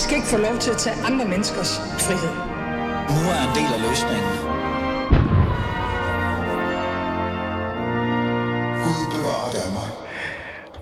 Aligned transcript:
Vi 0.00 0.02
skal 0.02 0.16
ikke 0.16 0.28
få 0.28 0.36
lov 0.36 0.58
til 0.58 0.70
at 0.70 0.76
tage 0.76 0.96
andre 1.04 1.24
menneskers 1.24 1.78
frihed. 1.78 2.34
Nu 3.14 3.20
er 3.34 3.40
en 3.48 3.54
del 3.58 3.70
af 3.76 3.80
løsningen. 3.88 4.32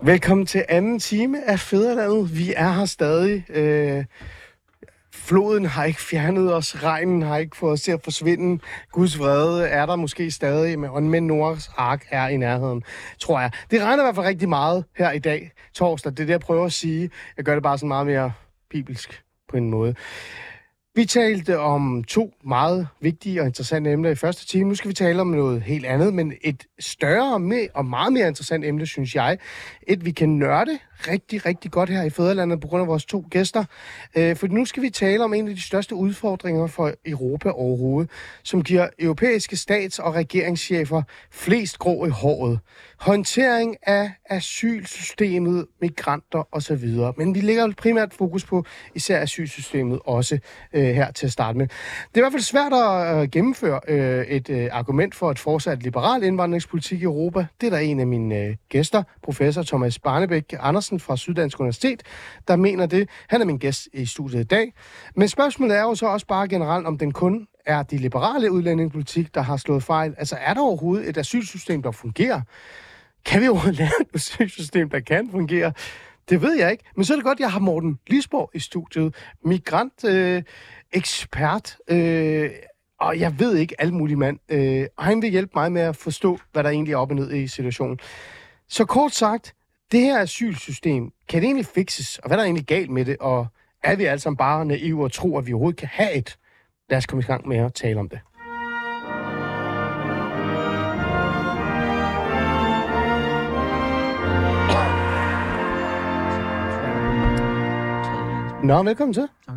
Velkommen 0.03 0.47
til 0.47 0.65
anden 0.69 0.99
time 0.99 1.51
af 1.51 1.61
Fæderlandet. 1.61 2.39
Vi 2.39 2.53
er 2.57 2.73
her 2.73 2.85
stadig. 2.85 3.45
Øh, 3.51 4.05
floden 5.15 5.67
har 5.67 5.85
ikke 5.85 6.01
fjernet 6.01 6.55
os. 6.55 6.83
Regnen 6.83 7.23
har 7.23 7.37
ikke 7.37 7.57
fået 7.57 7.73
os 7.73 7.81
til 7.81 7.93
at 7.93 8.01
forsvinde. 8.05 8.63
Guds 8.93 9.19
vrede 9.19 9.69
er 9.69 9.87
der 9.87 9.97
måske 9.97 10.31
stadig, 10.31 10.79
men 10.79 11.27
Noahs 11.27 11.71
ark 11.77 12.07
er 12.11 12.29
i 12.29 12.37
nærheden, 12.37 12.83
tror 13.21 13.41
jeg. 13.41 13.51
Det 13.71 13.83
regner 13.83 14.03
i 14.03 14.05
hvert 14.05 14.15
fald 14.15 14.27
rigtig 14.27 14.49
meget 14.49 14.85
her 14.97 15.11
i 15.11 15.19
dag, 15.19 15.53
torsdag. 15.75 16.13
Det 16.13 16.21
er 16.21 16.25
det, 16.25 16.33
jeg 16.33 16.41
prøver 16.41 16.65
at 16.65 16.73
sige. 16.73 17.11
Jeg 17.37 17.45
gør 17.45 17.55
det 17.55 17.63
bare 17.63 17.79
sådan 17.79 17.89
meget 17.89 18.07
mere 18.07 18.33
bibelsk 18.71 19.23
på 19.49 19.57
en 19.57 19.71
måde. 19.71 19.95
Vi 20.95 21.05
talte 21.05 21.59
om 21.59 22.05
to 22.05 22.35
meget 22.45 22.89
vigtige 23.01 23.41
og 23.41 23.47
interessante 23.47 23.91
emner 23.93 24.11
i 24.11 24.15
første 24.15 24.47
time. 24.47 24.69
Nu 24.69 24.75
skal 24.75 24.89
vi 24.89 24.95
tale 24.95 25.21
om 25.21 25.27
noget 25.27 25.63
helt 25.63 25.87
andet, 25.87 26.15
men 26.15 26.33
et 26.45 26.67
større 26.81 27.35
og 27.75 27.87
meget 27.87 28.13
mere 28.13 28.29
interessant 28.29 28.65
emne, 28.65 28.87
synes 28.87 29.15
jeg. 29.15 29.39
Et, 29.83 30.05
vi 30.05 30.11
kan 30.11 30.29
nørde 30.29 30.79
rigtig, 31.09 31.47
rigtig 31.47 31.71
godt 31.71 31.89
her 31.89 32.03
i 32.03 32.11
Fæderlandet 32.11 32.61
på 32.61 32.69
grund 32.69 32.81
af 32.81 32.89
vores 32.89 33.05
to 33.05 33.25
gæster. 33.31 33.65
Øh, 34.17 34.37
for 34.37 34.47
nu 34.47 34.65
skal 34.65 34.83
vi 34.83 34.91
tale 34.91 35.25
om 35.25 35.35
en 35.35 35.49
af 35.49 35.55
de 35.55 35.63
største 35.63 35.95
udfordringer 35.95 36.67
for 36.67 36.93
Europa 37.07 37.51
overhovedet, 37.51 38.11
som 38.43 38.63
giver 38.63 38.89
europæiske 38.99 39.57
stats- 39.57 39.99
og 39.99 40.15
regeringschefer 40.15 41.03
flest 41.31 41.79
grå 41.79 42.07
i 42.07 42.11
håret. 42.11 42.59
Håndtering 42.99 43.77
af 43.83 44.13
asylsystemet, 44.31 45.67
migranter 45.81 46.49
osv. 46.53 46.89
Men 47.17 47.35
vi 47.35 47.41
lægger 47.41 47.73
primært 47.79 48.15
fokus 48.15 48.45
på 48.45 48.65
især 48.95 49.23
asylsystemet 49.23 49.99
også 50.05 50.39
øh, 50.73 50.83
her 50.83 51.11
til 51.11 51.27
at 51.27 51.33
starte 51.33 51.59
med. 51.59 51.69
Det 51.69 52.15
er 52.15 52.19
i 52.19 52.21
hvert 52.21 52.33
fald 52.33 52.43
svært 52.43 52.73
at 52.73 53.23
øh, 53.23 53.29
gennemføre 53.29 53.81
øh, 53.89 54.27
et 54.27 54.51
øh, 54.51 54.69
argument 54.73 55.15
for 55.15 55.31
et 55.31 55.39
fortsat 55.39 55.83
liberal 55.83 56.23
indvandringspolitik 56.23 57.01
i 57.01 57.05
Europa. 57.05 57.47
Det 57.61 57.67
er 57.67 57.71
der 57.71 57.79
en 57.79 58.01
af 58.01 58.07
mine 58.07 58.37
øh, 58.37 58.57
gæster, 58.69 59.03
professor 59.23 59.63
Thomas 59.63 59.99
Barnebæk 59.99 60.55
Andersen 60.61 60.88
fra 60.97 61.17
Syddansk 61.17 61.61
Universitet, 61.61 62.03
der 62.49 62.57
mener 62.57 62.87
det. 62.87 63.09
Han 63.29 63.41
er 63.41 63.45
min 63.45 63.59
gæst 63.59 63.89
i 63.93 64.07
studiet 64.07 64.41
i 64.41 64.45
dag. 64.45 64.73
Men 65.17 65.29
spørgsmålet 65.29 65.77
er 65.77 65.83
jo 65.83 65.95
så 65.95 66.07
også 66.07 66.27
bare 66.27 66.49
generelt, 66.49 66.87
om 66.87 66.99
den 66.99 67.13
kun 67.13 67.47
er 67.67 67.83
de 67.83 67.97
liberale 67.97 68.53
udlændingepolitik, 68.53 69.35
der 69.35 69.41
har 69.41 69.57
slået 69.57 69.83
fejl. 69.83 70.15
Altså 70.19 70.37
er 70.41 70.55
der 70.55 70.61
overhovedet 70.61 71.09
et 71.09 71.17
asylsystem, 71.17 71.83
der 71.83 71.91
fungerer? 71.91 72.41
Kan 73.25 73.43
vi 73.43 73.49
overhovedet 73.49 73.79
lave 73.85 74.01
et 74.01 74.09
asylsystem, 74.15 74.91
der 74.91 75.01
kan 75.01 75.29
fungere? 75.31 75.73
Det 76.29 76.43
ved 76.43 76.59
jeg 76.59 76.71
ikke. 76.71 76.85
Men 76.97 77.05
så 77.05 77.13
er 77.13 77.17
det 77.17 77.25
godt, 77.25 77.37
at 77.37 77.41
jeg 77.41 77.53
har 77.53 77.61
Morten 77.61 77.99
Lisborg 78.07 78.51
i 78.55 78.59
studiet. 78.59 79.15
Migrant, 79.45 80.05
øh, 80.05 80.43
ekspert, 80.93 81.77
øh, 81.89 82.51
og 83.01 83.21
jeg 83.21 83.39
ved 83.39 83.57
ikke 83.57 83.81
alt 83.81 83.95
muligt 83.95 84.19
mand. 84.19 84.39
Øh, 84.49 84.87
og 84.97 85.05
han 85.05 85.23
vil 85.23 85.31
hjælpe 85.31 85.53
mig 85.55 85.73
med 85.73 85.83
at 85.83 85.97
forstå, 85.97 86.39
hvad 86.53 86.63
der 86.65 86.71
egentlig 86.71 86.93
er 86.93 86.97
op 86.97 87.11
og 87.11 87.17
ned 87.17 87.33
i 87.33 87.47
situationen. 87.47 87.99
Så 88.69 88.85
kort 88.85 89.15
sagt, 89.15 89.55
det 89.93 90.01
her 90.01 90.21
asylsystem, 90.21 91.13
kan 91.29 91.41
det 91.41 91.47
egentlig 91.47 91.67
fixes? 91.67 92.19
Og 92.19 92.29
hvad 92.29 92.37
er 92.37 92.41
der 92.41 92.45
egentlig 92.45 92.67
galt 92.67 92.91
med 92.91 93.05
det? 93.05 93.17
Og 93.21 93.47
er 93.85 93.97
vi 93.97 94.05
alle 94.05 94.21
sammen 94.21 94.37
bare 94.37 94.65
naive 94.65 95.05
og 95.05 95.13
tro, 95.13 95.39
at 95.39 95.47
vi 95.47 95.53
overhovedet 95.53 95.79
kan 95.79 95.89
have 95.93 96.15
et? 96.15 96.39
Lad 96.91 96.99
os 96.99 97.07
komme 97.07 97.23
i 97.23 97.27
gang 97.27 97.49
med 97.49 97.57
at 97.57 97.75
tale 97.75 98.01
om 98.01 98.09
det. 98.09 98.21
Nå, 108.65 108.83
velkommen 108.83 109.15
til. 109.15 109.29
Tak. 109.47 109.57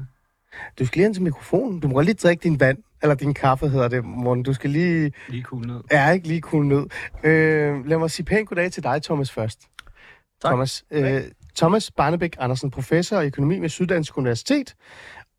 Du 0.80 0.86
skal 0.86 1.00
lige 1.00 1.06
ind 1.06 1.14
til 1.14 1.24
mikrofonen. 1.24 1.80
Du 1.80 1.88
må 1.88 2.02
lige 2.02 2.14
drikke 2.14 2.44
din 2.44 2.60
vand, 2.60 2.78
eller 3.02 3.16
din 3.16 3.34
kaffe 3.34 3.70
hedder 3.70 3.88
det, 3.88 4.06
morgen. 4.06 4.44
Du 4.44 4.54
skal 4.54 4.70
lige... 4.70 5.12
Lige 5.28 5.44
cool 5.44 5.68
ned. 5.68 5.82
Ja, 5.92 6.12
ikke 6.12 6.28
lige 6.28 6.42
cool 6.42 6.66
ned. 6.66 6.86
Øh, 7.24 7.86
lad 7.86 7.98
mig 7.98 8.12
sige 8.12 8.26
pænt 8.26 8.50
goddag 8.50 8.72
til 8.72 8.84
dig, 8.84 9.04
Thomas, 9.04 9.32
først. 9.32 9.60
Tak. 10.42 10.50
Thomas, 10.50 10.84
øh, 10.92 11.22
Thomas 11.56 11.92
Barnebæk 11.92 12.36
Andersen, 12.40 12.72
professor 12.72 13.20
i 13.20 13.26
økonomi 13.26 13.60
ved 13.60 13.70
Syddansk 13.70 14.18
Universitet. 14.18 14.76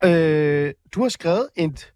Øh, 0.05 0.73
du 0.95 1.03
har 1.03 1.09
skrevet 1.09 1.49
et 1.57 1.93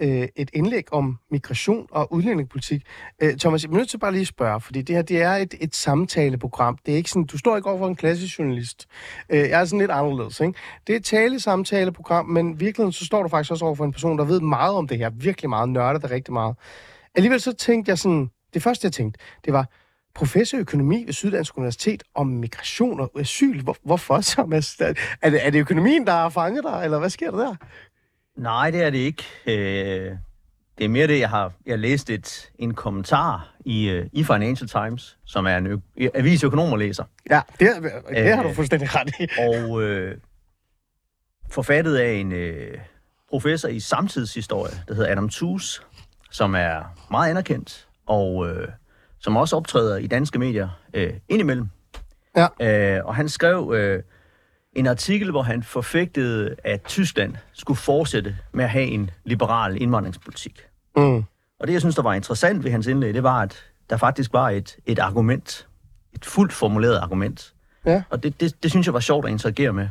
øh, 0.00 0.28
et 0.36 0.50
indlæg 0.52 0.92
om 0.92 1.18
migration 1.30 1.86
og 1.90 2.12
udlændingepolitik. 2.12 2.82
Øh, 3.22 3.36
Thomas, 3.36 3.64
jeg 3.64 3.70
er 3.70 3.76
nødt 3.76 3.88
til 3.88 3.98
bare 3.98 4.12
lige 4.12 4.20
at 4.20 4.26
spørge, 4.26 4.60
fordi 4.60 4.82
det 4.82 4.94
her 4.94 5.02
det 5.02 5.22
er 5.22 5.32
et, 5.32 5.54
et 5.60 5.74
samtaleprogram. 5.74 6.78
Det 6.86 6.92
er 6.92 6.96
ikke 6.96 7.10
sådan, 7.10 7.26
du 7.26 7.38
står 7.38 7.56
ikke 7.56 7.68
over 7.68 7.78
for 7.78 7.88
en 7.88 7.96
klassisk 7.96 8.38
journalist. 8.38 8.86
Øh, 9.30 9.38
jeg 9.38 9.60
er 9.60 9.64
sådan 9.64 9.78
lidt 9.78 9.90
anderledes. 9.90 10.40
Ikke? 10.40 10.54
Det 10.86 10.92
er 10.92 10.96
et 10.96 11.04
tale-samtaleprogram, 11.04 12.26
men 12.26 12.60
virkelig 12.60 12.94
så 12.94 13.04
står 13.04 13.22
du 13.22 13.28
faktisk 13.28 13.50
også 13.50 13.64
over 13.64 13.74
for 13.74 13.84
en 13.84 13.92
person, 13.92 14.18
der 14.18 14.24
ved 14.24 14.40
meget 14.40 14.74
om 14.74 14.88
det 14.88 14.98
her. 14.98 15.10
Virkelig 15.10 15.48
meget, 15.50 15.68
nørder 15.68 15.98
det 15.98 16.10
rigtig 16.10 16.32
meget. 16.32 16.56
Alligevel 17.14 17.40
så 17.40 17.52
tænkte 17.52 17.90
jeg 17.90 17.98
sådan, 17.98 18.30
det 18.54 18.62
første 18.62 18.84
jeg 18.84 18.92
tænkte, 18.92 19.20
det 19.44 19.52
var, 19.52 19.68
professor 20.14 20.56
i 20.56 20.60
økonomi 20.60 21.04
ved 21.06 21.12
Syddansk 21.12 21.58
Universitet 21.58 22.02
om 22.14 22.26
migration 22.26 23.00
og 23.00 23.10
asyl. 23.18 23.62
Hvor, 23.62 23.76
hvorfor, 23.84 24.20
Thomas? 24.22 24.80
Er 24.80 24.92
det, 25.30 25.46
er 25.46 25.50
det 25.50 25.58
økonomien, 25.58 26.06
der 26.06 26.12
har 26.12 26.28
fanget 26.28 26.64
dig, 26.64 26.80
eller 26.84 26.98
hvad 26.98 27.10
sker 27.10 27.30
der 27.30 27.38
der? 27.38 27.54
Nej, 28.36 28.70
det 28.70 28.82
er 28.82 28.90
det 28.90 28.98
ikke. 28.98 29.24
Øh, 29.46 30.16
det 30.78 30.84
er 30.84 30.88
mere 30.88 31.06
det, 31.06 31.20
jeg 31.20 31.30
har 31.30 31.52
jeg 31.66 31.78
læst 31.78 32.10
et, 32.10 32.50
en 32.58 32.74
kommentar 32.74 33.54
i, 33.64 33.88
øh, 33.90 34.06
i 34.12 34.24
Financial 34.24 34.68
Times, 34.68 35.18
som 35.24 35.46
er 35.46 35.56
en 35.56 35.66
ø- 35.66 36.08
avis 36.14 36.44
økonomer 36.44 36.76
læser. 36.76 37.04
Ja, 37.30 37.40
det, 37.60 37.68
det 38.08 38.36
har 38.36 38.42
du 38.42 38.52
fuldstændig 38.52 38.88
ret 38.94 39.12
i. 39.20 39.28
Og 39.38 39.82
øh, 39.82 40.18
forfattet 41.50 41.96
af 41.96 42.12
en 42.12 42.32
øh, 42.32 42.78
professor 43.30 43.68
i 43.68 43.80
samtidshistorie, 43.80 44.72
der 44.88 44.94
hedder 44.94 45.12
Adam 45.12 45.28
Tooze, 45.28 45.82
som 46.30 46.54
er 46.54 46.96
meget 47.10 47.30
anerkendt, 47.30 47.88
og 48.06 48.48
øh, 48.48 48.68
som 49.24 49.36
også 49.36 49.56
optræder 49.56 49.96
i 49.96 50.06
danske 50.06 50.38
medier 50.38 50.68
øh, 50.94 51.12
indimellem. 51.28 51.68
Ja. 52.36 52.96
Øh, 52.96 53.04
og 53.04 53.14
han 53.14 53.28
skrev 53.28 53.72
øh, 53.76 54.02
en 54.72 54.86
artikel, 54.86 55.30
hvor 55.30 55.42
han 55.42 55.62
forfægtede, 55.62 56.54
at 56.64 56.82
Tyskland 56.82 57.34
skulle 57.52 57.78
fortsætte 57.78 58.36
med 58.52 58.64
at 58.64 58.70
have 58.70 58.84
en 58.84 59.10
liberal 59.24 59.82
indvandringspolitik. 59.82 60.60
Mm. 60.96 61.16
Og 61.60 61.66
det, 61.66 61.72
jeg 61.72 61.80
synes, 61.80 61.94
der 61.94 62.02
var 62.02 62.14
interessant 62.14 62.64
ved 62.64 62.70
hans 62.70 62.86
indlæg, 62.86 63.14
det 63.14 63.22
var, 63.22 63.40
at 63.42 63.64
der 63.90 63.96
faktisk 63.96 64.32
var 64.32 64.50
et, 64.50 64.76
et 64.86 64.98
argument. 64.98 65.68
Et 66.12 66.24
fuldt 66.24 66.52
formuleret 66.52 66.96
argument. 66.96 67.54
Ja. 67.86 68.02
Og 68.10 68.22
det, 68.22 68.40
det, 68.40 68.62
det 68.62 68.70
synes 68.70 68.86
jeg 68.86 68.94
var 68.94 69.00
sjovt 69.00 69.26
at 69.26 69.30
interagere 69.30 69.72
med. 69.72 69.88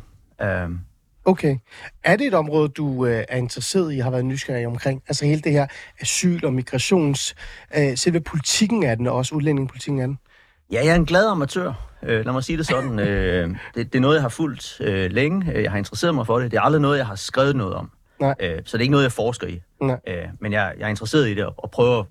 Um, 0.66 0.80
Okay. 1.26 1.58
Er 2.04 2.16
det 2.16 2.28
et 2.28 2.34
område, 2.34 2.70
du 2.70 3.06
øh, 3.06 3.24
er 3.30 3.38
interesseret 3.38 3.94
i, 3.94 3.98
har 3.98 4.12
været 4.12 4.26
nysgerrig 4.26 4.68
omkring? 4.68 5.04
Altså 5.08 5.26
hele 5.26 5.42
det 5.42 5.52
her 5.52 5.68
asyl- 6.02 6.46
og 6.46 6.54
migrations... 6.54 7.36
Øh, 7.78 7.98
selve 7.98 8.20
politikken 8.22 8.84
af 8.84 8.98
den, 8.98 9.08
og 9.08 9.16
også 9.16 9.36
udlændingepolitikken 9.36 10.02
af 10.02 10.08
den? 10.08 10.18
Ja, 10.72 10.86
jeg 10.86 10.92
er 10.92 10.96
en 10.96 11.06
glad 11.06 11.28
amatør. 11.28 11.74
Øh, 12.04 12.26
lad 12.26 12.34
mig 12.34 12.44
sige 12.44 12.58
det 12.58 12.68
sådan. 12.68 13.00
Øh, 13.00 13.50
det, 13.76 13.94
det 13.94 13.96
er 13.96 14.00
noget, 14.00 14.16
jeg 14.16 14.22
har 14.22 14.30
fulgt 14.30 14.78
øh, 14.82 15.12
længe. 15.12 15.62
Jeg 15.62 15.72
har 15.72 15.78
interesseret 15.78 16.16
mig 16.16 16.26
for 16.26 16.40
det. 16.40 16.52
Det 16.52 16.58
er 16.58 16.62
aldrig 16.62 16.82
noget, 16.82 16.98
jeg 16.98 17.08
har 17.08 17.16
skrevet 17.16 17.56
noget 17.56 17.74
om. 17.74 17.92
Nej. 18.20 18.36
Øh, 18.40 18.62
så 18.66 18.78
det 18.78 18.82
er 18.82 18.82
ikke 18.82 18.92
noget, 18.92 19.04
jeg 19.04 19.12
forsker 19.12 19.48
i. 19.48 19.62
Nej. 19.82 20.00
Øh, 20.08 20.26
men 20.42 20.54
jeg, 20.54 20.74
jeg 20.78 20.86
er 20.86 20.90
interesseret 20.90 21.28
i 21.30 21.34
det 21.34 21.46
og, 21.46 21.54
og 21.58 21.72
prøver 21.72 22.04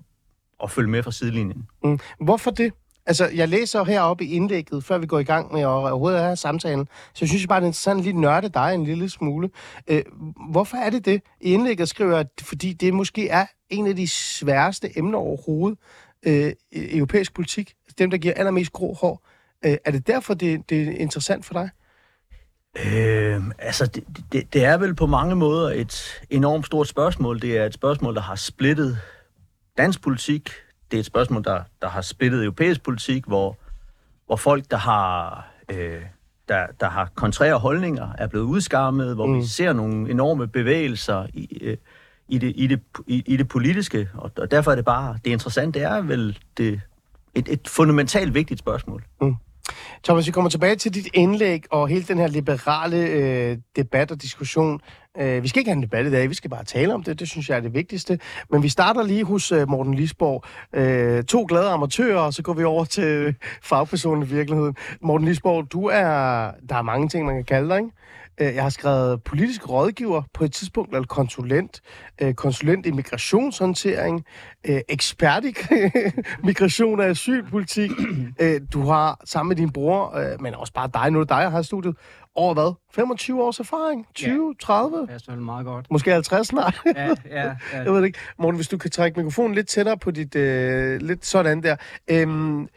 at 0.63 0.71
følge 0.71 0.89
med 0.89 1.03
fra 1.03 1.11
sidelinjen. 1.11 1.67
Mm. 1.83 1.99
Hvorfor 2.19 2.51
det? 2.51 2.73
Altså, 3.05 3.29
jeg 3.33 3.49
læser 3.49 3.83
heroppe 3.83 4.25
i 4.25 4.31
indlægget, 4.31 4.83
før 4.83 4.97
vi 4.97 5.05
går 5.05 5.19
i 5.19 5.23
gang 5.23 5.53
med 5.53 5.61
at 5.61 5.67
overhovedet 5.67 6.21
have 6.21 6.35
samtalen, 6.35 6.85
så 6.85 7.17
jeg 7.21 7.29
synes 7.29 7.41
jeg 7.41 7.49
bare, 7.49 7.59
det 7.59 7.65
er 7.65 7.67
interessant 7.67 8.01
lige 8.01 8.21
nørde 8.21 8.49
dig 8.49 8.73
en 8.73 8.83
lille 8.83 9.09
smule. 9.09 9.49
Øh, 9.87 10.03
hvorfor 10.51 10.77
er 10.77 10.89
det 10.89 11.05
det? 11.05 11.21
I 11.41 11.53
indlægget 11.53 11.89
skriver 11.89 12.11
jeg, 12.11 12.19
at 12.19 12.27
fordi 12.41 12.73
det 12.73 12.93
måske 12.93 13.29
er 13.29 13.45
en 13.69 13.87
af 13.87 13.95
de 13.95 14.07
sværeste 14.07 14.97
emner 14.97 15.17
overhovedet 15.17 15.79
øh, 16.25 16.51
i 16.71 16.97
europæisk 16.97 17.33
politik. 17.33 17.73
Dem, 17.97 18.09
der 18.09 18.17
giver 18.17 18.33
allermest 18.33 18.73
grå 18.73 18.93
hår. 18.93 19.27
Øh, 19.65 19.77
er 19.85 19.91
det 19.91 20.07
derfor, 20.07 20.33
det, 20.33 20.69
det 20.69 20.87
er 20.87 20.91
interessant 20.91 21.45
for 21.45 21.53
dig? 21.53 21.69
Øh, 22.85 23.43
altså, 23.59 23.85
det, 23.85 24.03
det, 24.31 24.53
det 24.53 24.65
er 24.65 24.77
vel 24.77 24.95
på 24.95 25.05
mange 25.05 25.35
måder 25.35 25.69
et 25.69 26.21
enormt 26.29 26.65
stort 26.65 26.87
spørgsmål. 26.87 27.41
Det 27.41 27.57
er 27.57 27.65
et 27.65 27.73
spørgsmål, 27.73 28.15
der 28.15 28.21
har 28.21 28.35
splittet 28.35 28.97
dansk 29.77 30.01
politik. 30.01 30.49
Det 30.93 30.97
er 30.97 31.01
et 31.01 31.05
spørgsmål, 31.05 31.43
der, 31.43 31.63
der 31.81 31.87
har 31.87 32.01
splittet 32.01 32.43
europæisk 32.43 32.83
politik, 32.83 33.25
hvor, 33.25 33.57
hvor 34.25 34.35
folk, 34.35 34.71
der 34.71 34.77
har, 34.77 35.47
øh, 35.69 36.01
der, 36.49 36.67
der 36.79 36.89
har 36.89 37.11
kontrære 37.15 37.59
holdninger, 37.59 38.09
er 38.17 38.27
blevet 38.27 38.45
udskammet, 38.45 39.15
hvor 39.15 39.25
mm. 39.25 39.37
vi 39.37 39.45
ser 39.45 39.73
nogle 39.73 40.11
enorme 40.11 40.47
bevægelser 40.47 41.27
i, 41.33 41.57
øh, 41.61 41.77
i, 42.27 42.37
det, 42.37 42.53
i, 42.55 42.67
det, 42.67 42.81
i, 43.07 43.23
i 43.25 43.37
det 43.37 43.47
politiske. 43.47 44.09
Og, 44.13 44.31
og 44.37 44.51
derfor 44.51 44.71
er 44.71 44.75
det 44.75 44.85
bare, 44.85 45.17
det 45.25 45.31
interessante 45.31 45.79
er 45.79 46.01
vel 46.01 46.39
det, 46.57 46.81
et, 47.33 47.47
et 47.49 47.67
fundamentalt 47.67 48.33
vigtigt 48.33 48.59
spørgsmål. 48.59 49.03
Mm. 49.21 49.35
Thomas, 50.03 50.27
vi 50.27 50.31
kommer 50.31 50.49
tilbage 50.49 50.75
til 50.75 50.93
dit 50.93 51.07
indlæg 51.13 51.63
og 51.71 51.87
hele 51.87 52.03
den 52.03 52.17
her 52.17 52.27
liberale 52.27 52.97
øh, 52.97 53.57
debat 53.75 54.11
og 54.11 54.21
diskussion. 54.21 54.81
Øh, 55.17 55.43
vi 55.43 55.47
skal 55.47 55.59
ikke 55.59 55.71
have 55.71 55.77
en 55.77 55.83
debat 55.83 56.05
i 56.05 56.11
dag, 56.11 56.29
vi 56.29 56.35
skal 56.35 56.49
bare 56.49 56.63
tale 56.63 56.93
om 56.93 57.03
det. 57.03 57.19
Det 57.19 57.29
synes 57.29 57.49
jeg 57.49 57.57
er 57.57 57.61
det 57.61 57.73
vigtigste. 57.73 58.19
Men 58.49 58.63
vi 58.63 58.69
starter 58.69 59.03
lige 59.03 59.23
hos 59.23 59.51
øh, 59.51 59.69
Morten 59.69 59.93
Lisborg. 59.93 60.43
Øh, 60.73 61.23
to 61.23 61.45
glade 61.49 61.69
amatører, 61.69 62.19
og 62.19 62.33
så 62.33 62.43
går 62.43 62.53
vi 62.53 62.63
over 62.63 62.85
til 62.85 63.03
øh, 63.03 63.33
fagpersonen 63.61 64.23
i 64.23 64.25
virkeligheden. 64.25 64.75
Morten 65.01 65.27
Lisborg, 65.27 65.71
du 65.71 65.85
er... 65.85 66.03
Der 66.69 66.75
er 66.75 66.81
mange 66.81 67.09
ting, 67.09 67.25
man 67.25 67.35
kan 67.35 67.45
kalde 67.45 67.69
dig, 67.69 67.77
ikke? 67.77 67.89
Øh, 68.37 68.55
jeg 68.55 68.63
har 68.63 68.69
skrevet 68.69 69.23
politisk 69.23 69.69
rådgiver 69.69 70.21
på 70.33 70.43
et 70.43 70.53
tidspunkt, 70.53 70.93
eller 70.93 71.07
konsulent, 71.07 71.81
øh, 72.21 72.33
konsulent 72.33 72.85
i 72.85 72.91
migrationshåndtering, 72.91 74.25
øh, 74.69 74.81
ekspert 74.89 75.45
i 75.45 75.53
migration 76.47 76.99
og 76.99 77.05
asylpolitik. 77.05 77.91
Øh, 78.41 78.61
du 78.73 78.81
har 78.81 79.21
sammen 79.25 79.49
med 79.49 79.55
din 79.55 79.71
bror, 79.71 80.17
øh, 80.17 80.41
men 80.41 80.55
også 80.55 80.73
bare 80.73 80.89
dig, 80.93 81.11
nu 81.11 81.19
er 81.19 81.23
det 81.23 81.29
dig, 81.29 81.41
jeg 81.41 81.51
har 81.51 81.61
studiet, 81.61 81.95
over 82.35 82.53
hvad? 82.53 82.73
25 82.91 83.43
års 83.43 83.59
erfaring? 83.59 84.07
20, 84.13 84.55
ja. 84.61 84.65
30? 84.65 85.07
Det 85.07 85.27
er 85.27 85.35
meget 85.35 85.65
godt. 85.65 85.91
Måske 85.91 86.11
50 86.11 86.47
snart? 86.47 86.81
ja, 86.85 87.07
ja, 87.07 87.15
ja. 87.29 87.55
Jeg 87.83 87.85
ved 87.85 87.97
det 87.97 88.05
ikke. 88.05 88.19
Morten, 88.39 88.55
hvis 88.55 88.67
du 88.67 88.77
kan 88.77 88.91
trække 88.91 89.19
mikrofonen 89.19 89.55
lidt 89.55 89.67
tættere 89.67 89.97
på 89.97 90.11
dit... 90.11 90.35
Øh, 90.35 91.01
lidt 91.01 91.25
sådan 91.25 91.63
der. 91.63 91.75
Øhm, 92.07 92.67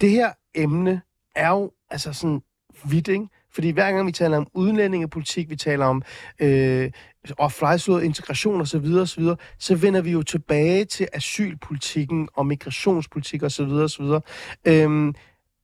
det 0.00 0.10
her 0.10 0.32
emne 0.54 1.02
er 1.36 1.50
jo 1.50 1.70
altså 1.90 2.12
sådan 2.12 2.42
vidt, 2.84 3.08
ikke? 3.08 3.28
Fordi 3.54 3.70
hver 3.70 3.92
gang 3.92 4.06
vi 4.06 4.12
taler 4.12 4.36
om 4.36 4.46
udlændingepolitik, 4.54 5.50
vi 5.50 5.56
taler 5.56 5.86
om 5.86 6.02
øh, 6.38 6.90
og 7.38 7.52
flejslået 7.52 8.02
integration 8.02 8.60
osv., 8.60 8.66
så, 8.66 8.78
videre, 8.78 9.06
så, 9.06 9.20
videre, 9.20 9.36
så 9.58 9.74
vender 9.74 10.02
vi 10.02 10.10
jo 10.10 10.22
tilbage 10.22 10.84
til 10.84 11.08
asylpolitikken 11.12 12.28
og 12.34 12.46
migrationspolitik 12.46 13.42
osv. 13.42 13.66
videre. 13.66 14.20
Øhm, 14.64 15.14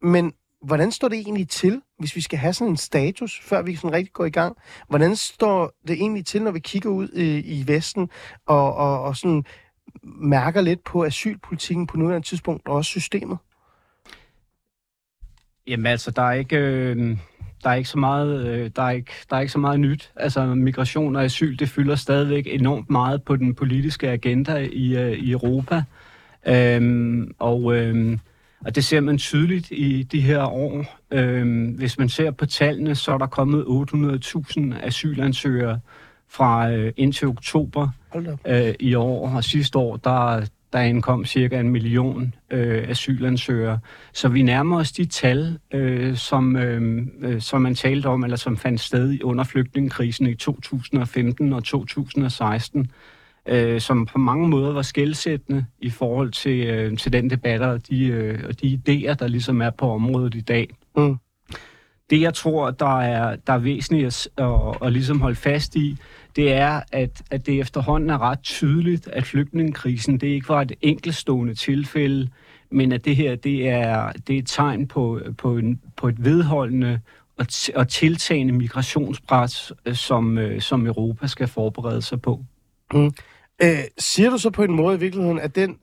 men 0.03 0.33
hvordan 0.63 0.93
står 0.93 1.09
det 1.09 1.19
egentlig 1.19 1.49
til, 1.49 1.83
hvis 1.99 2.17
vi 2.17 2.21
skal 2.21 2.39
have 2.39 2.53
sådan 2.53 2.73
en 2.73 2.77
status, 2.77 3.41
før 3.43 3.63
vi 3.63 3.77
sådan 3.77 3.93
rigtig 3.93 4.13
går 4.13 4.25
i 4.25 4.31
gang? 4.31 4.57
Hvordan 4.89 5.17
står 5.17 5.73
det 5.89 5.95
egentlig 5.95 6.27
til, 6.27 6.43
når 6.43 6.51
vi 6.51 6.61
kigger 6.61 6.91
ud 6.91 7.09
i, 7.09 7.39
i 7.39 7.65
Vesten 7.67 8.11
og, 8.47 8.75
og, 8.75 9.03
og 9.03 9.17
sådan 9.17 9.45
mærker 10.05 10.61
lidt 10.61 10.85
på 10.85 11.05
asylpolitikken 11.05 11.87
på 11.87 11.97
nuværende 11.97 12.27
tidspunkt, 12.27 12.69
og 12.69 12.75
også 12.75 12.89
systemet? 12.89 13.39
Jamen 15.67 15.87
altså, 15.87 16.11
der 16.11 16.23
er 16.23 16.33
ikke... 16.33 16.57
Øh 16.57 17.19
der 17.65 17.71
er 17.71 17.75
ikke 17.75 17.89
så 17.89 17.99
meget, 17.99 18.47
øh, 18.47 18.71
der 18.77 18.83
er 18.83 18.91
ikke, 18.91 19.13
der 19.31 19.37
er 19.37 19.41
ikke 19.41 19.53
så 19.53 19.59
meget 19.59 19.81
nyt. 19.81 20.13
Altså 20.17 20.47
migration 20.47 21.17
og 21.17 21.25
asyl, 21.25 21.57
det 21.59 21.69
fylder 21.69 21.97
stadigvæk 21.97 22.47
enormt 22.47 22.91
meget 22.91 23.23
på 23.23 23.37
den 23.37 23.55
politiske 23.55 24.11
agenda 24.11 24.57
i, 24.73 24.97
øh, 24.97 25.13
i 25.13 25.33
Europa. 25.33 25.83
Øhm, 26.47 27.35
og, 27.39 27.77
øhm, 27.77 28.21
og 28.65 28.75
det 28.75 28.85
ser 28.85 29.01
man 29.01 29.19
tydeligt 29.19 29.71
i 29.71 30.03
de 30.03 30.21
her 30.21 30.45
år. 30.45 30.99
Øhm, 31.11 31.69
hvis 31.69 31.99
man 31.99 32.09
ser 32.09 32.31
på 32.31 32.47
tallene, 32.47 32.95
så 32.95 33.13
er 33.13 33.19
der 33.19 33.27
kommet 33.27 33.65
800.000 33.65 34.87
asylansøgere 34.87 35.81
fra 36.29 36.71
øh, 36.71 36.93
indtil 36.97 37.29
oktober 37.29 37.89
øh, 38.47 38.75
i 38.81 38.95
år. 38.95 39.31
Og 39.31 39.45
sidste 39.45 39.79
år, 39.79 39.97
der, 39.97 40.47
der 40.73 40.81
indkom 40.81 41.25
cirka 41.25 41.61
en 41.61 41.69
million 41.69 42.35
øh, 42.51 42.89
asylansøgere. 42.89 43.79
Så 44.13 44.29
vi 44.29 44.43
nærmer 44.43 44.79
os 44.79 44.93
de 44.93 45.05
tal, 45.05 45.59
øh, 45.73 46.17
som, 46.17 46.57
øh, 46.57 47.07
øh 47.23 47.41
som 47.41 47.63
man 47.63 47.75
talte 47.75 48.07
om, 48.07 48.25
eller 48.25 48.37
som 48.37 48.57
fandt 48.57 48.81
sted 48.81 49.19
under 49.25 49.45
flygtningekrisen 49.45 50.27
i 50.27 50.35
2015 50.35 51.53
og 51.53 51.65
2016, 51.65 52.91
øh, 53.47 53.81
som 53.81 54.07
på 54.07 54.19
mange 54.19 54.49
måder 54.49 54.73
var 54.73 54.83
skældsættende 54.83 55.67
i 55.79 55.91
forhold 55.91 56.31
til, 56.31 56.67
øh, 56.67 56.99
til 56.99 57.13
den 57.13 57.31
debat 57.31 57.63
og 57.63 57.89
de, 57.89 58.07
øh, 58.07 58.39
og 58.49 58.61
de 58.61 58.81
idéer, 58.89 59.15
der 59.15 59.29
ligesom 59.29 59.63
er 59.63 59.71
på 59.71 59.91
området 59.91 60.35
i 60.35 60.41
dag. 60.41 60.69
Mm. 60.97 61.17
Det, 62.11 62.21
jeg 62.21 62.35
tror, 62.35 62.71
der 62.71 63.01
er, 63.01 63.37
der 63.37 63.53
er 63.53 63.59
væsentligt 63.59 64.07
at, 64.07 64.45
at, 64.45 64.77
at 64.83 64.93
ligesom 64.93 65.21
holde 65.21 65.37
fast 65.37 65.77
i, 65.77 65.97
det 66.37 66.53
er, 66.53 66.81
at, 66.93 67.23
at 67.31 67.47
det 67.47 67.61
efterhånden 67.61 68.11
er 68.11 68.23
ret 68.23 68.43
tydeligt, 68.43 69.09
at 69.09 69.25
flygtningekrisen, 69.25 70.19
det 70.19 70.27
ikke 70.27 70.49
var 70.49 70.63
et 70.63 70.73
enkeltstående 70.83 71.55
tilfælde, 71.55 72.29
men 72.71 72.93
at 72.93 73.05
det 73.05 73.17
her, 73.17 73.35
det 73.37 73.69
er, 73.69 74.13
det 74.13 74.35
er 74.35 74.39
et 74.39 74.47
tegn 74.47 74.89
på, 74.89 75.21
på, 75.39 75.57
en, 75.57 75.81
på 75.97 76.09
et 76.09 76.25
vedholdende 76.25 77.01
og, 77.37 77.47
og 77.75 77.89
tiltagende 77.89 78.53
migrationspres, 78.53 79.73
øh, 79.87 79.95
som, 79.95 80.39
øh, 80.39 80.61
som 80.61 80.87
Europa 80.87 81.27
skal 81.27 81.49
forberede 81.49 82.03
sig 82.03 82.23
på. 82.23 82.45
Mm. 82.95 83.13
Øh, 83.63 83.85
siger 83.99 84.31
du 84.31 84.39
så 84.39 84.51
på 84.51 84.63
en 84.63 84.73
måde 84.73 84.97
i 84.97 85.01
virkeligheden, 85.01 85.39
at 85.39 85.55
den, 85.55 85.79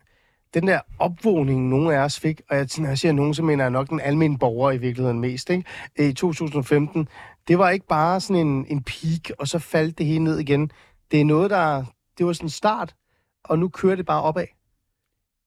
den 0.53 0.67
der 0.67 0.79
opvågning, 0.99 1.69
nogle 1.69 1.95
af 1.95 1.99
os 1.99 2.19
fik, 2.19 2.41
og 2.49 2.57
jeg, 2.57 2.67
når 2.77 2.87
jeg 2.87 2.97
siger 2.97 3.11
nogen, 3.11 3.33
så 3.33 3.43
mener 3.43 3.63
jeg 3.63 3.71
nok 3.71 3.89
den 3.89 3.99
almindelige 3.99 4.39
borger 4.39 4.71
i 4.71 4.77
virkeligheden 4.77 5.19
mest, 5.19 5.49
ikke? 5.49 5.63
i 5.99 6.13
2015, 6.13 7.07
det 7.47 7.59
var 7.59 7.69
ikke 7.69 7.87
bare 7.87 8.19
sådan 8.19 8.47
en, 8.47 8.65
en 8.69 8.83
peak, 8.83 9.35
og 9.39 9.47
så 9.47 9.59
faldt 9.59 9.97
det 9.97 10.05
hele 10.05 10.23
ned 10.23 10.39
igen. 10.39 10.71
Det 11.11 11.21
er 11.21 11.25
noget, 11.25 11.49
der... 11.49 11.85
Det 12.17 12.25
var 12.25 12.33
sådan 12.33 12.45
en 12.45 12.49
start, 12.49 12.95
og 13.43 13.59
nu 13.59 13.69
kører 13.69 13.95
det 13.95 14.05
bare 14.05 14.21
opad. 14.21 14.45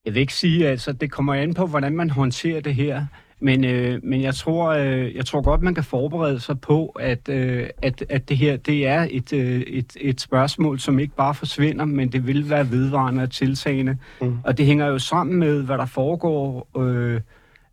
Jeg 0.05 0.13
vil 0.13 0.21
ikke 0.21 0.33
sige, 0.33 0.67
altså 0.67 0.93
det 0.93 1.11
kommer 1.11 1.33
an 1.33 1.53
på, 1.53 1.65
hvordan 1.65 1.95
man 1.95 2.09
håndterer 2.09 2.61
det 2.61 2.75
her. 2.75 3.05
Men, 3.43 3.65
øh, 3.65 3.99
men 4.03 4.21
jeg, 4.21 4.35
tror, 4.35 4.69
øh, 4.69 5.15
jeg 5.15 5.25
tror 5.25 5.41
godt, 5.41 5.61
man 5.61 5.75
kan 5.75 5.83
forberede 5.83 6.39
sig 6.39 6.61
på, 6.61 6.85
at, 6.87 7.29
øh, 7.29 7.69
at, 7.81 8.03
at 8.09 8.29
det 8.29 8.37
her 8.37 8.57
det 8.57 8.87
er 8.87 9.07
et, 9.09 9.33
øh, 9.33 9.61
et, 9.61 9.97
et 10.01 10.21
spørgsmål, 10.21 10.79
som 10.79 10.99
ikke 10.99 11.15
bare 11.15 11.35
forsvinder, 11.35 11.85
men 11.85 12.11
det 12.11 12.27
vil 12.27 12.49
være 12.49 12.71
vedvarende 12.71 13.23
og 13.23 13.31
tiltagende. 13.31 13.97
Mm. 14.21 14.37
Og 14.43 14.57
det 14.57 14.65
hænger 14.65 14.87
jo 14.87 14.99
sammen 14.99 15.39
med, 15.39 15.63
hvad 15.63 15.77
der 15.77 15.85
foregår 15.85 16.67
øh, 16.77 17.21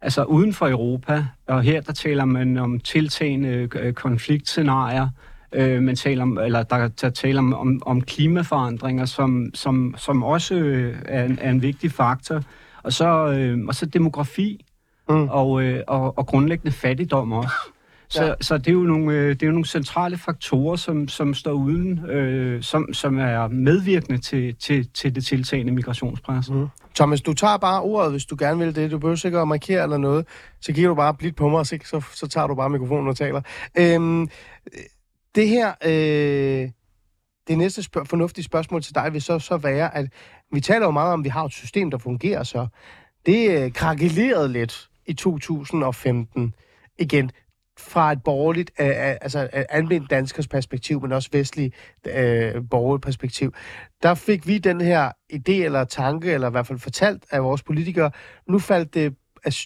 altså 0.03 0.25
uden 0.25 0.53
for 0.53 0.69
Europa. 0.69 1.25
Og 1.47 1.63
her 1.63 1.81
der 1.81 1.93
taler 1.93 2.25
man 2.25 2.57
om 2.57 2.81
tiltagende 2.81 3.69
øh, 3.77 3.93
konfliktscenarier. 3.93 5.09
Øh, 5.53 5.83
man 5.83 5.97
taler 5.97 6.23
om, 6.23 6.39
eller 6.39 6.63
der, 6.63 6.89
der 6.89 7.11
taler 7.11 7.39
om, 7.39 7.55
om, 7.55 7.83
om 7.87 8.01
klimaforandringer, 8.01 9.05
som, 9.05 9.51
som, 9.55 9.95
som 9.97 10.23
også 10.23 10.55
øh, 10.55 10.97
er, 11.05 11.25
en, 11.25 11.39
er 11.41 11.51
en 11.51 11.63
vigtig 11.63 11.93
faktor. 11.93 12.43
Og 12.83 12.93
så, 12.93 13.33
øh, 13.33 13.59
og 13.69 13.75
så 13.75 13.87
demografi 13.87 14.65
mm. 15.09 15.29
og, 15.29 15.63
øh, 15.63 15.83
og, 15.87 16.19
og 16.19 16.27
grundlæggende 16.27 16.73
fattigdom 16.73 17.33
også. 17.33 17.55
Så, 18.11 18.25
ja. 18.25 18.35
så 18.41 18.59
det, 18.59 18.69
er 18.69 18.73
jo 18.73 18.81
nogle, 18.81 19.15
øh, 19.15 19.29
det 19.29 19.43
er 19.43 19.47
jo 19.47 19.53
nogle 19.53 19.67
centrale 19.67 20.19
faktorer, 20.19 20.77
som, 20.77 21.09
som 21.09 21.35
står 21.35 21.53
uden, 21.53 22.11
øh, 22.11 22.63
som, 22.63 22.93
som 22.93 23.19
er 23.19 23.49
medvirkende 23.49 24.19
til, 24.19 24.57
til, 24.57 24.89
til 24.95 25.15
det 25.15 25.25
tiltagende 25.25 25.73
migrationspres. 25.73 26.51
Mm. 26.51 26.67
Thomas, 26.97 27.21
du 27.21 27.35
tager 27.35 27.57
bare 27.57 27.83
ordet, 27.83 28.11
hvis 28.11 28.25
du 28.25 28.37
gerne 28.39 28.59
vil 28.59 28.77
det. 28.77 28.91
Du 28.91 28.99
behøver 28.99 29.17
sikkert 29.17 29.43
at 29.43 29.49
markere 29.49 29.83
eller 29.83 29.97
noget. 29.97 30.27
Så 30.61 30.73
giver 30.73 30.89
du 30.89 30.95
bare 30.95 31.15
blidt 31.15 31.37
på 31.37 31.49
mig, 31.49 31.67
så, 31.67 31.79
så, 31.85 32.05
så 32.15 32.29
tager 32.29 32.47
du 32.47 32.55
bare 32.55 32.71
mikrofonen 32.71 33.09
og 33.09 33.17
taler. 33.17 33.41
Øhm, 33.79 34.29
det 35.35 35.49
her... 35.49 35.73
Øh, 35.85 36.71
det 37.49 37.59
næste 37.59 37.83
spørg- 37.83 38.07
fornuftige 38.07 38.45
spørgsmål 38.45 38.83
til 38.83 38.95
dig 38.95 39.13
vil 39.13 39.23
så, 39.23 39.39
så 39.39 39.57
være, 39.57 39.97
at 39.97 40.07
vi 40.53 40.61
taler 40.61 40.87
jo 40.87 40.91
meget 40.91 41.13
om, 41.13 41.21
at 41.21 41.25
vi 41.25 41.29
har 41.29 41.45
et 41.45 41.53
system, 41.53 41.91
der 41.91 41.99
fungerer 41.99 42.43
så. 42.43 42.67
Det 43.27 43.51
øh, 43.51 43.73
krakelerede 43.73 44.53
lidt 44.53 44.89
i 45.09 45.15
2015 45.15 46.55
igen 46.99 47.31
fra 47.79 48.13
et 48.13 48.23
borgerligt, 48.23 48.71
øh, 48.81 48.87
øh 48.87 48.95
altså 48.95 49.43
øh, 49.43 49.65
almindeligt 49.69 50.11
danskers 50.11 50.49
perspektiv, 50.49 51.03
men 51.03 51.13
også 51.13 51.29
vestlig 51.33 51.73
øh, 52.07 52.55
borgerligt 52.71 53.05
perspektiv. 53.05 53.55
Der 54.03 54.15
fik 54.15 54.47
vi 54.47 54.59
den 54.59 54.81
her 54.81 55.13
idé 55.33 55.53
eller 55.53 55.85
tanke, 55.85 56.33
eller 56.33 56.49
i 56.49 56.51
hvert 56.51 56.67
fald 56.67 56.79
fortalt 56.79 57.25
af 57.31 57.45
vores 57.45 57.63
politikere, 57.63 58.11
nu 58.49 58.59
faldt 58.59 58.95
det, 58.95 59.17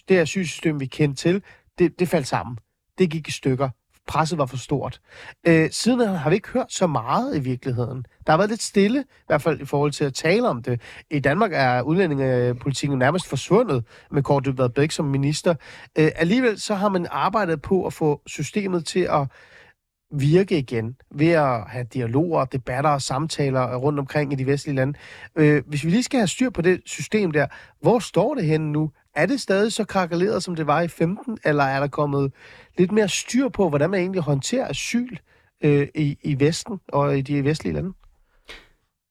det 0.09 0.17
asylsystem, 0.17 0.79
vi 0.79 0.85
kendte 0.85 1.21
til, 1.21 1.43
det, 1.79 1.99
det 1.99 2.07
faldt 2.07 2.27
sammen. 2.27 2.57
Det 2.97 3.09
gik 3.09 3.27
i 3.27 3.31
stykker 3.31 3.69
presset 4.07 4.37
var 4.37 4.45
for 4.45 4.57
stort. 4.57 5.01
Øh, 5.47 5.71
siden 5.71 6.07
har 6.07 6.29
vi 6.29 6.35
ikke 6.35 6.49
hørt 6.49 6.73
så 6.73 6.87
meget 6.87 7.37
i 7.37 7.39
virkeligheden. 7.39 8.05
Der 8.27 8.33
har 8.33 8.37
været 8.37 8.49
lidt 8.49 8.61
stille, 8.61 8.99
i 8.99 9.23
hvert 9.27 9.41
fald 9.41 9.61
i 9.61 9.65
forhold 9.65 9.91
til 9.91 10.05
at 10.05 10.13
tale 10.13 10.47
om 10.49 10.63
det. 10.63 10.81
I 11.11 11.19
Danmark 11.19 11.51
er 11.53 11.81
udlændingepolitikken 11.81 12.99
nærmest 12.99 13.27
forsvundet 13.27 13.83
med 14.11 14.23
Kåre 14.23 14.41
Dybvad 14.45 14.69
Bæk 14.69 14.91
som 14.91 15.05
minister. 15.05 15.55
Øh, 15.97 16.11
alligevel 16.15 16.59
så 16.59 16.75
har 16.75 16.89
man 16.89 17.07
arbejdet 17.11 17.61
på 17.61 17.85
at 17.85 17.93
få 17.93 18.21
systemet 18.25 18.85
til 18.85 19.07
at 19.11 19.27
virke 20.13 20.57
igen 20.57 20.95
ved 21.15 21.29
at 21.29 21.61
have 21.67 21.85
dialoger, 21.93 22.45
debatter 22.45 22.89
og 22.89 23.01
samtaler 23.01 23.75
rundt 23.75 23.99
omkring 23.99 24.33
i 24.33 24.35
de 24.35 24.45
vestlige 24.45 24.75
lande. 24.75 24.99
Øh, 25.35 25.63
hvis 25.67 25.85
vi 25.85 25.89
lige 25.89 26.03
skal 26.03 26.19
have 26.19 26.27
styr 26.27 26.49
på 26.49 26.61
det 26.61 26.81
system 26.85 27.31
der, 27.31 27.47
hvor 27.81 27.99
står 27.99 28.35
det 28.35 28.45
henne 28.45 28.71
nu? 28.71 28.91
Er 29.15 29.25
det 29.25 29.41
stadig 29.41 29.73
så 29.73 29.83
krakeleret, 29.83 30.43
som 30.43 30.55
det 30.55 30.67
var 30.67 30.81
i 30.81 30.87
15, 30.87 31.37
eller 31.45 31.63
er 31.63 31.79
der 31.79 31.87
kommet 31.87 32.31
lidt 32.77 32.91
mere 32.91 33.09
styr 33.09 33.49
på, 33.49 33.69
hvordan 33.69 33.89
man 33.89 33.99
egentlig 33.99 34.21
håndterer 34.21 34.69
asyl 34.69 35.17
øh, 35.63 35.87
i, 35.95 36.17
i 36.23 36.39
Vesten 36.39 36.79
og 36.87 37.17
i 37.17 37.21
de 37.21 37.43
vestlige 37.43 37.73
lande? 37.73 37.93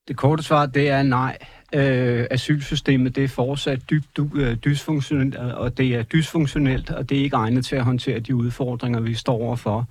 Det 0.09 0.17
korte 0.17 0.43
svar, 0.43 0.67
det 0.67 0.89
er 0.89 1.03
nej. 1.03 1.39
Øh, 1.75 2.27
asylsystemet, 2.31 3.17
det 3.17 3.25
er 3.25 3.29
fortsat 3.29 3.91
dybt 3.91 4.19
øh, 4.35 4.57
dysfunktionelt, 4.57 5.37
og 5.37 5.79
det 5.79 5.95
er 5.95 6.03
dysfunktionelt, 6.03 6.91
og 6.91 7.09
det 7.09 7.19
er 7.19 7.23
ikke 7.23 7.37
egnet 7.37 7.65
til 7.65 7.77
at 7.77 7.85
håndtere 7.85 8.21
de 8.21 8.35
udfordringer, 8.35 9.01
vi 9.01 9.15
står 9.15 9.43
overfor. 9.43 9.89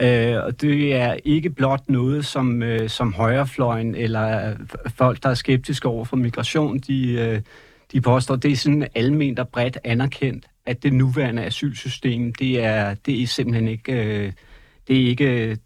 Øh, 0.00 0.44
og 0.44 0.60
det 0.60 0.94
er 0.94 1.16
ikke 1.24 1.50
blot 1.50 1.88
noget, 1.88 2.26
som, 2.26 2.62
øh, 2.62 2.88
som 2.88 3.12
højrefløjen 3.12 3.94
eller 3.94 4.54
folk, 4.96 5.22
der 5.22 5.28
er 5.28 5.34
skeptiske 5.34 5.88
over 5.88 6.04
for 6.04 6.16
migration, 6.16 6.78
de, 6.78 7.12
øh, 7.12 7.40
de 7.92 8.00
påstår, 8.00 8.36
det 8.36 8.52
er 8.52 8.56
sådan 8.56 8.88
almindeligt 8.94 9.38
og 9.38 9.48
bredt 9.48 9.78
anerkendt, 9.84 10.46
at 10.66 10.82
det 10.82 10.92
nuværende 10.92 11.44
asylsystem, 11.44 12.34
det 12.34 12.64
er, 12.64 12.94
det 12.94 13.22
er 13.22 13.26
simpelthen 13.26 13.68
ikke, 13.68 13.92
øh, 13.92 14.32
det 14.88 15.02
er 15.02 15.08
ikke, 15.08 15.58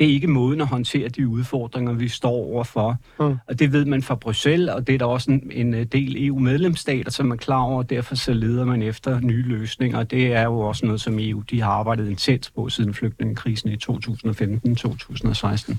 det 0.00 0.08
er 0.08 0.12
ikke 0.12 0.26
måden 0.26 0.60
at 0.60 0.66
håndtere 0.66 1.08
de 1.08 1.28
udfordringer, 1.28 1.92
vi 1.92 2.08
står 2.08 2.30
overfor. 2.30 2.96
Mm. 3.18 3.36
Og 3.48 3.58
det 3.58 3.72
ved 3.72 3.84
man 3.84 4.02
fra 4.02 4.14
Bruxelles, 4.14 4.68
og 4.68 4.86
det 4.86 4.94
er 4.94 4.98
der 4.98 5.04
også 5.04 5.30
en, 5.30 5.50
en 5.52 5.74
øh, 5.74 5.84
del 5.84 6.26
EU-medlemsstater, 6.26 7.10
som 7.10 7.30
er 7.30 7.36
klar 7.36 7.60
over, 7.62 7.78
og 7.78 7.90
derfor 7.90 8.14
så 8.14 8.32
leder 8.32 8.64
man 8.64 8.82
efter 8.82 9.20
nye 9.20 9.42
løsninger. 9.42 10.02
Det 10.02 10.32
er 10.32 10.42
jo 10.42 10.60
også 10.60 10.86
noget, 10.86 11.00
som 11.00 11.18
EU 11.18 11.40
de 11.40 11.60
har 11.60 11.70
arbejdet 11.70 12.10
intens 12.10 12.50
på 12.50 12.68
siden 12.68 12.94
flygtningekrisen 12.94 13.70
i 13.70 13.76
2015-2016. 13.90 15.74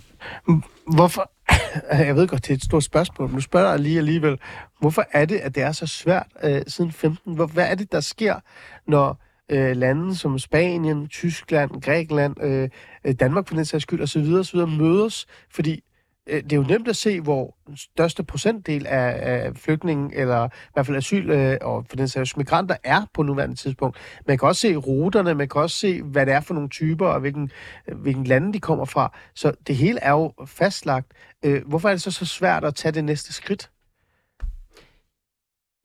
Hvorfor, 0.95 1.31
jeg 2.07 2.15
ved 2.15 2.27
godt, 2.27 2.43
det 2.43 2.49
er 2.49 2.55
et 2.55 2.63
stort 2.63 2.83
spørgsmål, 2.83 3.27
men 3.27 3.35
nu 3.35 3.41
spørger 3.41 3.69
jeg 3.69 3.79
lige 3.79 3.97
alligevel, 3.97 4.39
hvorfor 4.79 5.05
er 5.11 5.25
det, 5.25 5.37
at 5.37 5.55
det 5.55 5.63
er 5.63 5.71
så 5.71 5.87
svært 5.87 6.27
øh, 6.43 6.61
siden 6.67 6.91
15? 6.91 7.35
Hvor, 7.35 7.45
hvad 7.45 7.67
er 7.67 7.75
det, 7.75 7.91
der 7.91 7.99
sker, 7.99 8.35
når 8.87 9.21
øh, 9.49 9.75
lande 9.75 10.15
som 10.15 10.39
Spanien, 10.39 11.07
Tyskland, 11.07 11.81
Grækenland, 11.81 12.43
øh, 12.43 12.69
øh 13.05 13.15
Danmark 13.19 13.47
for 13.47 13.55
den 13.55 13.65
sags 13.65 13.81
skyld 13.81 14.01
osv. 14.01 14.33
osv. 14.33 14.59
mødes, 14.59 15.27
fordi 15.51 15.83
Øh, 16.31 16.43
det 16.43 16.53
er 16.53 16.57
jo 16.57 16.63
nemt 16.63 16.87
at 16.87 16.95
se, 16.95 17.21
hvor 17.21 17.57
den 17.67 17.77
største 17.77 18.23
procentdel 18.23 18.87
af, 18.87 19.19
af 19.21 19.55
flygtninge, 19.55 20.15
eller 20.15 20.45
i 20.45 20.49
hvert 20.73 20.85
fald 20.85 20.97
asyl 20.97 21.29
øh, 21.29 21.57
og 21.61 21.85
for 21.89 21.95
den 21.95 22.07
sags 22.07 22.37
migranter, 22.37 22.75
er 22.83 23.01
på 23.13 23.23
nuværende 23.23 23.55
tidspunkt. 23.55 23.97
Man 24.27 24.37
kan 24.37 24.47
også 24.47 24.61
se 24.61 24.75
ruterne, 24.75 25.33
man 25.33 25.49
kan 25.49 25.61
også 25.61 25.77
se, 25.77 26.01
hvad 26.01 26.25
det 26.25 26.33
er 26.33 26.41
for 26.41 26.53
nogle 26.53 26.69
typer, 26.69 27.07
og 27.07 27.19
hvilken, 27.19 27.51
øh, 27.87 27.97
hvilken 27.97 28.23
lande 28.23 28.53
de 28.53 28.59
kommer 28.59 28.85
fra. 28.85 29.17
Så 29.35 29.51
det 29.67 29.75
hele 29.75 29.99
er 29.99 30.11
jo 30.11 30.33
fastlagt. 30.45 31.07
Øh, 31.45 31.67
hvorfor 31.67 31.89
er 31.89 31.93
det 31.93 32.01
så 32.01 32.11
så 32.11 32.25
svært 32.25 32.63
at 32.63 32.75
tage 32.75 32.91
det 32.91 33.03
næste 33.03 33.33
skridt? 33.33 33.69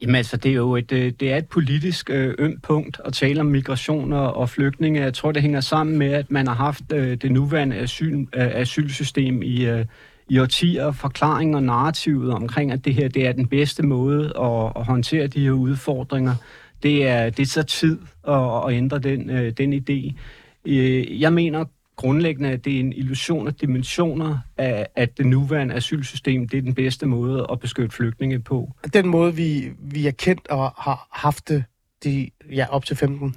Jamen 0.02 0.14
altså, 0.14 0.36
det 0.36 0.50
er 0.50 0.54
jo 0.54 0.76
et, 0.76 0.92
øh, 0.92 1.12
det 1.20 1.32
er 1.32 1.36
et 1.36 1.48
politisk 1.48 2.10
øm 2.10 2.34
ømt 2.38 2.62
punkt 2.62 3.00
at 3.04 3.12
tale 3.12 3.40
om 3.40 3.46
migration 3.46 4.12
og 4.12 4.50
flygtninge. 4.50 5.00
Jeg 5.00 5.14
tror, 5.14 5.32
det 5.32 5.42
hænger 5.42 5.60
sammen 5.60 5.98
med, 5.98 6.12
at 6.12 6.30
man 6.30 6.46
har 6.46 6.54
haft 6.54 6.90
det 6.90 7.32
nuværende 7.32 7.76
asyl, 7.76 8.26
asylsystem 8.32 9.42
i, 9.42 9.84
i 10.28 10.38
årtier, 10.38 10.92
forklaring 10.92 11.56
og 11.56 11.62
narrativet 11.62 12.32
omkring, 12.32 12.72
at 12.72 12.84
det 12.84 12.94
her 12.94 13.08
det 13.08 13.26
er 13.26 13.32
den 13.32 13.48
bedste 13.48 13.82
måde 13.82 14.24
at, 14.24 14.72
at 14.76 14.84
håndtere 14.84 15.26
de 15.26 15.44
her 15.44 15.52
udfordringer. 15.52 16.34
Det 16.82 17.08
er 17.08 17.30
det 17.30 17.48
så 17.48 17.62
tid 17.62 17.98
at, 18.28 18.66
at 18.66 18.72
ændre 18.72 18.98
den, 18.98 19.30
øh, 19.30 19.52
den 19.52 19.72
idé. 19.72 20.14
Øh, 20.64 21.20
jeg 21.20 21.32
mener 21.32 21.64
grundlæggende, 21.96 22.50
at 22.50 22.64
det 22.64 22.76
er 22.76 22.80
en 22.80 22.92
illusion 22.92 23.46
af 23.46 23.54
dimensioner 23.54 24.38
af, 24.56 24.86
at 24.96 25.18
det 25.18 25.26
nuværende 25.26 25.74
asylsystem, 25.74 26.48
det 26.48 26.58
er 26.58 26.62
den 26.62 26.74
bedste 26.74 27.06
måde 27.06 27.46
at 27.52 27.60
beskytte 27.60 27.96
flygtninge 27.96 28.40
på. 28.40 28.72
Den 28.92 29.08
måde, 29.08 29.34
vi, 29.34 29.72
vi 29.78 30.06
er 30.06 30.10
kendt 30.10 30.48
og 30.48 30.70
har 30.78 31.08
haft 31.12 31.48
det 31.48 31.64
de, 32.04 32.30
ja, 32.50 32.66
op 32.70 32.84
til 32.84 32.96
15. 32.96 33.34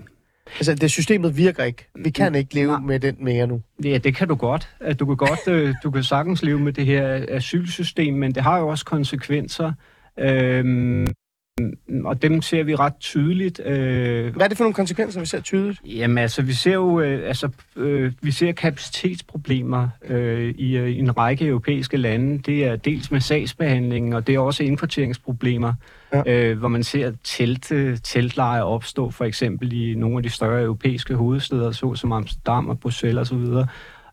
Altså, 0.56 0.76
det 0.76 0.92
systemet 0.92 1.38
virker 1.38 1.64
ikke. 1.64 1.90
Vi 1.96 2.10
kan 2.10 2.36
ikke 2.36 2.56
leve 2.56 2.72
Nej. 2.72 2.80
med 2.80 3.00
den 3.00 3.16
mere 3.20 3.48
nu. 3.48 3.62
Ja, 3.84 3.98
det 3.98 4.16
kan 4.16 4.28
du 4.28 4.36
godt. 4.36 4.70
Du 5.00 5.06
kan 5.06 5.18
godt, 5.18 5.48
øh, 5.48 5.76
du 5.84 5.92
kan 5.92 6.04
sagtens 6.04 6.44
leve 6.44 6.60
med 6.60 6.74
det 6.74 6.86
her 6.86 7.26
asylsystem, 7.30 8.14
men 8.14 8.36
det 8.36 8.44
har 8.44 8.60
jo 8.60 8.68
også 8.68 8.86
konsekvenser. 8.86 9.72
Øhm, 10.20 11.08
og 12.06 12.22
dem 12.22 12.42
ser 12.42 12.64
vi 12.64 12.76
ret 12.76 12.94
tydeligt. 13.00 13.62
Øh, 13.66 14.36
Hvad 14.36 14.46
er 14.46 14.48
det 14.48 14.58
for 14.58 14.64
nogle 14.64 14.74
konsekvenser, 14.74 15.20
vi 15.20 15.26
ser 15.26 15.42
tydeligt? 15.42 15.82
Jamen 15.86 16.18
altså, 16.18 16.42
vi 16.42 16.54
ser 16.54 16.74
jo 16.74 17.00
øh, 17.00 17.28
altså, 17.28 17.50
øh, 17.76 18.12
vi 18.22 18.32
ser 18.32 18.52
kapacitetsproblemer 18.52 19.90
øh, 20.06 20.54
i, 20.58 20.78
øh, 20.78 20.90
i 20.90 21.00
en 21.00 21.18
række 21.18 21.46
europæiske 21.48 21.98
lande. 21.98 22.40
Det 22.40 22.66
er 22.66 22.76
dels 22.76 23.12
med 23.12 23.20
sagsbehandlingen, 23.20 24.14
og 24.14 24.28
det 24.28 24.36
er 24.36 24.40
også 24.40 24.64
indkvarteringsproblemer, 24.64 25.74
ja. 26.14 26.24
øh, 26.26 26.60
hvor 26.60 26.68
man 26.68 26.84
ser 26.84 27.12
telt, 27.24 27.72
teltlejre 28.04 28.64
opstå, 28.64 29.12
for 29.12 29.26
eksempel 29.26 29.74
i 29.74 29.96
nogle 29.96 30.18
af 30.18 30.24
de 30.24 30.30
større 30.30 30.62
europæiske 30.64 31.16
hovedsteder, 31.16 31.72
såsom 31.72 32.12
Amsterdam 32.12 32.70
og 32.70 32.80
Bruxelles 32.80 33.32
osv., 33.32 33.46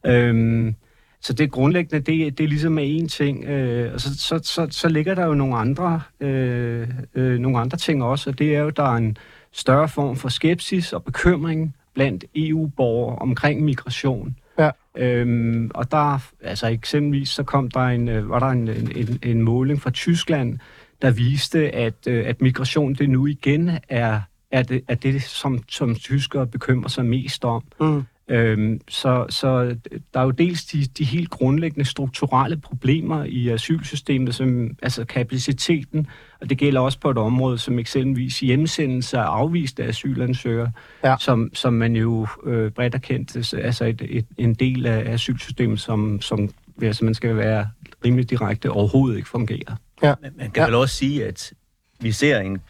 Øhm, 0.07 0.75
så 1.21 1.33
det 1.33 1.51
grundlæggende, 1.51 2.13
det, 2.13 2.39
det 2.39 2.45
er 2.45 2.49
ligesom 2.49 2.79
en 2.79 3.09
ting. 3.09 3.45
Øh, 3.45 3.95
og 3.95 4.01
så, 4.01 4.19
så, 4.19 4.41
så, 4.43 4.67
så 4.71 4.89
ligger 4.89 5.15
der 5.15 5.27
jo 5.27 5.35
nogle 5.35 5.57
andre, 5.57 6.01
øh, 6.21 6.89
øh, 7.15 7.39
nogle 7.39 7.59
andre 7.59 7.79
ting 7.79 8.03
også, 8.03 8.31
og 8.31 8.39
det 8.39 8.57
er 8.57 8.61
jo, 8.61 8.71
der 8.71 8.83
er 8.83 8.97
en 8.97 9.17
større 9.53 9.89
form 9.89 10.17
for 10.17 10.29
skepsis 10.29 10.93
og 10.93 11.05
bekymring 11.05 11.75
blandt 11.95 12.25
EU-borgere 12.35 13.19
omkring 13.19 13.65
migration. 13.65 14.37
Ja. 14.59 14.71
Øhm, 14.97 15.71
og 15.75 15.91
der, 15.91 16.19
altså 16.43 16.67
eksempelvis, 16.67 17.29
så 17.29 17.43
kom 17.43 17.71
der 17.71 17.81
en, 17.81 18.09
øh, 18.09 18.31
var 18.31 18.39
der 18.39 18.47
en, 18.47 18.69
en, 18.69 19.19
en 19.23 19.43
måling 19.43 19.83
fra 19.83 19.91
Tyskland, 19.91 20.59
der 21.03 21.11
viste, 21.11 21.75
at, 21.75 21.95
øh, 22.07 22.29
at 22.29 22.41
migration 22.41 22.95
det 22.95 23.11
nu 23.11 23.27
igen 23.27 23.71
er, 23.89 24.21
er, 24.51 24.63
det, 24.63 24.85
er 24.89 24.95
det, 24.95 25.23
som, 25.23 25.63
som 25.69 25.95
tyskere 25.95 26.47
bekymrer 26.47 26.89
sig 26.89 27.05
mest 27.05 27.45
om. 27.45 27.63
Mm. 27.81 28.03
Øhm, 28.31 28.81
så, 28.89 29.27
så 29.29 29.77
der 30.15 30.21
er 30.21 30.25
jo 30.25 30.31
dels 30.31 30.65
de, 30.65 30.85
de 30.85 31.05
helt 31.05 31.31
grundlæggende 31.31 31.85
strukturelle 31.85 32.57
problemer 32.57 33.25
i 33.25 33.49
asylsystemet, 33.49 34.35
som 34.35 34.77
altså 34.83 35.05
kapaciteten, 35.05 36.07
og 36.41 36.51
det 36.51 36.59
gælder 36.59 36.81
også 36.81 37.01
på 37.01 37.11
et 37.11 37.19
område 37.19 37.59
som 37.59 37.79
eksempelvis 37.79 38.41
hjemsendelse 38.41 39.19
af 39.19 39.23
afviste 39.23 39.85
asylansøgere, 39.85 40.73
ja. 41.05 41.17
som, 41.21 41.51
som 41.55 41.73
man 41.73 41.97
jo 41.97 42.27
øh, 42.45 42.71
bredt 42.71 42.95
er 42.95 42.99
kendt, 42.99 43.55
altså 43.55 43.85
et, 43.85 44.03
et, 44.09 44.27
en 44.39 44.55
del 44.55 44.87
af 44.87 45.13
asylsystemet, 45.13 45.81
som, 45.81 46.21
som 46.21 46.51
altså 46.83 47.05
man 47.05 47.15
skal 47.15 47.37
være 47.37 47.69
rimelig 48.05 48.31
direkte 48.31 48.71
overhovedet 48.71 49.17
ikke 49.17 49.29
fungerer. 49.29 49.77
Ja. 50.03 50.15
Man, 50.23 50.33
man 50.37 50.51
kan 50.51 50.61
ja. 50.61 50.67
vel 50.67 50.75
også 50.75 50.95
sige, 50.95 51.27
at 51.27 51.53
vi 52.01 52.13
ser 52.13 52.41
en 52.41 52.61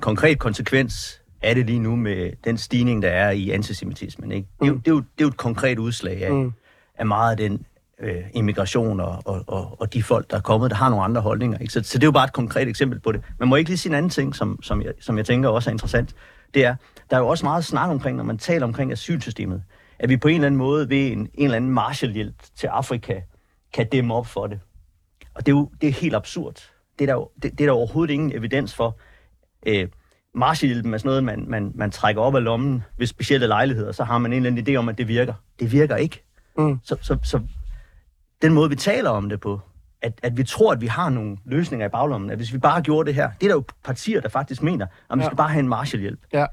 konkret 0.00 0.38
konsekvens 0.38 1.21
er 1.42 1.54
det 1.54 1.66
lige 1.66 1.78
nu 1.78 1.96
med 1.96 2.32
den 2.44 2.58
stigning, 2.58 3.02
der 3.02 3.08
er 3.08 3.30
i 3.30 3.50
antisemitismen. 3.50 4.32
Ikke? 4.32 4.48
Det, 4.60 4.66
er 4.66 4.68
jo, 4.68 4.74
mm. 4.74 4.80
det, 4.80 4.90
er 4.90 4.94
jo, 4.94 5.00
det 5.00 5.04
er 5.18 5.24
jo 5.24 5.28
et 5.28 5.36
konkret 5.36 5.78
udslag 5.78 6.24
af, 6.24 6.32
mm. 6.32 6.52
af 6.98 7.06
meget 7.06 7.30
af 7.30 7.36
den 7.36 7.66
øh, 8.00 8.22
immigration 8.34 9.00
og, 9.00 9.22
og, 9.24 9.44
og, 9.46 9.80
og 9.80 9.92
de 9.92 10.02
folk, 10.02 10.30
der 10.30 10.36
er 10.36 10.40
kommet, 10.40 10.70
der 10.70 10.76
har 10.76 10.88
nogle 10.88 11.04
andre 11.04 11.20
holdninger. 11.20 11.58
Ikke? 11.58 11.72
Så, 11.72 11.82
så 11.82 11.98
det 11.98 12.04
er 12.04 12.06
jo 12.06 12.12
bare 12.12 12.24
et 12.24 12.32
konkret 12.32 12.68
eksempel 12.68 13.00
på 13.00 13.12
det. 13.12 13.22
Man 13.38 13.48
må 13.48 13.56
ikke 13.56 13.70
lige 13.70 13.78
sige 13.78 13.90
en 13.90 13.94
anden 13.94 14.10
ting, 14.10 14.34
som, 14.34 14.62
som, 14.62 14.82
jeg, 14.82 14.92
som 15.00 15.16
jeg 15.18 15.26
tænker 15.26 15.48
også 15.48 15.70
er 15.70 15.72
interessant. 15.72 16.14
Det 16.54 16.64
er, 16.64 16.74
der 17.10 17.16
er 17.16 17.20
jo 17.20 17.28
også 17.28 17.46
meget 17.46 17.64
snak 17.64 17.90
omkring, 17.90 18.16
når 18.16 18.24
man 18.24 18.38
taler 18.38 18.66
omkring 18.66 18.92
asylsystemet, 18.92 19.62
at 19.98 20.08
vi 20.08 20.16
på 20.16 20.28
en 20.28 20.34
eller 20.34 20.46
anden 20.46 20.58
måde 20.58 20.90
ved 20.90 21.12
en, 21.12 21.18
en 21.18 21.28
eller 21.44 21.56
anden 21.56 21.70
Marshallhjælp 21.70 22.34
til 22.56 22.66
Afrika 22.66 23.20
kan 23.72 23.88
dæmme 23.88 24.14
op 24.14 24.26
for 24.26 24.46
det. 24.46 24.60
Og 25.34 25.46
det 25.46 25.52
er 25.52 25.56
jo 25.56 25.70
det 25.80 25.88
er 25.88 25.92
helt 25.92 26.14
absurd. 26.14 26.70
Det 26.98 27.04
er 27.04 27.06
der, 27.06 27.14
jo, 27.14 27.30
det, 27.42 27.42
det 27.42 27.60
er 27.60 27.66
der 27.66 27.72
overhovedet 27.72 28.14
ingen 28.14 28.36
evidens 28.36 28.74
for. 28.74 28.98
Øh, 29.66 29.88
Marshallhjælpen 30.34 30.94
er 30.94 30.98
sådan 30.98 31.08
noget, 31.08 31.24
man, 31.24 31.44
man, 31.48 31.72
man 31.74 31.90
trækker 31.90 32.22
op 32.22 32.34
af 32.34 32.44
lommen 32.44 32.82
ved 32.98 33.06
specielle 33.06 33.46
lejligheder, 33.46 33.92
så 33.92 34.04
har 34.04 34.18
man 34.18 34.32
en 34.32 34.36
eller 34.36 34.50
anden 34.50 34.74
idé 34.74 34.78
om, 34.78 34.88
at 34.88 34.98
det 34.98 35.08
virker. 35.08 35.34
Det 35.60 35.72
virker 35.72 35.96
ikke. 35.96 36.24
Mm. 36.58 36.78
Så, 36.84 36.96
så, 37.02 37.18
så 37.24 37.40
den 38.42 38.52
måde, 38.52 38.70
vi 38.70 38.76
taler 38.76 39.10
om 39.10 39.28
det 39.28 39.40
på, 39.40 39.60
at, 40.02 40.20
at 40.22 40.36
vi 40.36 40.44
tror, 40.44 40.72
at 40.72 40.80
vi 40.80 40.86
har 40.86 41.08
nogle 41.08 41.36
løsninger 41.44 41.86
i 41.86 41.90
baglommen, 41.90 42.30
at 42.30 42.36
hvis 42.36 42.52
vi 42.52 42.58
bare 42.58 42.82
gjorde 42.82 43.06
det 43.06 43.14
her, 43.14 43.30
det 43.40 43.46
er 43.46 43.48
der 43.48 43.54
jo 43.54 43.64
partier, 43.84 44.20
der 44.20 44.28
faktisk 44.28 44.62
mener, 44.62 44.86
at 45.10 45.18
vi 45.18 45.22
ja. 45.22 45.28
skal 45.28 45.36
bare 45.36 45.48
have 45.48 45.60
en 45.60 45.68
Marshallhjælp. 45.68 46.20
Ja. 46.32 46.46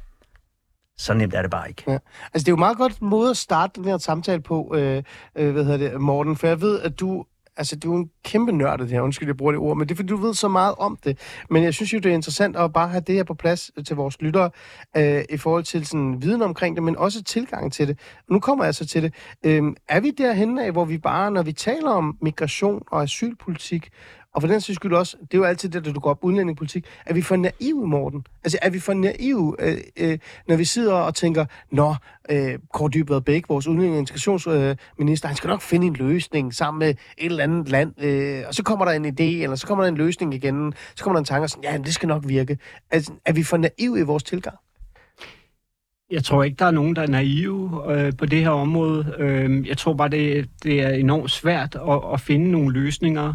Så 0.98 1.14
nemt 1.14 1.34
er 1.34 1.42
det 1.42 1.52
bare 1.52 1.70
ikke. 1.70 1.84
Ja. 1.88 1.98
Altså, 2.34 2.46
det 2.46 2.48
er 2.48 2.52
jo 2.52 2.56
meget 2.56 2.78
godt 2.78 3.02
måde 3.02 3.30
at 3.30 3.38
starte 3.38 3.74
den 3.76 3.86
her 3.86 3.98
samtale 3.98 4.42
på, 4.42 4.76
øh, 4.76 5.04
øh, 5.36 5.52
hvad 5.52 5.64
hedder 5.64 5.78
det, 5.90 6.02
Morten, 6.02 6.36
for 6.36 6.48
jeg 6.48 6.62
ved, 6.62 6.82
at 6.82 7.00
du 7.00 7.26
altså, 7.60 7.76
du 7.76 7.94
er 7.94 7.98
en 7.98 8.10
kæmpe 8.24 8.52
nørd 8.52 8.80
det 8.80 8.90
her, 8.90 9.02
undskyld, 9.02 9.28
jeg 9.28 9.38
bruger 9.38 9.52
det 9.52 9.60
ord, 9.60 9.78
men 9.78 9.88
det 9.88 9.94
er, 9.94 9.96
fordi 9.96 10.08
du 10.08 10.18
ved 10.18 10.34
så 10.34 10.48
meget 10.48 10.76
om 10.78 10.98
det. 11.04 11.20
Men 11.50 11.64
jeg 11.64 11.74
synes 11.74 11.94
jo, 11.94 12.00
det 12.00 12.10
er 12.10 12.14
interessant 12.14 12.56
at 12.56 12.74
bare 12.74 12.88
have 12.88 13.04
det 13.08 13.16
her 13.16 13.24
på 13.24 13.34
plads 13.34 13.72
øh, 13.78 13.86
til 13.86 13.96
vores 13.96 14.22
lyttere, 14.22 14.50
øh, 14.98 15.24
i 15.30 15.38
forhold 15.38 15.64
til 15.64 15.86
sådan 15.86 16.22
viden 16.22 16.42
omkring 16.42 16.76
det, 16.76 16.84
men 16.84 16.98
også 16.98 17.24
tilgang 17.24 17.74
til 17.74 17.88
det. 17.88 18.00
Nu 18.30 18.40
kommer 18.40 18.66
jeg 18.66 18.76
så 18.76 18.88
til 18.88 19.04
det. 19.04 19.14
Øh, 19.46 19.64
er 19.90 20.00
vi 20.00 20.12
derhen 20.12 20.60
af, 20.60 20.72
hvor 20.72 20.86
vi 20.86 20.98
bare, 20.98 21.32
når 21.32 21.44
vi 21.44 21.54
taler 21.54 21.90
om 21.90 22.18
migration 22.22 22.84
og 22.92 23.04
asylpolitik, 23.04 23.90
og 24.34 24.42
for 24.42 24.48
den 24.48 24.62
synes 24.62 24.76
skyld 24.76 24.94
også, 24.94 25.18
det 25.22 25.34
er 25.34 25.38
jo 25.38 25.44
altid 25.44 25.70
det, 25.70 25.86
der 25.86 25.94
du 25.94 26.00
går 26.00 26.10
op 26.10 26.24
udlændingepolitik, 26.24 26.86
er 27.06 27.14
vi 27.14 27.22
for 27.22 27.36
naive, 27.36 27.88
Morten? 27.88 28.26
Altså, 28.44 28.58
er 28.62 28.70
vi 28.70 28.80
for 28.80 28.94
naive, 28.94 29.56
øh, 29.60 29.78
øh, 29.98 30.20
når 30.48 30.56
vi 30.56 30.66
sidder 30.66 30.94
og 30.94 31.16
tænker, 31.16 31.46
nå, 31.72 31.96
øh, 32.32 32.60
Kåre 32.74 32.90
Dybvad 32.90 33.22
Bæk, 33.22 33.50
vores 33.50 33.68
udlænding- 33.68 33.94
og 33.94 34.00
integrationsminister, 34.00 35.28
øh, 35.28 35.30
han 35.30 35.36
skal 35.36 35.48
nok 35.48 35.62
finde 35.62 35.88
en 35.88 35.94
løsning 35.94 36.54
sammen 36.54 36.80
med 36.80 36.90
et 36.90 36.98
eller 37.18 37.44
andet 37.44 37.70
land, 37.70 38.04
øh, 38.04 38.44
og 38.48 38.56
så 38.56 38.64
kommer 38.64 38.86
der 38.86 38.92
en 38.92 39.06
idé, 39.06 39.44
eller 39.44 39.56
så 39.56 39.68
kommer 39.68 39.84
der 39.84 39.90
en 39.92 39.98
løsning 39.98 40.34
igen, 40.34 40.74
så 40.96 41.04
kommer 41.04 41.16
der 41.16 41.20
en 41.20 41.26
tanke, 41.26 41.46
og 41.46 41.50
sådan, 41.50 41.64
ja, 41.72 41.78
det 41.78 41.94
skal 41.94 42.08
nok 42.08 42.24
virke. 42.28 42.58
Altså, 42.92 43.14
er 43.26 43.34
vi 43.34 43.44
for 43.44 43.58
naive 43.58 44.00
i 44.00 44.04
vores 44.04 44.24
tilgang? 44.24 44.58
Jeg 46.12 46.24
tror 46.24 46.44
ikke, 46.44 46.56
der 46.60 46.66
er 46.66 46.72
nogen, 46.72 46.96
der 46.96 47.02
er 47.02 47.08
naive 47.08 47.84
øh, 47.94 48.14
på 48.18 48.26
det 48.26 48.40
her 48.40 48.50
område. 48.50 49.16
Øh, 49.18 49.68
jeg 49.68 49.78
tror 49.78 49.94
bare, 49.94 50.10
det, 50.10 50.50
det 50.64 50.82
er 50.82 50.90
enormt 50.90 51.32
svært 51.32 51.76
at, 51.76 52.14
at 52.14 52.22
finde 52.22 52.52
nogle 52.52 52.74
løsninger, 52.74 53.34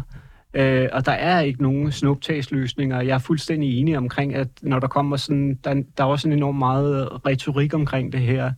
Øh, 0.55 0.89
og 0.93 1.05
der 1.05 1.11
er 1.11 1.39
ikke 1.41 1.61
nogen 1.61 1.91
snuptagsløsninger. 1.91 3.01
Jeg 3.01 3.13
er 3.13 3.19
fuldstændig 3.19 3.79
enig 3.79 3.97
omkring, 3.97 4.35
at 4.35 4.47
når 4.61 4.79
der 4.79 4.87
kommer 4.87 5.17
sådan, 5.17 5.59
der, 5.63 5.73
der 5.97 6.03
er 6.03 6.07
også 6.07 6.27
en 6.27 6.33
enormt 6.33 6.57
meget 6.59 7.09
retorik 7.25 7.73
omkring 7.73 8.13
det 8.13 8.21
her. 8.21 8.51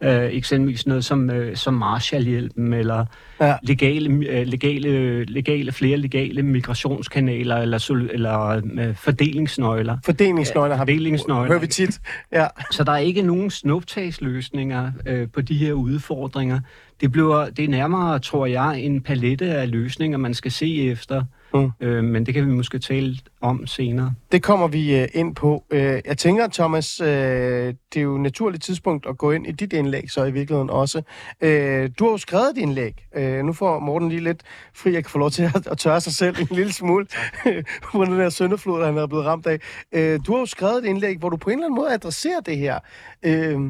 Øh, 0.00 0.24
eksempelvis 0.32 0.86
noget 0.86 1.04
som, 1.04 1.30
øh, 1.30 1.56
som 1.56 1.74
Marshallhjælpen, 1.74 2.72
eller 2.72 3.04
Ja. 3.40 3.54
legale, 3.62 4.10
øh, 4.10 4.46
legale, 4.46 5.24
legale, 5.24 5.72
flere 5.72 5.96
legale 5.96 6.42
migrationskanaler, 6.42 7.56
eller, 7.56 7.78
sol, 7.78 8.10
eller 8.12 8.62
øh, 8.78 8.94
fordelingsnøgler. 8.96 9.98
Fordelingsnøgler 10.04 10.76
har 10.76 10.82
Fordelingsnøgler. 10.84 11.46
hører 11.46 11.58
vi 11.60 11.66
tit. 11.66 12.00
Ja. 12.32 12.46
Så 12.70 12.84
der 12.84 12.92
er 12.92 12.96
ikke 12.96 13.22
nogen 13.22 13.50
snuptagsløsninger 13.50 14.92
øh, 15.06 15.28
på 15.34 15.40
de 15.40 15.54
her 15.54 15.72
udfordringer. 15.72 16.60
Det, 17.00 17.12
bliver, 17.12 17.50
det 17.50 17.64
er 17.64 17.68
nærmere, 17.68 18.18
tror 18.18 18.46
jeg, 18.46 18.80
en 18.80 19.00
palette 19.02 19.46
af 19.46 19.70
løsninger, 19.70 20.18
man 20.18 20.34
skal 20.34 20.50
se 20.50 20.90
efter. 20.90 21.24
Mm. 21.54 21.70
Øh, 21.80 22.04
men 22.04 22.26
det 22.26 22.34
kan 22.34 22.46
vi 22.46 22.52
måske 22.52 22.78
tale 22.78 23.16
om 23.40 23.66
senere. 23.66 24.14
Det 24.32 24.42
kommer 24.42 24.68
vi 24.68 25.00
øh, 25.00 25.08
ind 25.14 25.34
på. 25.34 25.64
Øh, 25.70 26.00
jeg 26.04 26.18
tænker, 26.18 26.48
Thomas, 26.48 27.00
øh, 27.00 27.06
det 27.06 27.74
er 27.96 28.00
jo 28.00 28.14
et 28.14 28.20
naturligt 28.20 28.64
tidspunkt 28.64 29.06
at 29.08 29.18
gå 29.18 29.30
ind 29.30 29.46
i 29.46 29.52
dit 29.52 29.72
indlæg, 29.72 30.10
så 30.10 30.24
i 30.24 30.32
virkeligheden 30.32 30.70
også. 30.70 31.02
Øh, 31.40 31.90
du 31.98 32.04
har 32.04 32.10
jo 32.10 32.18
skrevet 32.18 32.52
dit 32.54 32.62
indlæg. 32.62 33.06
Øh, 33.16 33.44
nu 33.44 33.52
får 33.52 33.78
Morten 33.78 34.08
lige 34.08 34.20
lidt 34.20 34.42
fri, 34.74 34.92
jeg 34.92 35.04
kan 35.04 35.10
få 35.10 35.18
lov 35.18 35.30
til 35.30 35.42
at, 35.42 35.66
at 35.66 35.78
tørre 35.78 36.00
sig 36.00 36.12
selv 36.12 36.36
en 36.40 36.56
lille 36.56 36.72
smule 36.72 37.06
på 37.92 38.04
den 38.04 38.18
der 38.18 38.30
søndeflod, 38.30 38.84
han 38.84 38.98
er 38.98 39.06
blevet 39.06 39.26
ramt 39.26 39.46
af. 39.46 39.58
Øh, 39.92 40.20
du 40.26 40.32
har 40.32 40.38
jo 40.38 40.46
skrevet 40.46 40.78
et 40.78 40.84
indlæg, 40.84 41.18
hvor 41.18 41.28
du 41.28 41.36
på 41.36 41.50
en 41.50 41.58
eller 41.58 41.66
anden 41.66 41.76
måde 41.76 41.92
adresserer 41.92 42.40
det 42.40 42.56
her. 42.56 42.78
Øh, 43.22 43.60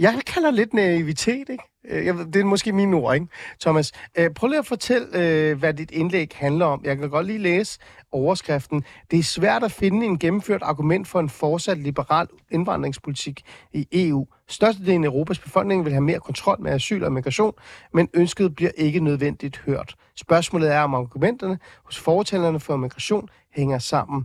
jeg 0.00 0.20
kalder 0.26 0.50
lidt 0.50 0.74
naivitet, 0.74 1.48
ikke? 1.48 1.64
Øh, 1.88 2.06
jeg, 2.06 2.18
ved- 2.18 2.26
det 2.26 2.40
er 2.40 2.44
måske 2.44 2.72
mine 2.72 2.96
ord, 2.96 3.14
ikke? 3.14 3.26
Thomas, 3.60 3.92
øh, 4.18 4.30
prøv 4.30 4.48
lige 4.48 4.58
at 4.58 4.66
fortælle, 4.66 5.06
øh, 5.14 5.58
hvad 5.58 5.74
dit 5.74 5.90
indlæg 5.90 6.30
handler 6.34 6.66
om. 6.66 6.80
Jeg 6.84 6.98
kan 6.98 7.10
godt 7.10 7.26
lige 7.26 7.38
læse 7.38 7.78
overskriften. 8.12 8.84
Det 9.10 9.18
er 9.18 9.22
svært 9.22 9.64
at 9.64 9.72
finde 9.72 10.06
en 10.06 10.18
gennemført 10.18 10.62
argument 10.62 11.08
for 11.08 11.20
en 11.20 11.28
fortsat 11.28 11.78
liberal 11.78 12.26
indvandringspolitik 12.50 13.42
i 13.72 13.86
EU. 13.92 14.26
Størstedelen 14.48 15.04
af 15.04 15.08
Europas 15.08 15.38
befolkning 15.38 15.84
vil 15.84 15.92
have 15.92 16.02
mere 16.04 16.20
kontrol 16.20 16.56
med 16.62 16.72
asyl 16.72 17.02
og 17.04 17.12
migration, 17.12 17.52
men 17.94 18.08
ønsket 18.14 18.54
bliver 18.54 18.70
ikke 18.76 19.00
nødvendigt 19.00 19.58
hørt. 19.58 19.94
Spørgsmålet 20.16 20.72
er, 20.72 20.80
om 20.80 20.94
argumenterne 20.94 21.58
hos 21.84 21.98
fortalerne 21.98 22.60
for 22.60 22.76
migration 22.76 23.28
hænger 23.54 23.78
sammen. 23.78 24.24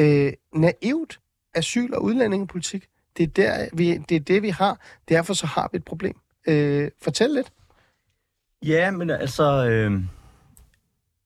Øh, 0.00 0.32
naivt 0.54 1.20
asyl- 1.54 1.94
og 1.94 2.02
udlændingepolitik, 2.04 2.86
det 3.16 3.22
er, 3.22 3.26
der, 3.26 3.68
vi, 3.72 3.98
det 4.08 4.16
er 4.16 4.20
det, 4.20 4.42
vi 4.42 4.48
har. 4.48 4.78
Derfor 5.08 5.34
så 5.34 5.46
har 5.46 5.68
vi 5.72 5.76
et 5.76 5.84
problem. 5.84 6.16
Øh, 6.48 6.90
fortæl 7.02 7.30
lidt. 7.30 7.52
Ja, 8.62 8.90
men 8.90 9.10
altså... 9.10 9.68
Øh, 9.68 10.00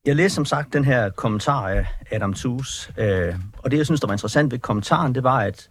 jeg 0.04 0.16
læste 0.16 0.34
som 0.34 0.44
sagt 0.44 0.72
den 0.72 0.84
her 0.84 1.10
kommentar 1.10 1.68
af 1.68 1.86
Adam 2.10 2.34
Tooze, 2.34 2.92
øh, 2.98 3.34
og 3.58 3.70
det, 3.70 3.76
jeg 3.76 3.86
synes, 3.86 4.00
der 4.00 4.06
var 4.06 4.14
interessant 4.14 4.52
ved 4.52 4.58
kommentaren, 4.58 5.14
det 5.14 5.22
var, 5.22 5.40
at, 5.40 5.70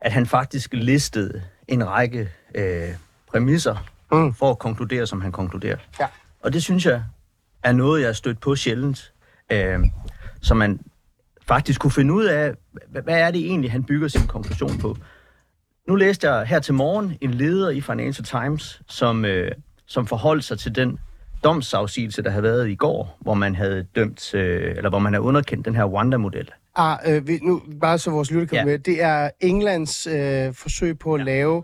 at 0.00 0.12
han 0.12 0.26
faktisk 0.26 0.72
listede 0.72 1.42
en 1.68 1.88
række 1.88 2.30
øh, 2.54 2.88
præmisser 3.26 3.76
Mm. 4.12 4.34
for 4.34 4.50
at 4.50 4.58
konkludere, 4.58 5.06
som 5.06 5.20
han 5.20 5.32
konkluderer. 5.32 5.76
Ja. 6.00 6.06
Og 6.40 6.52
det 6.52 6.62
synes 6.62 6.86
jeg 6.86 7.02
er 7.62 7.72
noget, 7.72 8.00
jeg 8.00 8.08
har 8.08 8.12
stødt 8.12 8.40
på 8.40 8.56
sjældent, 8.56 9.12
øh, 9.52 9.78
så 10.42 10.54
man 10.54 10.80
faktisk 11.48 11.80
kunne 11.80 11.90
finde 11.90 12.14
ud 12.14 12.24
af, 12.24 12.54
hvad 12.88 13.20
er 13.20 13.30
det 13.30 13.40
egentlig, 13.40 13.72
han 13.72 13.84
bygger 13.84 14.08
sin 14.08 14.26
konklusion 14.26 14.78
på. 14.78 14.96
Nu 15.88 15.94
læste 15.94 16.30
jeg 16.30 16.46
her 16.46 16.58
til 16.60 16.74
morgen 16.74 17.18
en 17.20 17.34
leder 17.34 17.70
i 17.70 17.80
Financial 17.80 18.24
Times, 18.24 18.82
som, 18.88 19.24
øh, 19.24 19.52
som 19.86 20.06
forholdt 20.06 20.44
sig 20.44 20.58
til 20.58 20.74
den 20.74 20.98
domsafsigelse, 21.44 22.22
der 22.22 22.30
havde 22.30 22.42
været 22.42 22.68
i 22.70 22.74
går, 22.74 23.18
hvor 23.20 23.34
man 23.34 23.54
havde 23.54 23.86
dømt, 23.96 24.34
øh, 24.34 24.76
eller 24.76 24.90
hvor 24.90 24.98
man 24.98 25.12
havde 25.12 25.22
underkendt 25.22 25.66
den 25.66 25.76
her 25.76 25.84
Wanda-model. 25.84 26.50
Ah, 26.76 26.98
øh, 27.06 27.28
nu, 27.42 27.62
bare 27.80 27.98
så 27.98 28.10
vores 28.10 28.30
lytter 28.30 28.46
kan 28.46 28.56
Ja. 28.58 28.64
med. 28.64 28.78
Det 28.78 29.02
er 29.02 29.30
Englands 29.40 30.06
øh, 30.06 30.54
forsøg 30.54 30.98
på 30.98 31.14
at 31.14 31.18
ja. 31.20 31.24
lave 31.24 31.62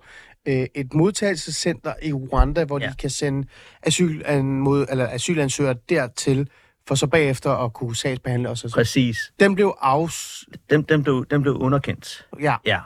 øh, 0.48 0.66
et 0.74 0.94
modtagelsescenter 0.94 1.92
i 2.02 2.12
Rwanda, 2.12 2.64
hvor 2.64 2.78
ja. 2.78 2.86
De 2.88 2.94
kan 2.94 3.10
sende 3.10 3.48
asylanmod, 3.82 4.86
eller 4.90 5.08
asylansøgere 5.10 5.74
dertil, 5.88 6.48
for 6.88 6.94
så 6.94 7.06
bagefter 7.06 7.50
at 7.50 7.72
kunne 7.72 7.96
sagsbehandle 7.96 8.48
osv. 8.48 8.68
Præcis. 8.68 9.32
Den 9.40 9.54
blev 9.54 9.76
afs... 9.80 10.44
Den, 10.70 10.82
den, 10.82 11.02
blev, 11.02 11.26
den 11.30 11.42
blev 11.42 11.54
underkendt. 11.56 12.26
Ja, 12.40 12.56
Ja. 12.66 12.78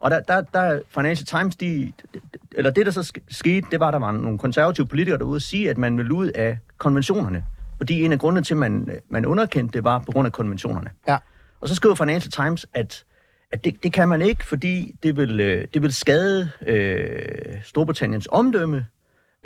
Og 0.00 0.10
der, 0.10 0.20
der, 0.20 0.40
der 0.40 0.80
Financial 0.88 1.26
Times, 1.26 1.56
de, 1.56 1.92
eller 2.52 2.70
det 2.70 2.86
der 2.86 2.92
så 2.92 3.00
sk- 3.16 3.24
skete, 3.28 3.66
det 3.70 3.80
var, 3.80 3.88
at 3.88 3.92
der 3.92 3.98
var 3.98 4.12
nogle 4.12 4.38
konservative 4.38 4.86
politikere 4.86 5.18
derude 5.18 5.36
at 5.36 5.42
sige, 5.42 5.70
at 5.70 5.78
man 5.78 5.96
ville 5.98 6.14
ud 6.14 6.28
af 6.28 6.58
konventionerne. 6.78 7.44
Fordi 7.76 8.02
en 8.02 8.12
af 8.12 8.18
grundene 8.18 8.44
til, 8.44 8.54
at 8.54 8.58
man, 8.58 9.00
man 9.08 9.26
underkendte 9.26 9.72
det, 9.72 9.84
var 9.84 9.98
på 9.98 10.12
grund 10.12 10.26
af 10.26 10.32
konventionerne. 10.32 10.90
ja. 11.08 11.18
Og 11.60 11.68
så 11.68 11.74
skriver 11.74 11.94
Financial 11.94 12.30
Times, 12.30 12.66
at, 12.74 13.04
at 13.52 13.64
det, 13.64 13.82
det 13.82 13.92
kan 13.92 14.08
man 14.08 14.22
ikke, 14.22 14.46
fordi 14.46 14.94
det 15.02 15.16
vil, 15.16 15.40
øh, 15.40 15.66
det 15.74 15.82
vil 15.82 15.92
skade 15.92 16.50
øh, 16.66 17.62
Storbritanniens 17.64 18.28
omdømme, 18.30 18.86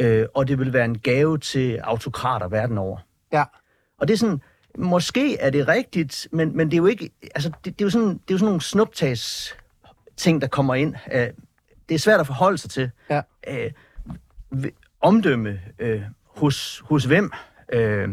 øh, 0.00 0.26
og 0.34 0.48
det 0.48 0.58
vil 0.58 0.72
være 0.72 0.84
en 0.84 0.98
gave 0.98 1.38
til 1.38 1.76
autokrater 1.76 2.48
verden 2.48 2.78
over. 2.78 2.96
ja. 3.32 3.44
Og 3.98 4.08
det 4.08 4.14
er 4.14 4.18
sådan, 4.18 4.40
måske 4.78 5.38
er 5.38 5.50
det 5.50 5.68
rigtigt, 5.68 6.28
men, 6.32 6.56
men 6.56 6.66
det 6.66 6.74
er 6.74 6.78
jo 6.78 6.86
ikke, 6.86 7.10
altså 7.34 7.48
det, 7.64 7.78
det, 7.78 7.80
er 7.80 7.86
jo 7.86 7.90
sådan, 7.90 8.08
det 8.08 8.14
er 8.14 8.34
jo 8.34 8.38
sådan 8.38 8.46
nogle 8.46 8.60
snuptags 8.60 9.54
ting, 10.16 10.40
der 10.40 10.46
kommer 10.46 10.74
ind. 10.74 10.94
Øh, 11.12 11.26
det 11.88 11.94
er 11.94 11.98
svært 11.98 12.20
at 12.20 12.26
forholde 12.26 12.58
sig 12.58 12.70
til. 12.70 12.90
Ja. 13.10 13.20
Øh, 13.48 13.70
omdømme 15.00 15.60
øh, 15.78 16.02
hos, 16.36 16.82
hos 16.88 17.04
hvem? 17.04 17.32
Øh, 17.72 18.08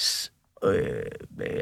s- 0.00 0.32
øh, 0.64 1.02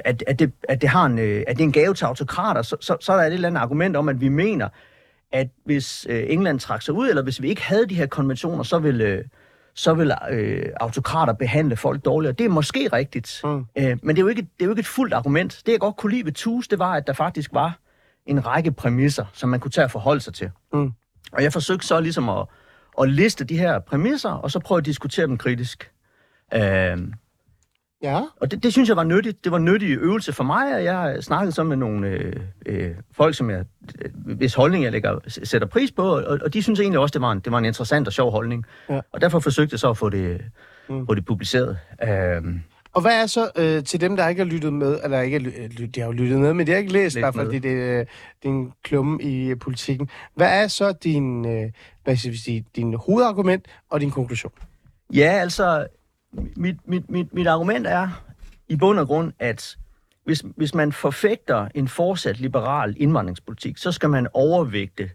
at, 0.04 0.24
at, 0.26 0.38
det, 0.38 0.52
at, 0.68 0.80
det 0.82 0.88
har 0.88 1.06
en, 1.06 1.18
øh, 1.18 1.44
at 1.46 1.56
det 1.56 1.62
er 1.62 1.66
en 1.66 1.72
gave 1.72 1.94
til 1.94 2.04
autokrater, 2.04 2.62
så, 2.62 2.76
så, 2.80 2.96
så 3.00 3.12
er 3.12 3.16
der 3.16 3.24
et 3.24 3.32
eller 3.32 3.48
andet 3.48 3.60
argument 3.60 3.96
om, 3.96 4.08
at 4.08 4.20
vi 4.20 4.28
mener, 4.28 4.68
at 5.32 5.48
hvis 5.64 6.06
øh, 6.10 6.24
England 6.28 6.60
trak 6.60 6.82
sig 6.82 6.94
ud, 6.94 7.08
eller 7.08 7.22
hvis 7.22 7.42
vi 7.42 7.48
ikke 7.48 7.62
havde 7.62 7.86
de 7.86 7.94
her 7.94 8.06
konventioner, 8.06 8.62
så 8.62 8.78
ville, 8.78 9.04
øh, 9.04 9.24
så 9.74 9.94
ville 9.94 10.32
øh, 10.32 10.66
autokrater 10.80 11.32
behandle 11.32 11.76
folk 11.76 12.04
dårligere. 12.04 12.32
Det 12.32 12.44
er 12.44 12.48
måske 12.50 12.88
rigtigt, 12.92 13.40
Mm. 13.44 13.64
øh, 13.78 13.98
men 14.02 14.16
det 14.16 14.18
er, 14.18 14.22
jo 14.24 14.28
ikke, 14.28 14.42
det 14.42 14.60
er 14.60 14.64
jo 14.64 14.70
ikke 14.70 14.80
et 14.80 14.86
fuldt 14.86 15.14
argument. 15.14 15.62
Det, 15.66 15.72
jeg 15.72 15.80
godt 15.80 15.96
kunne 15.96 16.12
lide 16.12 16.24
ved 16.24 16.32
TUS, 16.32 16.68
det 16.68 16.78
var, 16.78 16.92
at 16.92 17.06
der 17.06 17.12
faktisk 17.12 17.50
var 17.52 17.78
en 18.26 18.46
række 18.46 18.72
præmisser, 18.72 19.24
som 19.32 19.48
man 19.48 19.60
kunne 19.60 19.70
tage 19.70 19.84
at 19.84 19.90
forholde 19.90 20.20
sig 20.20 20.34
til. 20.34 20.50
Mm. 20.72 20.92
Og 21.32 21.42
jeg 21.42 21.52
forsøgte 21.52 21.86
så 21.86 22.00
ligesom 22.00 22.28
at, 22.28 22.46
at 23.00 23.10
liste 23.10 23.44
de 23.44 23.58
her 23.58 23.78
præmisser, 23.78 24.30
og 24.30 24.50
så 24.50 24.58
prøve 24.58 24.78
at 24.78 24.84
diskutere 24.86 25.26
dem 25.26 25.38
kritisk. 25.38 25.90
Øh, 26.54 26.98
Ja, 28.02 28.20
og 28.40 28.50
det, 28.50 28.62
det 28.62 28.72
synes 28.72 28.88
jeg 28.88 28.96
var 28.96 29.04
nyttigt. 29.04 29.44
Det 29.44 29.52
var 29.52 29.58
en 29.58 29.64
nyttig 29.64 29.90
øvelse 29.98 30.32
for 30.32 30.44
mig, 30.44 30.74
og 30.74 30.84
jeg 30.84 31.16
snakkede 31.20 31.52
så 31.52 31.62
med 31.62 31.76
nogle 31.76 32.08
øh, 32.08 32.32
øh, 32.66 32.90
folk, 33.12 33.34
som 33.34 33.50
jeg, 33.50 33.64
øh, 34.04 34.10
hvis 34.36 34.54
holdning 34.54 34.84
jeg 34.84 34.92
lægger, 34.92 35.18
sætter 35.26 35.68
pris 35.68 35.92
på, 35.92 36.02
og, 36.18 36.38
og 36.42 36.54
de 36.54 36.62
synes 36.62 36.80
egentlig 36.80 36.98
også, 37.00 37.12
det 37.12 37.20
var 37.20 37.32
en, 37.32 37.40
det 37.40 37.52
var 37.52 37.58
en 37.58 37.64
interessant 37.64 38.06
og 38.06 38.12
sjov 38.12 38.30
holdning. 38.30 38.64
Ja. 38.88 39.00
Og 39.12 39.20
derfor 39.20 39.38
forsøgte 39.38 39.74
jeg 39.74 39.80
så 39.80 39.90
at 39.90 39.96
få 39.96 40.08
det, 40.10 40.40
Mm. 40.88 41.06
få 41.06 41.14
det 41.14 41.24
publiceret. 41.24 41.78
Øhm, 42.08 42.60
Og 42.96 43.02
hvad 43.02 43.22
er 43.22 43.26
så 43.26 43.50
øh, 43.56 43.84
til 43.84 44.00
dem, 44.00 44.16
der 44.16 44.28
ikke 44.28 44.44
har 44.44 44.50
lyttet 44.50 44.72
med, 44.72 45.00
eller 45.04 45.20
ikke 45.20 45.36
øh, 45.36 45.70
ly- 45.70 45.90
de 45.94 46.00
har 46.00 46.06
jo 46.06 46.12
lyttet 46.12 46.38
med, 46.38 46.54
men 46.54 46.66
de 46.66 46.72
har 46.72 46.78
ikke 46.78 46.92
læst, 46.92 47.18
bare 47.20 47.32
fordi 47.32 47.58
det, 47.58 47.70
øh, 47.70 47.98
er 47.98 48.04
en 48.42 48.72
klumme 48.82 49.22
i 49.22 49.46
øh, 49.48 49.58
politikken. 49.58 50.08
Hvad 50.34 50.62
er 50.62 50.68
så 50.68 50.92
din, 50.92 51.46
øh, 51.46 51.70
hvad 52.04 52.16
skal 52.16 52.32
vi 52.32 52.36
sige, 52.36 52.64
din 52.76 52.94
hovedargument 52.94 53.66
og 53.90 54.00
din 54.00 54.10
konklusion? 54.10 54.52
ja, 55.14 55.30
altså, 55.30 55.86
mit, 56.56 56.76
mit, 56.84 57.10
mit, 57.10 57.34
mit 57.34 57.46
argument 57.46 57.86
er 57.86 58.08
i 58.68 58.76
bund 58.76 58.98
og 58.98 59.06
grund, 59.06 59.32
at 59.38 59.76
hvis, 60.24 60.44
hvis 60.56 60.74
man 60.74 60.92
forfægter 60.92 61.68
en 61.74 61.88
fortsat 61.88 62.40
liberal 62.40 62.96
indvandringspolitik, 62.98 63.78
så 63.78 63.92
skal 63.92 64.10
man 64.10 64.28
overvægte 64.32 65.10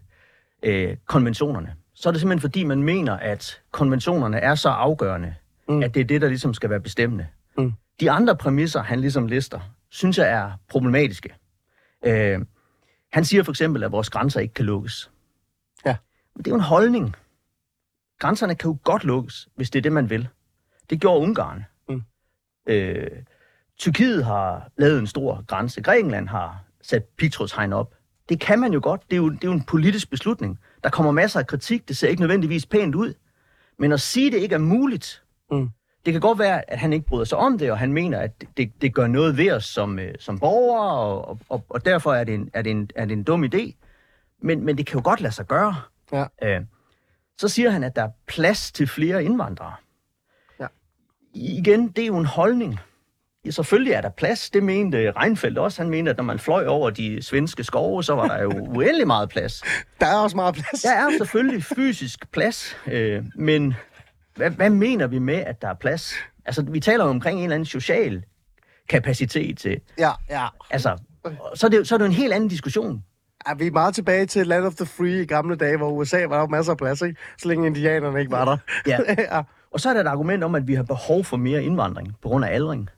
øh, 0.62 0.96
konventionerne. 1.06 1.74
Så 1.94 2.08
er 2.08 2.12
det 2.12 2.20
simpelthen 2.20 2.40
fordi, 2.40 2.64
man 2.64 2.82
mener, 2.82 3.16
at 3.16 3.60
konventionerne 3.70 4.38
er 4.38 4.54
så 4.54 4.68
afgørende, 4.68 5.34
mm. 5.68 5.82
at 5.82 5.94
det 5.94 6.00
er 6.00 6.04
det, 6.04 6.20
der 6.20 6.28
ligesom 6.28 6.54
skal 6.54 6.70
være 6.70 6.80
bestemmende. 6.80 7.26
Mm. 7.58 7.72
De 8.00 8.10
andre 8.10 8.36
præmisser, 8.36 8.82
han 8.82 9.00
ligesom 9.00 9.26
lister, 9.26 9.60
synes 9.88 10.18
jeg 10.18 10.28
er 10.30 10.52
problematiske. 10.68 11.34
Øh, 12.04 12.40
han 13.12 13.24
siger 13.24 13.42
for 13.42 13.52
eksempel, 13.52 13.82
at 13.84 13.92
vores 13.92 14.10
grænser 14.10 14.40
ikke 14.40 14.54
kan 14.54 14.64
lukkes. 14.64 15.10
Ja. 15.86 15.96
Men 16.36 16.44
det 16.44 16.50
er 16.50 16.54
jo 16.54 16.58
en 16.58 16.60
holdning. 16.64 17.14
Grænserne 18.18 18.54
kan 18.54 18.70
jo 18.70 18.78
godt 18.84 19.04
lukkes, 19.04 19.48
hvis 19.54 19.70
det 19.70 19.78
er 19.78 19.82
det, 19.82 19.92
man 19.92 20.10
vil. 20.10 20.28
Det 20.90 21.00
gjorde 21.00 21.20
Ungarn. 21.20 21.64
Mm. 21.88 22.02
Øh, 22.66 23.10
Tyrkiet 23.78 24.24
har 24.24 24.70
lavet 24.78 24.98
en 24.98 25.06
stor 25.06 25.44
grænse. 25.46 25.82
Grækenland 25.82 26.28
har 26.28 26.64
sat 26.82 27.04
pigtrådshegn 27.04 27.72
op. 27.72 27.94
Det 28.28 28.40
kan 28.40 28.60
man 28.60 28.72
jo 28.72 28.80
godt. 28.82 29.00
Det 29.10 29.12
er 29.12 29.16
jo, 29.16 29.30
det 29.30 29.44
er 29.44 29.48
jo 29.48 29.52
en 29.52 29.64
politisk 29.64 30.10
beslutning. 30.10 30.58
Der 30.84 30.90
kommer 30.90 31.12
masser 31.12 31.40
af 31.40 31.46
kritik. 31.46 31.88
Det 31.88 31.96
ser 31.96 32.08
ikke 32.08 32.22
nødvendigvis 32.22 32.66
pænt 32.66 32.94
ud. 32.94 33.14
Men 33.78 33.92
at 33.92 34.00
sige, 34.00 34.30
det 34.30 34.38
ikke 34.38 34.54
er 34.54 34.58
muligt, 34.58 35.22
Mm. 35.50 35.68
Det 36.04 36.12
kan 36.12 36.20
godt 36.20 36.38
være, 36.38 36.70
at 36.70 36.78
han 36.78 36.92
ikke 36.92 37.06
bryder 37.06 37.24
sig 37.24 37.38
om 37.38 37.58
det, 37.58 37.70
og 37.70 37.78
han 37.78 37.92
mener, 37.92 38.18
at 38.18 38.30
det- 38.56 38.72
det, 38.82 38.94
gør 38.94 39.06
noget 39.06 39.36
ved 39.36 39.52
os 39.52 39.64
som, 39.64 39.98
øh, 39.98 40.14
som 40.20 40.38
borgere, 40.38 40.90
og, 41.24 41.38
og, 41.48 41.64
og 41.68 41.84
derfor 41.84 42.14
er 42.14 42.24
det, 42.24 42.34
en, 42.34 42.50
er, 42.54 42.62
det 42.62 42.70
en, 42.70 42.90
er 42.96 43.04
det 43.04 43.12
en 43.12 43.22
dum 43.24 43.44
idé. 43.44 43.72
Men, 44.42 44.64
men 44.64 44.78
det 44.78 44.86
kan 44.86 44.98
jo 44.98 45.04
godt 45.04 45.20
lade 45.20 45.34
sig 45.34 45.46
gøre. 45.46 45.76
Ja. 46.12 46.24
Øh, 46.42 46.60
så 47.38 47.48
siger 47.48 47.70
han, 47.70 47.84
at 47.84 47.96
der 47.96 48.02
er 48.02 48.10
plads 48.26 48.72
til 48.72 48.86
flere 48.88 49.24
indvandrere. 49.24 49.72
Ja. 50.60 50.66
Igen, 51.34 51.88
det 51.88 52.02
er 52.02 52.06
jo 52.06 52.16
en 52.16 52.26
holdning. 52.26 52.80
ja, 53.44 53.50
selvfølgelig 53.50 53.92
er 53.92 54.00
der 54.00 54.08
plads. 54.10 54.50
Det 54.50 54.62
mente 54.62 55.10
Reinfeldt 55.10 55.58
også. 55.58 55.82
Han 55.82 55.90
mente, 55.90 56.10
at 56.10 56.16
når 56.16 56.24
man 56.24 56.38
fløj 56.38 56.66
over 56.66 56.90
de 56.90 57.22
svenske 57.22 57.64
skove, 57.64 58.04
så 58.04 58.14
var 58.14 58.28
der 58.28 58.42
jo 58.42 58.50
uendelig 58.76 59.06
meget 59.06 59.28
plads. 59.28 59.62
Der 60.00 60.06
er 60.06 60.16
også 60.16 60.36
meget 60.36 60.54
plads. 60.54 60.82
Der 60.82 60.90
er 60.92 61.10
selvfølgelig 61.18 61.64
fysisk 61.64 62.30
plads, 62.32 62.76
øh, 62.86 63.24
men 63.34 63.74
hvad, 64.36 64.50
hvad 64.50 64.70
mener 64.70 65.06
vi 65.06 65.18
med, 65.18 65.34
at 65.34 65.62
der 65.62 65.68
er 65.68 65.74
plads? 65.74 66.14
Altså, 66.44 66.62
vi 66.62 66.80
taler 66.80 67.04
jo 67.04 67.10
omkring 67.10 67.38
en 67.38 67.44
eller 67.44 67.54
anden 67.54 67.66
social 67.66 68.24
kapacitet 68.88 69.58
til. 69.58 69.80
Ja, 69.98 70.10
ja. 70.30 70.46
Altså, 70.70 70.96
så 71.54 71.66
er, 71.66 71.70
det, 71.70 71.88
så 71.88 71.94
er 71.94 71.98
det 71.98 72.04
jo 72.04 72.08
en 72.10 72.16
helt 72.16 72.32
anden 72.32 72.48
diskussion. 72.48 73.04
Er 73.46 73.54
vi 73.54 73.66
er 73.66 73.70
meget 73.70 73.94
tilbage 73.94 74.26
til 74.26 74.46
Land 74.46 74.64
of 74.64 74.74
the 74.74 74.86
Free 74.86 75.22
i 75.22 75.26
gamle 75.26 75.56
dage, 75.56 75.76
hvor 75.76 75.90
USA 75.90 76.26
var 76.26 76.40
der 76.40 76.46
masser 76.48 76.72
af 76.72 76.78
plads, 76.78 77.02
ikke? 77.02 77.20
Så 77.38 77.48
længe 77.48 77.66
indianerne 77.66 78.20
ikke 78.20 78.32
var 78.32 78.44
der. 78.44 78.56
Ja. 78.86 78.98
ja. 79.36 79.42
Og 79.70 79.80
så 79.80 79.88
er 79.88 79.94
der 79.94 80.00
et 80.00 80.06
argument 80.06 80.44
om, 80.44 80.54
at 80.54 80.68
vi 80.68 80.74
har 80.74 80.82
behov 80.82 81.24
for 81.24 81.36
mere 81.36 81.64
indvandring 81.64 82.16
på 82.22 82.28
grund 82.28 82.44
af 82.44 82.54
aldring. 82.54 82.88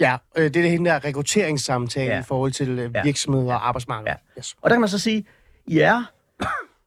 Ja, 0.00 0.16
øh, 0.36 0.44
det 0.44 0.56
er 0.56 0.62
det 0.62 0.70
hende 0.70 0.90
der 0.90 1.04
rekrutteringssamtale 1.04 2.06
Ja. 2.06 2.14
ja. 2.14 2.20
i 2.20 2.22
forhold 2.22 2.52
til 2.52 2.78
øh, 2.78 2.90
Ja. 2.94 3.02
virksomheder 3.02 3.54
og 3.54 3.68
arbejdsmarked. 3.68 4.06
Ja. 4.06 4.14
Yes. 4.38 4.56
Og 4.62 4.70
der 4.70 4.76
kan 4.76 4.80
man 4.80 4.88
så 4.88 4.98
sige, 4.98 5.24
ja, 5.68 6.02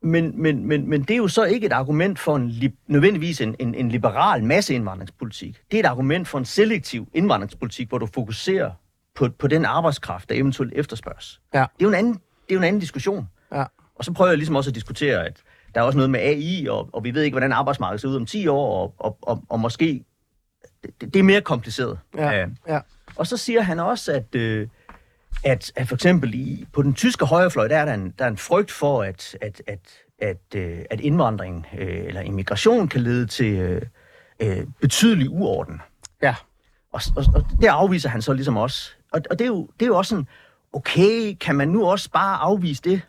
men, 0.02 0.42
men, 0.42 0.66
men, 0.68 0.90
men 0.90 1.02
det 1.02 1.12
er 1.12 1.18
jo 1.18 1.28
så 1.28 1.44
ikke 1.44 1.66
et 1.66 1.74
argument 1.74 2.20
for 2.20 2.36
en, 2.36 2.74
nødvendigvis 2.88 3.42
en, 3.42 3.56
en, 3.60 3.76
en 3.76 3.90
liberal 3.90 4.44
masseindvandringspolitik. 4.44 5.62
Det 5.72 5.80
er 5.80 5.84
et 5.84 5.88
argument 5.88 6.28
for 6.28 6.38
en 6.38 6.46
selektiv 6.46 7.08
indvandringspolitik, 7.14 7.90
hvor 7.90 7.98
du 7.98 8.06
fokuserer 8.06 8.72
på, 9.16 9.30
på 9.30 9.48
den 9.48 9.66
arbejdskraft, 9.66 10.30
der 10.30 10.36
eventuelt 10.36 10.74
efterspørges. 10.76 11.42
Ja. 11.54 11.60
Det 11.60 11.64
er 11.64 11.68
jo 11.82 11.88
en 11.88 11.96
anden, 11.96 12.14
det 12.14 12.50
er 12.50 12.54
jo 12.54 12.58
en 12.58 12.64
anden 12.64 12.80
diskussion. 12.80 13.30
Ja. 13.52 13.64
Og 13.96 14.06
så 14.06 14.14
prøver 14.14 14.32
jeg 14.32 14.38
ligesom 14.38 14.56
også 14.56 14.70
at 14.70 14.76
diskutere, 14.76 15.26
at 15.26 15.42
der 15.76 15.82
er 15.82 15.86
også 15.86 15.98
noget 15.98 16.10
med 16.10 16.20
AI, 16.20 16.68
og, 16.68 16.90
og 16.94 17.04
vi 17.04 17.14
ved 17.14 17.22
ikke, 17.24 17.34
hvordan 17.34 17.52
arbejdsmarkedet 17.52 18.02
ser 18.02 18.08
ud 18.08 18.16
om 18.16 18.26
10 18.26 18.48
år, 18.48 18.82
og, 18.82 18.96
og, 18.98 19.18
og, 19.22 19.44
og 19.50 19.60
måske... 19.60 20.04
Det, 20.84 21.14
det 21.14 21.16
er 21.16 21.24
mere 21.24 21.42
kompliceret. 21.42 22.00
Ja. 22.18 22.48
Ja. 22.68 22.80
og 23.16 23.28
så 23.28 23.38
siger 23.38 23.62
han 23.62 23.80
også, 23.80 24.12
at, 24.12 24.36
øh, 24.36 24.68
at, 25.44 25.72
at 25.76 25.88
for 25.88 25.96
eksempel 25.96 26.34
i, 26.34 26.66
på 26.74 26.82
den 26.82 26.94
tyske 26.94 27.26
højrefløj, 27.26 27.68
der 27.68 27.78
er 27.78 27.86
der 27.86 27.94
en, 27.94 28.14
der 28.20 28.26
er 28.26 28.30
en 28.30 28.38
frygt 28.38 28.72
for, 28.72 29.04
at, 29.04 29.38
at, 29.42 29.62
at, 29.68 29.80
at, 30.20 30.56
øh, 30.56 30.80
at 30.90 31.00
indvandring 31.00 31.68
øh, 31.78 32.06
eller 32.06 32.22
immigration 32.22 32.88
kan 32.88 33.02
lede 33.02 33.26
til 33.26 33.54
øh, 33.60 33.82
øh, 34.40 34.68
betydelig 34.82 35.30
uorden. 35.30 35.82
ja. 36.22 36.36
Og, 36.94 37.02
og, 37.16 37.26
og 37.36 37.46
det 37.62 37.68
afviser 37.68 38.10
han 38.10 38.22
så 38.22 38.34
ligesom 38.34 38.58
også. 38.58 38.92
Og, 39.12 39.22
og 39.30 39.40
det, 39.40 39.46
er 39.46 39.50
jo, 39.50 39.70
det 39.80 39.86
er 39.86 39.88
jo 39.88 39.98
også 39.98 40.10
sådan, 40.10 40.28
okay, 40.74 41.38
kan 41.40 41.56
man 41.56 41.68
nu 41.68 41.86
også 41.86 42.12
bare 42.12 42.38
afvise 42.38 42.82
det? 42.82 43.02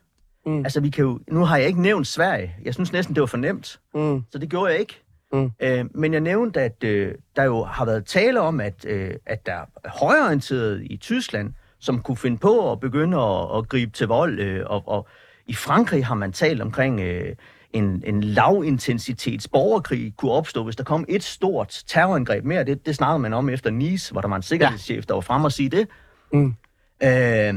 Mm. 0.47 0.59
Altså, 0.59 0.81
vi 0.81 0.91
kan 0.91 1.05
jo, 1.05 1.21
nu 1.29 1.45
har 1.45 1.57
jeg 1.57 1.67
ikke 1.67 1.83
nævnt 1.83 2.07
Sverige. 2.07 2.57
Jeg 2.65 2.75
synes 2.75 2.93
næsten, 2.93 3.15
det 3.15 3.21
var 3.21 3.27
for 3.27 3.37
nemt. 3.37 3.81
Mm. 3.95 4.25
Så 4.31 4.39
det 4.39 4.49
gjorde 4.49 4.73
jeg 4.73 4.81
ikke. 4.81 5.03
Mm. 5.33 5.51
Øh, 5.61 5.85
men 5.95 6.13
jeg 6.13 6.21
nævnte, 6.21 6.61
at 6.61 6.85
øh, 6.85 7.15
der 7.37 7.45
jo 7.45 7.65
har 7.65 7.85
været 7.85 8.07
tale 8.07 8.41
om, 8.41 8.61
at, 8.61 8.85
øh, 8.85 9.15
at 9.27 9.47
der 9.47 9.53
er 9.85 9.99
højorienterede 9.99 10.87
i 10.87 10.97
Tyskland, 10.97 11.53
som 11.83 12.03
kunne 12.03 12.17
finde 12.17 12.39
på 12.39 12.73
at 12.73 12.81
begynde 12.81 13.17
at, 13.19 13.57
at 13.59 13.69
gribe 13.69 13.93
til 13.93 14.07
vold. 14.07 14.39
Øh, 14.41 14.65
og, 14.67 14.83
og 14.89 15.09
i 15.47 15.55
Frankrig 15.55 16.07
har 16.07 16.15
man 16.15 16.33
talt 16.33 16.61
omkring 16.63 17.01
øh, 17.01 17.37
en, 17.73 18.03
en 18.07 18.25
lavintensitets 18.25 19.49
borgerkrig 19.49 20.15
kunne 20.17 20.33
opstå, 20.33 20.65
hvis 20.65 20.77
der 20.77 20.85
kom 20.85 21.05
et 21.09 21.23
stort 21.23 21.83
terrorangreb 21.87 22.45
mere. 22.45 22.65
Det, 22.65 22.87
det 22.87 22.95
snakkede 22.95 23.19
man 23.19 23.33
om 23.33 23.49
efter 23.49 23.71
Nice, 23.71 24.13
hvor 24.13 24.21
der 24.21 24.29
var 24.29 24.37
en 24.37 24.43
sikkerhedschef, 24.43 25.07
der 25.07 25.15
var 25.15 25.21
frem 25.21 25.45
og 25.45 25.53
sige 25.53 25.69
det. 25.69 25.89
Mm. 26.33 26.55
Øh, 27.03 27.55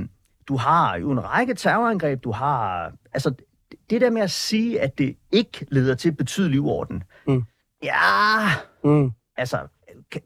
du 0.47 0.57
har 0.57 0.97
jo 0.97 1.11
en 1.11 1.23
række 1.23 1.53
terrorangreb, 1.53 2.23
du 2.23 2.31
har... 2.31 2.91
Altså, 3.13 3.33
det 3.89 4.01
der 4.01 4.09
med 4.09 4.21
at 4.21 4.31
sige, 4.31 4.81
at 4.81 4.97
det 4.97 5.15
ikke 5.31 5.65
leder 5.71 5.95
til 5.95 6.11
betydelig 6.11 6.61
uorden, 6.61 7.03
Mm. 7.27 7.43
ja, 7.83 8.49
Mm. 8.83 9.11
altså, 9.37 9.57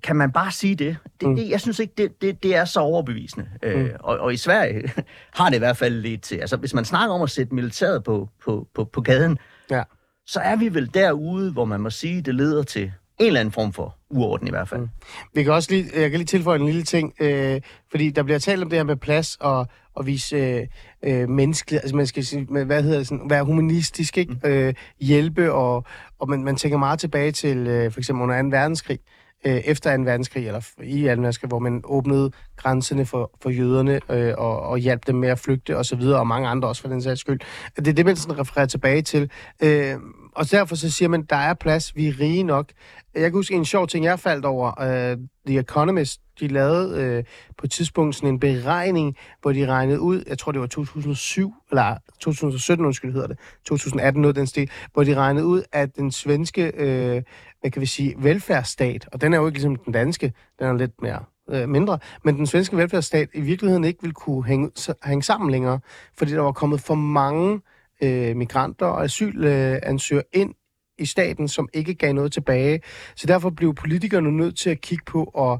kan, 0.03 0.15
man 0.15 0.31
bare 0.31 0.51
sige 0.51 0.75
det? 0.75 0.97
det, 1.21 1.27
Mm. 1.29 1.35
det 1.35 1.49
jeg 1.49 1.61
synes 1.61 1.79
ikke, 1.79 1.93
det, 1.97 2.21
det, 2.21 2.43
det 2.43 2.55
er 2.55 2.65
så 2.65 2.79
overbevisende. 2.79 3.47
Mm. 3.63 3.69
Øh, 3.69 3.89
og, 3.99 4.17
og 4.17 4.33
i 4.33 4.37
Sverige 4.37 4.91
har 5.37 5.49
det 5.49 5.55
i 5.55 5.59
hvert 5.59 5.77
fald 5.77 5.93
lidt 6.01 6.21
til... 6.21 6.35
Altså, 6.35 6.57
hvis 6.57 6.73
man 6.73 6.85
snakker 6.85 7.15
om 7.15 7.21
at 7.21 7.29
sætte 7.29 7.55
militæret 7.55 8.03
på, 8.03 8.29
på, 8.45 8.67
på, 8.75 8.83
på 8.83 9.01
gaden, 9.01 9.37
Ja. 9.71 9.83
så 10.27 10.39
er 10.39 10.55
vi 10.55 10.73
vel 10.73 10.93
derude, 10.93 11.51
hvor 11.51 11.65
man 11.65 11.81
må 11.81 11.89
sige, 11.89 12.21
det 12.21 12.35
leder 12.35 12.63
til 12.63 12.83
en 13.19 13.27
eller 13.27 13.39
anden 13.39 13.51
form 13.51 13.73
for 13.73 13.95
uorden 14.09 14.47
i 14.47 14.49
hvert 14.49 14.67
fald. 14.69 14.81
Mm. 14.81 14.89
Vi 15.33 15.43
kan 15.43 15.53
også 15.53 15.71
lige, 15.71 15.85
jeg 16.01 16.09
kan 16.09 16.19
lige 16.19 16.25
tilføje 16.27 16.59
en 16.59 16.65
lille 16.65 16.83
ting, 16.83 17.13
øh, 17.19 17.61
fordi 17.91 18.09
der 18.09 18.23
bliver 18.23 18.39
talt 18.39 18.63
om 18.63 18.69
det 18.69 18.79
her 18.79 18.83
med 18.83 18.95
plads 18.95 19.37
og, 19.39 19.67
og 19.95 20.05
vise 20.05 20.35
øh, 20.35 20.67
øh, 21.03 21.29
menneskeligt, 21.29 21.81
altså 21.81 21.95
man 21.95 22.07
skal 22.07 22.25
sige, 22.25 22.45
hvad 22.65 22.83
hedder 22.83 22.97
det, 22.97 23.07
sådan, 23.07 23.29
være 23.29 23.43
humanistisk, 23.43 24.17
ikke? 24.17 24.33
Mm. 24.43 24.49
Øh, 24.49 24.73
hjælpe, 25.01 25.51
og, 25.53 25.85
og 26.19 26.29
man, 26.29 26.43
man 26.43 26.55
tænker 26.55 26.77
meget 26.77 26.99
tilbage 26.99 27.31
til 27.31 27.57
øh, 27.57 27.91
for 27.91 27.99
eksempel 27.99 28.23
under 28.23 28.41
2. 28.41 28.47
verdenskrig, 28.47 28.99
øh, 28.99 29.18
Øh, 29.45 29.55
efter 29.55 29.97
2. 29.97 30.03
verdenskrig, 30.03 30.47
eller 30.47 30.61
i 30.83 31.03
2. 31.03 31.09
verdenskrig, 31.09 31.47
hvor 31.47 31.59
man 31.59 31.81
åbnede 31.83 32.31
grænserne 32.55 33.05
for, 33.05 33.31
for 33.41 33.49
jøderne 33.49 33.99
øh, 34.11 34.33
og, 34.37 34.59
og 34.59 34.77
hjalp 34.77 35.07
dem 35.07 35.15
med 35.15 35.29
at 35.29 35.39
flygte 35.39 35.77
og 35.77 35.85
så 35.85 35.95
videre, 35.95 36.19
og 36.19 36.27
mange 36.27 36.47
andre 36.47 36.67
også 36.67 36.81
for 36.81 36.89
den 36.89 37.01
sags 37.01 37.19
skyld. 37.19 37.39
Det 37.75 37.87
er 37.87 37.93
det, 37.93 38.05
man 38.05 38.15
sådan 38.15 38.39
refererer 38.39 38.65
tilbage 38.67 39.01
til. 39.01 39.31
Øh, 39.63 39.95
og 40.35 40.51
derfor 40.51 40.75
så 40.75 40.91
siger 40.91 41.09
man, 41.09 41.21
der 41.21 41.35
er 41.35 41.53
plads, 41.53 41.95
vi 41.95 42.07
er 42.07 42.19
rige 42.19 42.43
nok. 42.43 42.71
Jeg 43.13 43.21
kan 43.21 43.33
huske 43.33 43.55
en 43.55 43.65
sjov 43.65 43.87
ting, 43.87 44.05
jeg 44.05 44.19
faldt 44.19 44.45
over. 44.45 44.81
Øh, 44.81 45.17
The 45.47 45.59
Economist, 45.59 46.21
de 46.39 46.47
lavede 46.47 47.01
øh, 47.01 47.23
på 47.57 47.65
et 47.65 47.71
tidspunkt 47.71 48.15
sådan 48.15 48.29
en 48.29 48.39
beregning, 48.39 49.15
hvor 49.41 49.51
de 49.51 49.65
regnede 49.65 49.99
ud, 49.99 50.23
jeg 50.27 50.37
tror 50.37 50.51
det 50.51 50.61
var 50.61 50.67
2007, 50.67 51.53
eller 51.71 51.95
2017, 52.19 52.85
undskyld 52.85 53.13
hedder 53.13 53.27
det, 53.27 53.37
2018, 53.65 54.21
noget 54.21 54.35
den 54.35 54.47
stil, 54.47 54.69
hvor 54.93 55.03
de 55.03 55.15
regnede 55.15 55.45
ud, 55.45 55.63
at 55.71 55.95
den 55.95 56.11
svenske, 56.11 56.71
øh, 56.75 57.21
hvad 57.61 57.71
kan 57.71 57.81
vi 57.81 57.85
sige, 57.85 58.15
velfærdsstat, 58.17 59.07
og 59.11 59.21
den 59.21 59.33
er 59.33 59.37
jo 59.37 59.45
ikke 59.47 59.57
ligesom 59.57 59.75
den 59.75 59.93
danske, 59.93 60.33
den 60.59 60.67
er 60.67 60.73
lidt 60.73 61.01
mere 61.01 61.23
øh, 61.49 61.69
mindre, 61.69 61.99
men 62.23 62.35
den 62.35 62.47
svenske 62.47 62.77
velfærdsstat 62.77 63.29
i 63.33 63.41
virkeligheden 63.41 63.83
ikke 63.83 63.99
vil 64.01 64.13
kunne 64.13 64.45
hænge, 64.45 64.71
hænge 65.03 65.23
sammen 65.23 65.51
længere, 65.51 65.79
fordi 66.17 66.31
der 66.31 66.41
var 66.41 66.51
kommet 66.51 66.81
for 66.81 66.95
mange 66.95 67.61
øh, 68.03 68.35
migranter 68.35 68.85
og 68.85 69.03
asylansøgere 69.03 70.23
ind 70.33 70.53
i 70.97 71.05
staten, 71.05 71.47
som 71.47 71.69
ikke 71.73 71.93
gav 71.93 72.13
noget 72.13 72.31
tilbage. 72.31 72.81
Så 73.15 73.27
derfor 73.27 73.49
blev 73.49 73.75
politikerne 73.75 74.31
nødt 74.31 74.57
til 74.57 74.69
at 74.69 74.81
kigge 74.81 75.03
på 75.05 75.23
at 75.23 75.59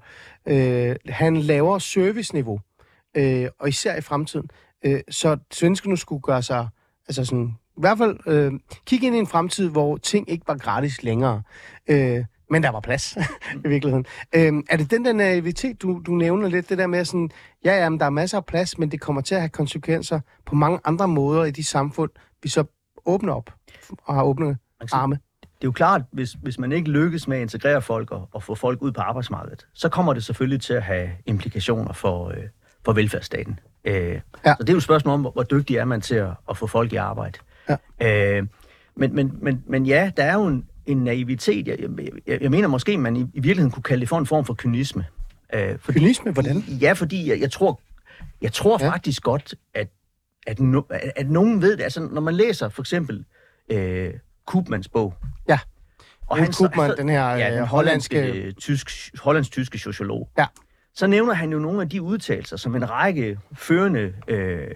øh, 0.54 0.96
have 1.10 1.28
en 1.28 1.38
lavere 1.38 1.82
serviceniveau, 1.82 2.60
øh, 3.18 3.48
og 3.60 3.70
især 3.70 3.96
i 3.96 4.02
fremtiden. 4.02 4.50
Øh, 4.86 5.00
så 5.10 5.38
svenskerne 5.52 5.98
skulle 5.98 6.22
gøre 6.22 6.42
sig, 6.42 6.68
altså 7.08 7.26
sådan, 7.26 7.56
i 7.80 7.82
hvert 7.82 7.98
fald 7.98 8.18
øh, 8.28 8.52
kigge 8.86 9.08
ind 9.08 9.16
i 9.16 9.20
en 9.20 9.28
fremtid, 9.28 9.70
hvor 9.70 9.98
ting 9.98 10.30
ikke 10.30 10.48
var 10.48 10.58
gratis 10.58 11.04
længere. 11.04 11.42
Øh, 11.88 12.26
men 12.52 12.64
der 12.64 12.70
var 12.70 12.80
plads, 12.80 13.18
i 13.66 13.68
virkeligheden. 13.68 14.06
Øh, 14.36 14.54
er 14.70 14.78
det 14.78 14.92
den 14.92 15.06
der 15.06 15.14
naivitet, 15.14 15.82
du, 15.82 16.02
du 16.06 16.12
nævner 16.12 16.50
lidt, 16.50 16.70
det 16.70 16.78
der 16.78 16.88
med 16.88 17.06
sådan, 17.06 17.30
ja, 17.66 17.76
ja, 17.84 17.90
men 17.90 18.00
der 18.00 18.06
er 18.06 18.10
masser 18.10 18.38
af 18.38 18.46
plads, 18.46 18.78
men 18.78 18.92
det 18.92 19.02
kommer 19.02 19.22
til 19.22 19.36
at 19.36 19.42
have 19.42 19.50
konsekvenser 19.50 20.20
på 20.46 20.56
mange 20.56 20.80
andre 20.86 21.08
måder 21.08 21.44
i 21.44 21.52
de 21.52 21.64
samfund, 21.64 22.10
vi 22.44 22.50
så 22.50 22.64
åbner 23.06 23.34
op 23.34 23.54
og 24.06 24.16
har 24.16 24.24
åbnet 24.24 24.58
arme. 24.92 25.16
Det 25.42 25.66
er 25.66 25.68
jo 25.68 25.72
klart, 25.72 26.02
hvis, 26.12 26.32
hvis 26.34 26.60
man 26.60 26.72
ikke 26.72 26.90
lykkes 26.90 27.28
med 27.28 27.38
at 27.38 27.42
integrere 27.42 27.82
folk 27.82 28.12
og, 28.12 28.30
og 28.32 28.44
få 28.44 28.56
folk 28.56 28.82
ud 28.82 28.92
på 28.92 29.02
arbejdsmarkedet, 29.02 29.68
så 29.74 29.90
kommer 29.90 30.14
det 30.14 30.24
selvfølgelig 30.24 30.62
til 30.62 30.74
at 30.74 30.84
have 30.84 31.10
implikationer 31.26 31.94
for, 31.94 32.28
øh, 32.30 32.44
for 32.86 32.94
velfærdsstaten. 32.94 33.60
Øh, 33.86 33.94
Ja. 34.46 34.56
Så 34.56 34.64
det 34.64 34.70
er 34.70 34.74
jo 34.74 34.78
et 34.78 34.84
spørgsmål 34.84 35.14
om, 35.14 35.22
hvor, 35.22 35.32
hvor 35.32 35.44
dygtig 35.44 35.76
er 35.76 35.86
man 35.86 36.02
til 36.02 36.16
at, 36.16 36.30
at 36.50 36.58
få 36.58 36.68
folk 36.68 36.94
i 36.94 36.96
arbejde. 36.96 37.40
Ja. 38.02 38.38
Øh, 38.38 38.48
men, 38.96 39.16
men, 39.16 39.34
men, 39.42 39.64
men 39.68 39.86
ja, 39.86 40.12
der 40.18 40.24
er 40.24 40.34
jo 40.34 40.46
en, 40.46 40.66
en 40.86 40.98
naivitet. 40.98 41.68
Jeg, 41.68 41.78
jeg, 42.28 42.42
jeg, 42.42 42.52
mener 42.52 42.68
måske, 42.68 42.98
man 42.98 43.16
i, 43.16 43.20
i 43.20 43.26
virkeligheden 43.34 43.72
kunne 43.72 43.84
kalde 43.84 44.02
det 44.02 44.10
for 44.10 44.18
en 44.18 44.26
form 44.26 44.46
for 44.46 44.54
kynisme. 44.54 45.06
Øh, 45.54 45.78
fordi, 45.80 46.00
Kynisme, 46.00 46.32
hvordan? 46.32 46.58
Ja, 46.58 46.94
fordi 46.94 47.30
jeg, 47.30 47.40
jeg 47.42 47.52
tror, 47.52 47.82
jeg 48.42 48.54
tror 48.54 48.84
Ja. 48.84 48.90
faktisk 48.90 49.24
godt, 49.24 49.56
at, 49.74 49.88
at, 50.48 50.60
no, 50.60 50.82
at, 50.90 51.12
at 51.16 51.30
nogen 51.30 51.62
ved 51.62 51.78
det. 51.78 51.84
Altså, 51.84 52.02
når 52.12 52.22
man 52.22 52.34
læser 52.36 52.70
for 52.70 52.82
eksempel 52.82 53.26
øh, 53.72 54.14
Koopmans 54.46 54.88
bog. 54.88 55.14
Ja. 55.50 55.60
Og 56.28 56.40
Jens 56.40 56.58
Koopman, 56.58 56.98
den 56.98 57.10
her, 57.10 57.30
ja, 57.30 57.50
øh, 57.52 57.58
den 57.58 57.66
hollandske- 57.66 58.16
hollandske, 58.20 58.48
øh, 58.48 58.54
tysk, 58.54 58.92
hollandsk-tyske 59.20 59.80
sociolog. 59.80 60.30
Ja. 60.38 60.46
Så 61.00 61.08
nævner 61.08 61.34
han 61.34 61.52
jo 61.52 61.60
nogle 61.60 61.82
af 61.82 61.90
de 61.90 62.02
udtalelser, 62.02 62.58
som 62.58 62.76
en 62.76 62.90
række 62.90 63.40
førende 63.54 64.14
øh, 64.28 64.68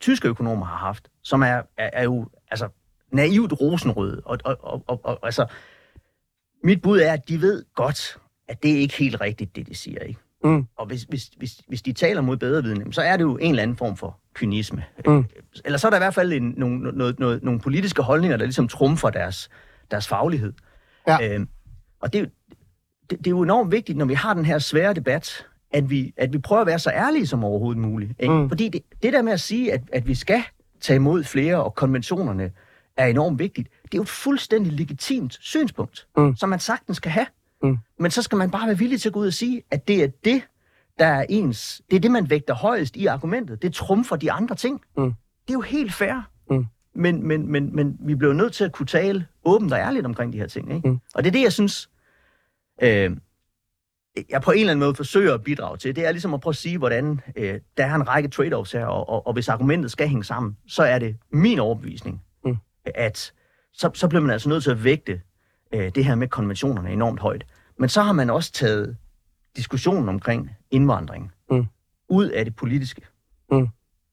tyske 0.00 0.28
økonomer 0.28 0.66
har 0.66 0.76
haft, 0.76 1.08
som 1.22 1.42
er, 1.42 1.62
er, 1.76 1.90
er 1.92 2.04
jo 2.04 2.26
altså, 2.50 2.68
naivt 3.12 3.52
rosenrøde. 3.60 4.22
Og, 4.24 4.38
og, 4.44 4.56
og, 4.62 4.84
og, 4.86 5.00
og 5.04 5.18
altså, 5.22 5.46
mit 6.64 6.82
bud 6.82 7.00
er, 7.00 7.12
at 7.12 7.28
de 7.28 7.40
ved 7.40 7.64
godt, 7.74 8.18
at 8.48 8.62
det 8.62 8.72
er 8.72 8.78
ikke 8.78 8.94
helt 8.94 9.20
rigtigt, 9.20 9.56
det 9.56 9.66
de 9.68 9.74
siger. 9.74 10.00
Ikke? 10.00 10.20
Mm. 10.44 10.66
Og 10.76 10.86
hvis, 10.86 11.02
hvis, 11.02 11.30
hvis, 11.36 11.60
hvis 11.68 11.82
de 11.82 11.92
taler 11.92 12.20
mod 12.20 12.36
bedre 12.36 12.62
viden, 12.62 12.92
så 12.92 13.02
er 13.02 13.16
det 13.16 13.24
jo 13.24 13.36
en 13.36 13.50
eller 13.50 13.62
anden 13.62 13.76
form 13.76 13.96
for 13.96 14.18
kynisme. 14.34 14.84
Mm. 15.06 15.24
Eller 15.64 15.78
så 15.78 15.88
er 15.88 15.90
der 15.90 15.96
i 15.96 16.00
hvert 16.00 16.14
fald 16.14 16.32
en, 16.32 16.54
nogle, 16.56 16.92
noget, 16.92 17.18
noget, 17.18 17.42
nogle 17.42 17.60
politiske 17.60 18.02
holdninger, 18.02 18.36
der 18.36 18.44
ligesom 18.44 18.68
trumfer 18.68 19.10
deres, 19.10 19.50
deres 19.90 20.08
faglighed. 20.08 20.52
Ja. 21.06 21.34
Øhm, 21.34 21.48
og 22.00 22.12
det, 22.12 22.18
er 22.18 22.22
jo- 22.22 22.30
det, 23.10 23.18
det 23.18 23.26
er 23.26 23.30
jo 23.30 23.42
enormt 23.42 23.72
vigtigt, 23.72 23.98
når 23.98 24.04
vi 24.04 24.14
har 24.14 24.34
den 24.34 24.44
her 24.44 24.58
svære 24.58 24.94
debat, 24.94 25.46
at 25.72 25.90
vi, 25.90 26.12
at 26.16 26.32
vi 26.32 26.38
prøver 26.38 26.60
at 26.60 26.66
være 26.66 26.78
så 26.78 26.90
ærlige 26.90 27.26
som 27.26 27.44
overhovedet 27.44 27.82
muligt. 27.82 28.12
Ikke? 28.18 28.34
Mm. 28.34 28.48
Fordi 28.48 28.68
det, 28.68 28.82
det 29.02 29.12
der 29.12 29.22
med 29.22 29.32
at 29.32 29.40
sige, 29.40 29.72
at, 29.72 29.80
at 29.92 30.06
vi 30.06 30.14
skal 30.14 30.42
tage 30.80 30.96
imod 30.96 31.24
flere, 31.24 31.64
og 31.64 31.74
konventionerne 31.74 32.50
er 32.96 33.06
enormt 33.06 33.38
vigtigt, 33.38 33.68
det 33.82 33.94
er 33.94 33.98
jo 33.98 34.02
et 34.02 34.08
fuldstændig 34.08 34.72
legitimt 34.72 35.38
synspunkt, 35.40 36.06
Mm. 36.16 36.22
mm. 36.22 36.36
som 36.36 36.48
man 36.48 36.58
sagtens 36.58 36.96
skal 36.96 37.10
have. 37.10 37.26
Mm. 37.62 37.78
Men 37.98 38.10
så 38.10 38.22
skal 38.22 38.38
man 38.38 38.50
bare 38.50 38.66
være 38.66 38.78
villig 38.78 39.00
til 39.00 39.08
at 39.08 39.12
gå 39.12 39.20
ud 39.20 39.26
og 39.26 39.32
sige, 39.32 39.62
at 39.70 39.88
det 39.88 40.02
er 40.04 40.08
det, 40.24 40.42
der 40.98 41.06
er 41.06 41.24
ens. 41.28 41.82
Det 41.90 41.96
er 41.96 42.00
det, 42.00 42.10
man 42.10 42.30
vægter 42.30 42.54
højest 42.54 42.96
i 42.96 43.06
argumentet. 43.06 43.62
Det 43.62 43.74
trumfer 43.74 44.16
de 44.16 44.32
andre 44.32 44.54
ting. 44.54 44.80
Mm. 44.96 45.04
Det 45.04 45.50
er 45.50 45.52
jo 45.54 45.60
helt 45.60 45.94
fair. 45.94 46.28
Mm. 46.50 46.66
Men, 46.94 47.26
men, 47.26 47.52
men, 47.52 47.76
men 47.76 47.96
vi 48.00 48.14
bliver 48.14 48.32
nødt 48.32 48.52
til 48.52 48.64
at 48.64 48.72
kunne 48.72 48.86
tale 48.86 49.26
åbent 49.44 49.72
og 49.72 49.78
ærligt 49.78 50.06
omkring 50.06 50.32
de 50.32 50.38
her 50.38 50.46
ting. 50.46 50.74
Ikke? 50.74 50.88
Mm. 50.88 50.98
Og 51.14 51.24
det 51.24 51.30
er 51.30 51.32
det, 51.32 51.42
jeg 51.42 51.52
synes, 51.52 51.90
øh, 52.82 53.10
jeg 54.30 54.42
på 54.42 54.50
en 54.50 54.58
eller 54.60 54.70
anden 54.70 54.80
måde 54.86 54.94
forsøger 54.94 55.34
at 55.34 55.44
bidrage 55.44 55.76
til. 55.76 55.96
Det 55.96 56.06
er 56.06 56.12
ligesom 56.12 56.34
at 56.34 56.40
prøve 56.40 56.52
at 56.52 56.56
sige, 56.56 56.78
hvordan 56.78 57.20
øh, 57.36 57.60
der 57.76 57.86
er 57.86 57.94
en 57.94 58.08
række 58.08 58.28
trade-offs 58.28 58.72
her, 58.78 58.86
og, 58.86 59.08
og, 59.08 59.26
og 59.26 59.32
hvis 59.32 59.48
argumentet 59.48 59.90
skal 59.90 60.08
hænge 60.08 60.24
sammen, 60.24 60.56
så 60.68 60.82
er 60.82 60.98
det 60.98 61.16
min 61.32 61.58
overbevisning, 61.58 62.22
Mm. 62.44 62.56
at 62.94 63.32
så, 63.72 63.90
så 63.94 64.08
bliver 64.08 64.22
man 64.22 64.30
altså 64.30 64.48
nødt 64.48 64.62
til 64.64 64.70
at 64.70 64.84
vægte 64.84 65.20
øh, 65.74 65.90
det 65.94 66.04
her 66.04 66.14
med 66.14 66.28
konventionerne 66.28 66.90
enormt 66.90 67.20
højt. 67.20 67.46
Men 67.78 67.88
så 67.88 68.02
har 68.02 68.12
man 68.12 68.30
også 68.30 68.52
taget 68.52 68.96
diskussionen 69.56 70.08
omkring 70.08 70.50
indvandring 70.70 71.32
Mm. 71.50 71.66
ud 72.08 72.28
af 72.28 72.44
det 72.44 72.56
politiske. 72.56 73.02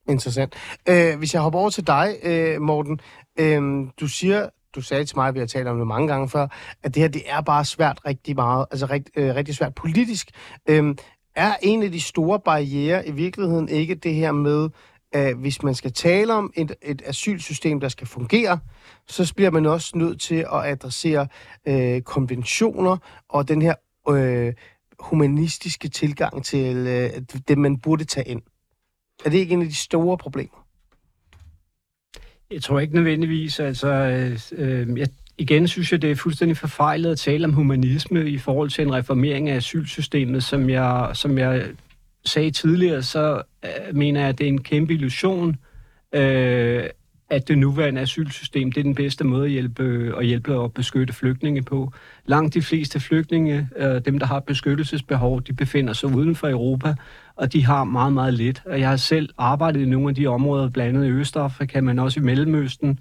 Interessant. 0.09 0.55
Øh, 0.89 1.17
hvis 1.17 1.33
jeg 1.33 1.41
hopper 1.41 1.59
over 1.59 1.69
til 1.69 1.87
dig, 1.87 2.15
øh, 2.23 2.61
Morten. 2.61 2.99
Øh, 3.39 3.87
du 3.99 4.07
siger, 4.07 4.49
du 4.77 4.81
sagde 4.81 5.05
til 5.05 5.17
mig, 5.17 5.33
vi 5.33 5.39
har 5.39 5.45
talt 5.45 5.67
om 5.67 5.77
det 5.77 5.87
mange 5.87 6.07
gange 6.07 6.29
før, 6.29 6.47
at 6.83 6.95
det 6.95 7.01
her 7.01 7.07
det 7.07 7.21
er 7.25 7.41
bare 7.41 7.65
svært 7.65 7.99
rigtig 8.05 8.35
meget, 8.35 8.65
altså 8.71 8.85
rigt, 8.85 9.09
øh, 9.15 9.35
rigtig 9.35 9.55
svært 9.55 9.75
politisk. 9.75 10.29
Øhm, 10.69 10.97
er 11.35 11.55
en 11.61 11.83
af 11.83 11.91
de 11.91 12.01
store 12.01 12.39
barriere 12.39 13.07
i 13.07 13.11
virkeligheden 13.11 13.69
ikke 13.69 13.95
det 13.95 14.13
her 14.13 14.31
med, 14.31 14.69
at 15.11 15.35
hvis 15.35 15.63
man 15.63 15.75
skal 15.75 15.93
tale 15.93 16.33
om 16.33 16.53
et, 16.55 16.75
et 16.81 17.01
asylsystem, 17.05 17.79
der 17.79 17.89
skal 17.89 18.07
fungere, 18.07 18.59
så 19.07 19.33
bliver 19.35 19.51
man 19.51 19.65
også 19.65 19.97
nødt 19.97 20.21
til 20.21 20.35
at 20.35 20.65
adressere 20.65 21.27
øh, 21.67 22.01
konventioner 22.01 22.97
og 23.29 23.47
den 23.47 23.61
her 23.61 23.75
øh, 24.09 24.53
humanistiske 24.99 25.87
tilgang 25.87 26.45
til 26.45 26.75
øh, 26.77 27.21
det, 27.47 27.57
man 27.57 27.79
burde 27.79 28.03
tage 28.03 28.27
ind. 28.27 28.41
Er 29.25 29.29
det 29.29 29.37
ikke 29.37 29.53
en 29.53 29.61
af 29.61 29.67
de 29.67 29.75
store 29.75 30.17
problemer? 30.17 30.66
Jeg 32.51 32.61
tror 32.61 32.79
ikke 32.79 32.95
nødvendigvis, 32.95 33.59
altså, 33.59 33.87
øh, 33.87 34.39
øh, 34.51 34.99
jeg, 34.99 35.07
igen 35.37 35.67
synes 35.67 35.91
jeg, 35.91 36.01
det 36.01 36.11
er 36.11 36.15
fuldstændig 36.15 36.57
forfejlet 36.57 37.11
at 37.11 37.17
tale 37.19 37.45
om 37.45 37.53
humanisme 37.53 38.29
i 38.29 38.37
forhold 38.37 38.69
til 38.69 38.81
en 38.81 38.93
reformering 38.93 39.49
af 39.49 39.55
asylsystemet, 39.55 40.43
som 40.43 40.69
jeg, 40.69 41.11
som 41.13 41.37
jeg 41.37 41.65
sagde 42.25 42.51
tidligere, 42.51 43.03
så 43.03 43.41
øh, 43.65 43.95
mener 43.95 44.19
jeg, 44.19 44.29
at 44.29 44.37
det 44.37 44.43
er 44.43 44.47
en 44.47 44.63
kæmpe 44.63 44.93
illusion, 44.93 45.55
øh, 46.13 46.83
at 47.29 47.47
det 47.47 47.57
nuværende 47.57 48.01
asylsystem 48.01 48.71
det 48.71 48.79
er 48.79 48.83
den 48.83 48.95
bedste 48.95 49.23
måde 49.23 49.45
at 49.45 49.51
hjælpe, 49.51 50.13
at 50.17 50.25
hjælpe 50.25 50.55
og 50.55 50.73
beskytte 50.73 51.13
flygtninge 51.13 51.63
på. 51.63 51.93
Langt 52.25 52.53
de 52.53 52.61
fleste 52.61 52.99
flygtninge, 52.99 53.69
øh, 53.75 54.01
dem 54.05 54.19
der 54.19 54.25
har 54.25 54.39
beskyttelsesbehov, 54.39 55.41
de 55.41 55.53
befinder 55.53 55.93
sig 55.93 56.09
uden 56.09 56.35
for 56.35 56.49
Europa, 56.49 56.95
og 57.37 57.53
de 57.53 57.65
har 57.65 57.83
meget, 57.83 58.13
meget 58.13 58.33
lidt. 58.33 58.61
Og 58.65 58.79
jeg 58.79 58.89
har 58.89 58.95
selv 58.95 59.29
arbejdet 59.37 59.81
i 59.81 59.85
nogle 59.85 60.09
af 60.09 60.15
de 60.15 60.27
områder, 60.27 60.69
blandt 60.69 60.97
andet 60.97 61.07
i 61.07 61.11
Østafrika, 61.11 61.81
men 61.81 61.99
også 61.99 62.19
i 62.19 62.23
Mellemøsten. 62.23 62.99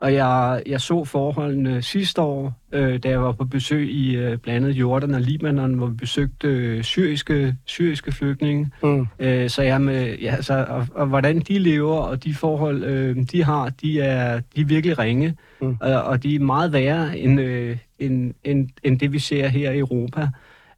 Og 0.00 0.14
jeg, 0.14 0.62
jeg 0.66 0.80
så 0.80 1.04
forholdene 1.04 1.82
sidste 1.82 2.22
år, 2.22 2.60
øh, 2.72 2.98
da 2.98 3.08
jeg 3.08 3.22
var 3.22 3.32
på 3.32 3.44
besøg 3.44 3.90
i 3.90 4.16
øh, 4.16 4.38
blandt 4.38 4.64
andet 4.64 4.80
Jordan 4.80 5.14
og 5.14 5.20
Libanon, 5.20 5.74
hvor 5.74 5.86
vi 5.86 5.94
besøgte 5.94 6.48
øh, 6.48 6.82
syriske, 6.82 7.56
syriske 7.64 8.12
flygtninge. 8.12 8.70
Mm. 8.82 9.06
Øh, 9.18 9.50
så 9.50 9.62
jeg 9.62 9.80
med, 9.80 10.18
ja, 10.18 10.34
altså, 10.34 10.66
og, 10.68 10.86
og 10.94 11.06
hvordan 11.06 11.40
de 11.40 11.58
lever, 11.58 11.96
og 11.96 12.24
de 12.24 12.34
forhold, 12.34 12.84
øh, 12.84 13.16
de 13.32 13.44
har, 13.44 13.68
de 13.82 14.00
er, 14.00 14.40
de 14.56 14.60
er 14.60 14.64
virkelig 14.64 14.98
ringe. 14.98 15.36
Mm. 15.60 15.76
Og, 15.80 16.02
og 16.02 16.22
de 16.22 16.34
er 16.34 16.40
meget 16.40 16.72
værre 16.72 17.18
end, 17.18 17.40
øh, 17.40 17.76
end, 17.98 18.34
end, 18.44 18.68
end 18.82 19.00
det, 19.00 19.12
vi 19.12 19.18
ser 19.18 19.48
her 19.48 19.70
i 19.70 19.78
Europa. 19.78 20.28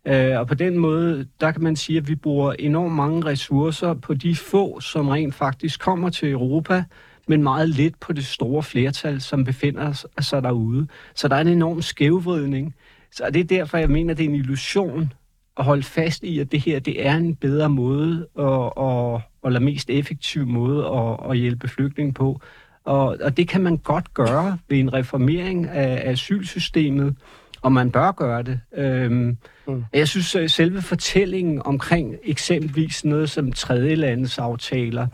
Øh, 0.06 0.38
og 0.38 0.46
på 0.46 0.54
den 0.54 0.78
måde, 0.78 1.26
der 1.40 1.52
kan 1.52 1.62
man 1.62 1.76
sige, 1.76 1.98
at 1.98 2.08
vi 2.08 2.14
bruger 2.14 2.52
enormt 2.52 2.94
mange 2.94 3.24
ressourcer 3.24 3.94
på 3.94 4.14
de 4.14 4.36
få, 4.36 4.80
som 4.80 5.08
rent 5.08 5.34
faktisk 5.34 5.80
kommer 5.80 6.10
til 6.10 6.30
Europa, 6.30 6.84
men 7.28 7.42
meget 7.42 7.68
lidt 7.68 8.00
på 8.00 8.12
det 8.12 8.26
store 8.26 8.62
flertal, 8.62 9.20
som 9.20 9.44
befinder 9.44 10.06
sig 10.20 10.42
derude. 10.42 10.86
Så 11.14 11.28
der 11.28 11.36
er 11.36 11.40
en 11.40 11.48
enorm 11.48 11.82
skævvridning. 11.82 12.74
Så 13.12 13.30
det 13.34 13.40
er 13.40 13.44
derfor, 13.44 13.78
jeg 13.78 13.90
mener, 13.90 14.14
det 14.14 14.24
er 14.24 14.28
en 14.28 14.34
illusion 14.34 15.12
at 15.56 15.64
holde 15.64 15.82
fast 15.82 16.22
i, 16.22 16.38
at 16.38 16.52
det 16.52 16.60
her 16.60 16.78
det 16.78 17.06
er 17.06 17.16
en 17.16 17.34
bedre 17.34 17.68
måde, 17.68 18.26
og, 18.34 18.78
og, 18.78 19.22
eller 19.46 19.60
mest 19.60 19.90
effektiv 19.90 20.46
måde 20.46 20.86
at, 20.86 21.30
at 21.30 21.38
hjælpe 21.38 21.68
flygtninge 21.68 22.12
på. 22.12 22.40
Og, 22.84 23.16
og 23.22 23.36
det 23.36 23.48
kan 23.48 23.62
man 23.62 23.76
godt 23.76 24.14
gøre 24.14 24.58
ved 24.68 24.78
en 24.78 24.92
reformering 24.92 25.68
af, 25.68 26.08
af 26.08 26.10
asylsystemet, 26.10 27.16
og 27.66 27.72
man 27.72 27.90
bør 27.90 28.12
gøre 28.12 28.42
det. 28.42 28.60
Øhm, 28.76 29.36
mm. 29.66 29.84
Jeg 29.92 30.08
synes, 30.08 30.34
at 30.34 30.50
selve 30.50 30.82
fortællingen 30.82 31.62
omkring 31.64 32.14
eksempelvis 32.24 33.04
noget 33.04 33.30
som 33.30 33.52
tredjelandsaftaler, 33.52 35.06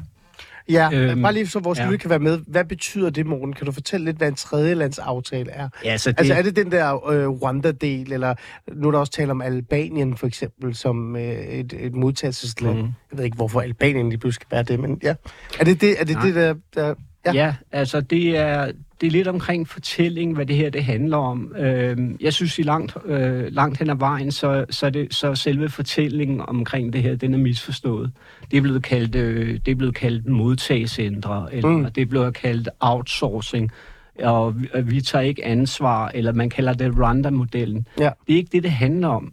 Ja, 0.68 0.88
øhm, 0.92 1.22
bare 1.22 1.32
lige 1.32 1.46
så 1.46 1.58
vores 1.58 1.78
ja. 1.78 1.84
ja. 1.84 1.90
lytte 1.90 2.02
kan 2.02 2.10
være 2.10 2.18
med. 2.18 2.40
Hvad 2.46 2.64
betyder 2.64 3.10
det, 3.10 3.26
Morten? 3.26 3.52
Kan 3.52 3.66
du 3.66 3.72
fortælle 3.72 4.04
lidt, 4.04 4.16
hvad 4.16 4.28
en 4.28 4.34
tredjelandsaftale 4.34 5.50
er? 5.50 5.68
Ja, 5.84 5.96
så 5.96 6.10
det, 6.10 6.18
Altså 6.18 6.34
er 6.34 6.42
det 6.42 6.56
den 6.56 6.72
der 6.72 7.08
øh, 7.10 7.28
Rwanda-del, 7.28 8.12
eller 8.12 8.34
nu 8.72 8.88
er 8.88 8.92
der 8.92 8.98
også 8.98 9.12
tale 9.12 9.30
om 9.30 9.40
Albanien 9.40 10.16
for 10.16 10.26
eksempel, 10.26 10.74
som 10.74 11.16
øh, 11.16 11.22
et, 11.22 11.72
et 11.78 11.94
modtagelsesland. 11.94 12.76
Mm. 12.76 12.82
Jeg 12.82 13.18
ved 13.18 13.24
ikke, 13.24 13.36
hvorfor 13.36 13.60
Albanien 13.60 14.08
lige 14.08 14.18
pludselig 14.18 14.34
skal 14.34 14.56
være 14.56 14.62
det, 14.62 14.80
men 14.80 15.00
ja. 15.02 15.14
Er 15.60 15.64
det 15.64 15.80
det, 15.80 16.00
er 16.00 16.04
det, 16.04 16.16
Nej. 16.16 16.26
det 16.26 16.34
der... 16.34 16.54
der 16.74 16.94
Ja. 17.24 17.32
Ja. 17.32 17.54
altså 17.72 18.00
det 18.00 18.36
er, 18.36 18.72
det 19.00 19.06
er 19.06 19.10
lidt 19.10 19.28
omkring 19.28 19.68
fortælling, 19.68 20.34
hvad 20.34 20.46
det 20.46 20.56
her 20.56 20.70
det 20.70 20.84
handler 20.84 21.16
om. 21.16 21.54
Øhm, 21.58 22.16
jeg 22.20 22.32
synes 22.32 22.58
i 22.58 22.62
langt, 22.62 22.96
øh, 23.04 23.44
langt 23.52 23.78
hen 23.78 23.90
ad 23.90 23.96
vejen, 23.96 24.32
så, 24.32 24.64
så, 24.70 24.90
det, 24.90 25.14
så 25.14 25.34
selve 25.34 25.68
fortællingen 25.68 26.40
omkring 26.40 26.92
det 26.92 27.02
her, 27.02 27.16
den 27.16 27.34
er 27.34 27.38
misforstået. 27.38 28.12
Det 28.50 28.56
er 28.56 28.60
blevet 28.60 28.82
kaldt, 28.82 29.14
øh, 29.14 29.60
det 29.66 29.72
er 29.72 29.74
blevet 29.74 29.94
kaldt 29.94 30.26
modtagecentre, 30.26 31.54
eller. 31.54 31.68
Mm. 31.68 31.84
det 31.84 32.02
er 32.02 32.06
blevet 32.06 32.34
kaldt 32.34 32.68
outsourcing, 32.80 33.70
og 34.18 34.62
vi, 34.62 34.68
og 34.74 34.90
vi 34.90 35.00
tager 35.00 35.22
ikke 35.22 35.44
ansvar, 35.44 36.10
eller 36.14 36.32
man 36.32 36.50
kalder 36.50 36.72
det 36.72 36.98
Rwanda-modellen. 36.98 37.86
Ja. 37.98 38.10
Det 38.26 38.32
er 38.32 38.36
ikke 38.36 38.50
det, 38.52 38.62
det 38.62 38.72
handler 38.72 39.08
om. 39.08 39.32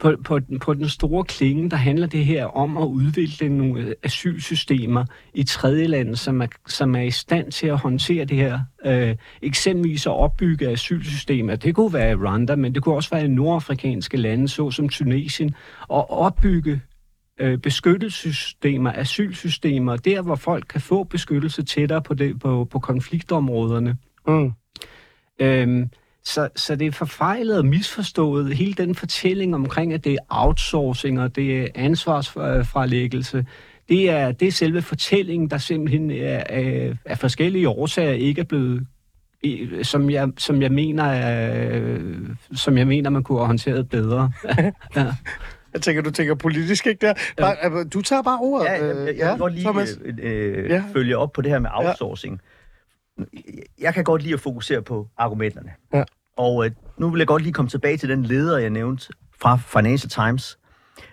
På, 0.00 0.14
på, 0.24 0.38
den- 0.38 0.58
på 0.58 0.74
den 0.74 0.88
store 0.88 1.24
klinge, 1.24 1.70
der 1.70 1.76
handler 1.76 2.06
det 2.06 2.24
her 2.24 2.44
om 2.44 2.76
at 2.76 2.84
udvikle 2.86 3.48
nogle 3.48 3.94
asylsystemer 4.02 5.04
i 5.34 5.42
tredje 5.42 5.86
lande, 5.86 6.16
som 6.16 6.42
er, 6.42 6.46
som 6.66 6.94
er 6.94 7.00
i 7.00 7.10
stand 7.10 7.52
til 7.52 7.66
at 7.66 7.78
håndtere 7.78 8.24
det 8.24 8.36
her. 8.36 8.60
Øh, 8.86 9.16
eksempelvis 9.42 10.06
at 10.06 10.12
opbygge 10.12 10.68
asylsystemer. 10.68 11.56
Det 11.56 11.74
kunne 11.74 11.92
være 11.92 12.10
i 12.10 12.14
Rwanda, 12.14 12.56
men 12.56 12.74
det 12.74 12.82
kunne 12.82 12.94
også 12.94 13.10
være 13.10 13.24
i 13.24 13.28
nordafrikanske 13.28 14.16
lande, 14.16 14.48
såsom 14.48 14.88
Tunesien, 14.88 15.54
og 15.88 16.10
opbygge 16.10 16.80
øh, 17.40 17.58
beskyttelsessystemer, 17.58 18.92
asylsystemer, 18.92 19.96
der 19.96 20.22
hvor 20.22 20.34
folk 20.34 20.64
kan 20.68 20.80
få 20.80 21.04
beskyttelse 21.04 21.62
tættere 21.62 22.02
på, 22.02 22.14
det, 22.14 22.40
på, 22.40 22.64
på 22.64 22.78
konfliktområderne. 22.78 23.96
Mm. 24.26 24.52
Øhm, 25.40 25.88
så, 26.24 26.48
så 26.56 26.76
det 26.76 26.86
er 26.86 26.92
forfejlet 26.92 27.58
og 27.58 27.66
misforstået. 27.66 28.56
Hele 28.56 28.72
den 28.74 28.94
fortælling 28.94 29.54
omkring, 29.54 29.92
at 29.92 30.04
det 30.04 30.12
er 30.12 30.18
outsourcing 30.28 31.20
og 31.20 31.36
det 31.36 31.60
er 31.60 31.66
ansvarsfralæggelse, 31.74 33.46
det 33.88 34.10
er, 34.10 34.32
det 34.32 34.48
er 34.48 34.52
selve 34.52 34.82
fortællingen, 34.82 35.50
der 35.50 35.58
simpelthen 35.58 36.10
er, 36.10 36.42
er, 36.48 36.94
af 37.04 37.18
forskellige 37.18 37.68
årsager 37.68 38.12
ikke 38.12 38.40
er 38.40 38.44
blevet 38.44 38.86
som 39.82 40.10
jeg, 40.10 40.28
som 40.38 40.62
jeg 40.62 40.72
mener 40.72 41.04
er, 41.04 41.98
som 42.54 42.78
jeg 42.78 42.86
mener 42.86 43.10
man 43.10 43.22
kunne 43.22 43.38
have 43.38 43.46
håndteret 43.46 43.88
bedre. 43.88 44.32
ja. 44.96 45.06
Jeg 45.72 45.82
tænker, 45.82 46.02
du 46.02 46.10
tænker 46.10 46.34
politisk, 46.34 46.86
ikke 46.86 47.06
der? 47.06 47.14
Bare, 47.38 47.56
øh, 47.64 47.86
du 47.92 48.02
tager 48.02 48.22
bare 48.22 48.38
ordet. 48.40 48.66
Ja, 48.66 48.72
jeg, 48.72 48.96
jeg, 49.06 49.18
jeg 49.18 49.30
vil 49.30 49.38
godt 49.38 49.52
lige 49.52 49.64
Thomas. 49.64 49.98
øh, 50.04 50.14
øh, 50.22 50.70
Ja. 50.70 50.84
følge 50.92 51.16
op 51.18 51.32
på 51.32 51.42
det 51.42 51.50
her 51.50 51.58
med 51.58 51.70
outsourcing. 51.72 52.40
Jeg 53.80 53.94
kan 53.94 54.04
godt 54.04 54.22
lide 54.22 54.34
at 54.34 54.40
fokusere 54.40 54.82
på 54.82 55.08
argumenterne. 55.16 55.70
Ja. 55.94 56.04
Og 56.36 56.64
øh, 56.64 56.70
nu 56.98 57.10
vil 57.10 57.18
jeg 57.18 57.26
godt 57.26 57.42
lige 57.42 57.52
komme 57.52 57.68
tilbage 57.68 57.96
til 57.96 58.08
den 58.08 58.22
leder, 58.24 58.58
jeg 58.58 58.70
nævnte 58.70 59.12
fra 59.40 59.56
Financial 59.56 60.10
Times. 60.10 60.58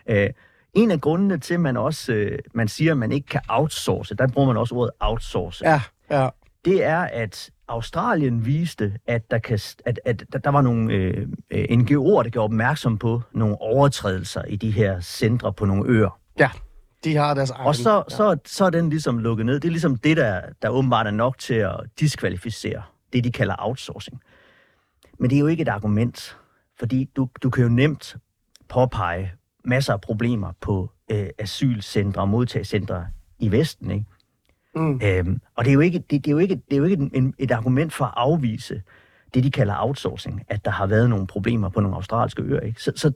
Øh, 0.10 0.30
en 0.74 0.92
af 0.92 1.02
grundene 1.02 1.38
til, 1.38 1.54
at 1.54 1.60
man 1.60 1.78
også 1.78 2.14
øh, 2.14 2.40
man 2.54 2.68
siger, 2.68 2.92
at 2.92 2.98
man 2.98 3.12
ikke 3.12 3.28
kan 3.28 3.42
outsource, 3.50 4.16
der 4.16 4.28
bruger 4.28 4.48
man 4.48 4.58
også 4.58 4.76
ordet 4.76 4.92
outsource, 5.00 5.70
Ja, 5.70 5.82
ja. 6.12 6.30
det 6.66 6.84
er, 6.84 7.00
at 7.00 7.50
Australien 7.68 8.46
viste, 8.46 8.94
at 9.08 9.32
der, 9.32 9.38
kan, 9.38 9.60
at, 9.86 10.00
at, 10.06 10.24
der 10.44 10.50
var 10.50 10.62
nogle 10.62 10.94
øh, 10.94 11.28
øh, 11.52 11.64
NGO'er, 11.64 12.24
der 12.24 12.30
gjorde 12.30 12.44
opmærksom 12.44 12.98
på 12.98 13.22
nogle 13.32 13.62
overtrædelser 13.62 14.44
i 14.44 14.56
de 14.56 14.72
her 14.72 15.02
centre 15.02 15.54
på 15.54 15.66
nogle 15.66 15.90
øer. 15.92 16.20
Ja, 16.40 16.50
de 17.04 17.16
har 17.16 17.34
deres 17.34 17.50
egen. 17.50 17.68
Og 17.68 17.76
så, 17.76 18.04
så, 18.08 18.38
så 18.46 18.66
er 18.66 18.70
den 18.70 18.90
ligesom 18.90 19.20
lukket 19.20 19.46
ned. 19.46 19.60
Det 19.60 19.68
er 19.68 19.72
ligesom 19.72 19.98
det, 19.98 20.18
der, 20.18 20.42
der 20.62 20.70
åbenbart 20.70 21.08
er 21.08 21.12
nok 21.12 21.38
til 21.38 21.54
at 21.54 21.80
diskvalificere 22.00 22.82
det, 23.14 23.24
de 23.24 23.32
kalder 23.32 23.56
outsourcing. 23.60 24.22
Men 25.20 25.30
det 25.30 25.36
er 25.36 25.40
jo 25.40 25.48
ikke 25.48 25.62
et 25.62 25.68
argument, 25.68 26.38
fordi 26.80 27.10
du, 27.16 27.30
du 27.44 27.50
kan 27.50 27.64
jo 27.64 27.70
nemt 27.70 28.16
påpege 28.70 29.32
masser 29.66 29.94
af 29.94 30.02
problemer 30.02 30.52
på 30.62 30.92
øh, 31.12 31.28
asylcentre 31.38 32.22
og 32.22 32.30
modtagscentre 32.30 33.08
i 33.40 33.52
Vesten, 33.52 33.92
ikke? 33.92 34.06
Mm. 34.76 35.02
Øhm, 35.04 35.42
og 35.56 35.66
det 35.66 35.72
er 35.72 35.74
jo 35.74 35.80
ikke, 35.80 36.00
det, 36.00 36.12
det 36.26 36.28
er 36.28 36.32
jo 36.32 36.38
ikke, 36.38 36.56
det 36.56 36.74
er 36.74 36.78
jo 36.78 36.84
ikke 36.84 37.10
en, 37.14 37.34
et 37.38 37.52
argument 37.52 37.94
for 37.94 38.06
at 38.06 38.14
afvise 38.16 38.82
det, 39.34 39.44
de 39.44 39.52
kalder 39.52 39.76
outsourcing, 39.78 40.44
at 40.48 40.66
der 40.66 40.72
har 40.72 40.88
været 40.88 41.10
nogle 41.10 41.28
problemer 41.28 41.70
på 41.70 41.80
nogle 41.80 41.96
australske 41.96 42.42
øer. 42.42 42.60
Ikke? 42.60 42.82
Så, 42.82 42.92
så 42.96 43.12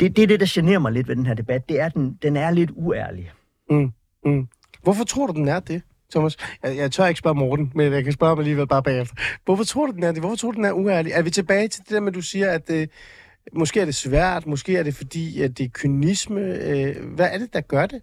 det, 0.00 0.08
det, 0.08 0.16
det 0.16 0.22
er 0.22 0.26
det, 0.26 0.40
der 0.40 0.46
generer 0.48 0.78
mig 0.78 0.92
lidt 0.92 1.08
ved 1.08 1.16
den 1.16 1.26
her 1.26 1.34
debat. 1.34 1.68
Det 1.68 1.80
er, 1.80 1.86
at 1.86 1.94
den, 1.94 2.18
den 2.22 2.36
er 2.36 2.50
lidt 2.50 2.70
uærlig. 2.74 3.32
Mm, 3.70 3.92
mm. 4.24 4.48
Hvorfor 4.82 5.04
tror 5.04 5.26
du, 5.26 5.32
den 5.32 5.48
er 5.48 5.60
det, 5.60 5.82
Thomas? 6.12 6.36
Jeg, 6.62 6.76
jeg 6.76 6.92
tør 6.92 7.06
ikke 7.06 7.18
spørge 7.18 7.34
Morten, 7.34 7.72
men 7.74 7.92
jeg 7.92 8.04
kan 8.04 8.12
spørge 8.12 8.30
ham 8.30 8.38
alligevel 8.38 8.66
bare 8.66 8.82
bagefter. 8.82 9.16
Hvorfor 9.44 9.64
tror 9.64 9.86
du, 9.86 9.92
den 9.92 10.02
er 10.02 10.12
det? 10.12 10.22
Hvorfor 10.22 10.36
tror 10.36 10.50
du, 10.50 10.56
den 10.56 10.64
er 10.64 10.72
uærlig? 10.72 11.12
Er 11.12 11.22
vi 11.22 11.30
tilbage 11.30 11.68
til 11.68 11.82
det 11.82 11.90
der 11.90 12.00
med, 12.00 12.08
at 12.08 12.14
du 12.14 12.20
siger, 12.20 12.50
at 12.50 12.70
øh, 12.70 12.88
måske 13.52 13.80
er 13.80 13.84
det 13.84 13.94
svært, 13.94 14.46
måske 14.46 14.76
er 14.76 14.82
det 14.82 14.94
fordi, 14.94 15.42
at 15.42 15.58
det 15.58 15.64
er 15.64 15.70
kynisme. 15.72 16.40
Øh, 16.40 17.14
hvad 17.14 17.28
er 17.32 17.38
det, 17.38 17.52
der 17.52 17.60
gør 17.60 17.86
det? 17.86 18.02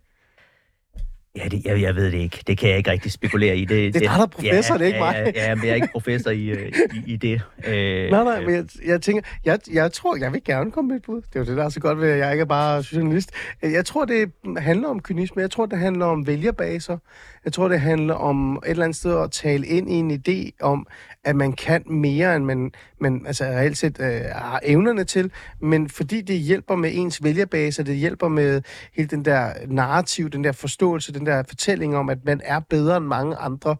Ja, 1.38 1.48
det, 1.48 1.66
jeg, 1.66 1.82
jeg 1.82 1.96
ved 1.96 2.06
det 2.06 2.18
ikke. 2.18 2.44
Det 2.48 2.58
kan 2.58 2.70
jeg 2.70 2.78
ikke 2.78 2.92
rigtig 2.92 3.12
spekulere 3.12 3.58
i. 3.58 3.66
Det, 3.66 3.70
Det 3.94 3.96
er 3.96 4.00
dig, 4.00 4.10
der 4.10 4.22
er 4.22 4.28
professor, 4.28 4.74
ja, 4.74 4.78
det 4.78 4.84
er 4.84 4.88
ikke 4.88 5.00
mig. 5.00 5.34
Ja, 5.36 5.50
ja, 5.50 5.56
men 5.56 5.64
jeg 5.64 5.72
er 5.72 5.76
ikke 5.76 5.90
professor 5.92 6.32
i, 6.32 6.46
øh, 6.46 6.72
i, 6.94 7.14
i 7.14 7.16
det. 7.16 7.42
Øh, 7.68 8.12
Nej, 8.12 8.24
nej, 8.24 8.42
men 8.42 8.56
jeg, 8.56 8.66
jeg 8.86 9.02
tænker, 9.02 9.22
jeg, 9.46 9.60
jeg 9.74 9.92
tror, 9.92 10.16
jeg 10.16 10.34
vil 10.34 10.44
gerne 10.44 10.72
komme 10.72 10.88
med 10.88 10.96
et 10.96 11.02
bud. 11.02 11.22
Det 11.22 11.36
er 11.36 11.40
jo 11.40 11.46
det, 11.46 11.58
der 11.58 11.64
er 11.64 11.70
så 11.70 11.80
godt 11.80 12.02
ved, 12.02 12.10
at 12.10 12.18
jeg 12.20 12.32
ikke 12.32 12.42
er 12.42 12.46
bare 12.46 12.84
journalist. 12.94 13.32
Jeg 13.62 13.86
tror, 13.86 14.06
det 14.06 14.32
handler 14.58 14.88
om 14.88 15.00
kynisme. 15.00 15.42
Jeg 15.42 15.52
tror, 15.52 15.66
det 15.66 15.80
handler 15.80 16.06
om 16.06 16.28
vælgerbaser. 16.28 16.98
Jeg 17.46 17.54
tror, 17.54 17.68
det 17.68 17.80
handler 17.80 18.14
om 18.14 18.56
et 18.56 18.70
eller 18.70 18.84
andet 18.84 18.96
sted 18.96 19.24
at 19.24 19.32
tale 19.32 19.68
ind 19.68 19.92
i 19.92 19.94
en 19.94 20.12
idé 20.12 20.58
om, 20.62 20.88
at 21.28 21.36
man 21.36 21.54
kan 21.54 21.84
mere, 21.86 22.36
end 22.36 22.46
man, 22.46 22.72
man 23.00 23.26
altså 23.26 23.44
reelt 23.44 23.78
set 23.78 24.00
øh, 24.00 24.22
har 24.32 24.60
evnerne 24.64 25.04
til. 25.04 25.32
Men 25.62 25.90
fordi 25.90 26.22
det 26.22 26.40
hjælper 26.40 26.76
med 26.76 26.92
ens 26.94 27.24
vælgerbase, 27.24 27.84
det 27.84 27.96
hjælper 27.96 28.28
med 28.28 28.62
hele 28.94 29.08
den 29.08 29.26
der 29.26 29.54
narrativ, 29.68 30.30
den 30.30 30.44
der 30.44 30.52
forståelse, 30.52 31.14
den 31.14 31.26
der 31.26 31.44
fortælling 31.48 31.96
om, 31.96 32.10
at 32.10 32.26
man 32.26 32.42
er 32.44 32.60
bedre 32.60 32.98
end 32.98 33.06
mange 33.06 33.36
andre, 33.36 33.76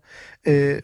øh, 0.48 0.82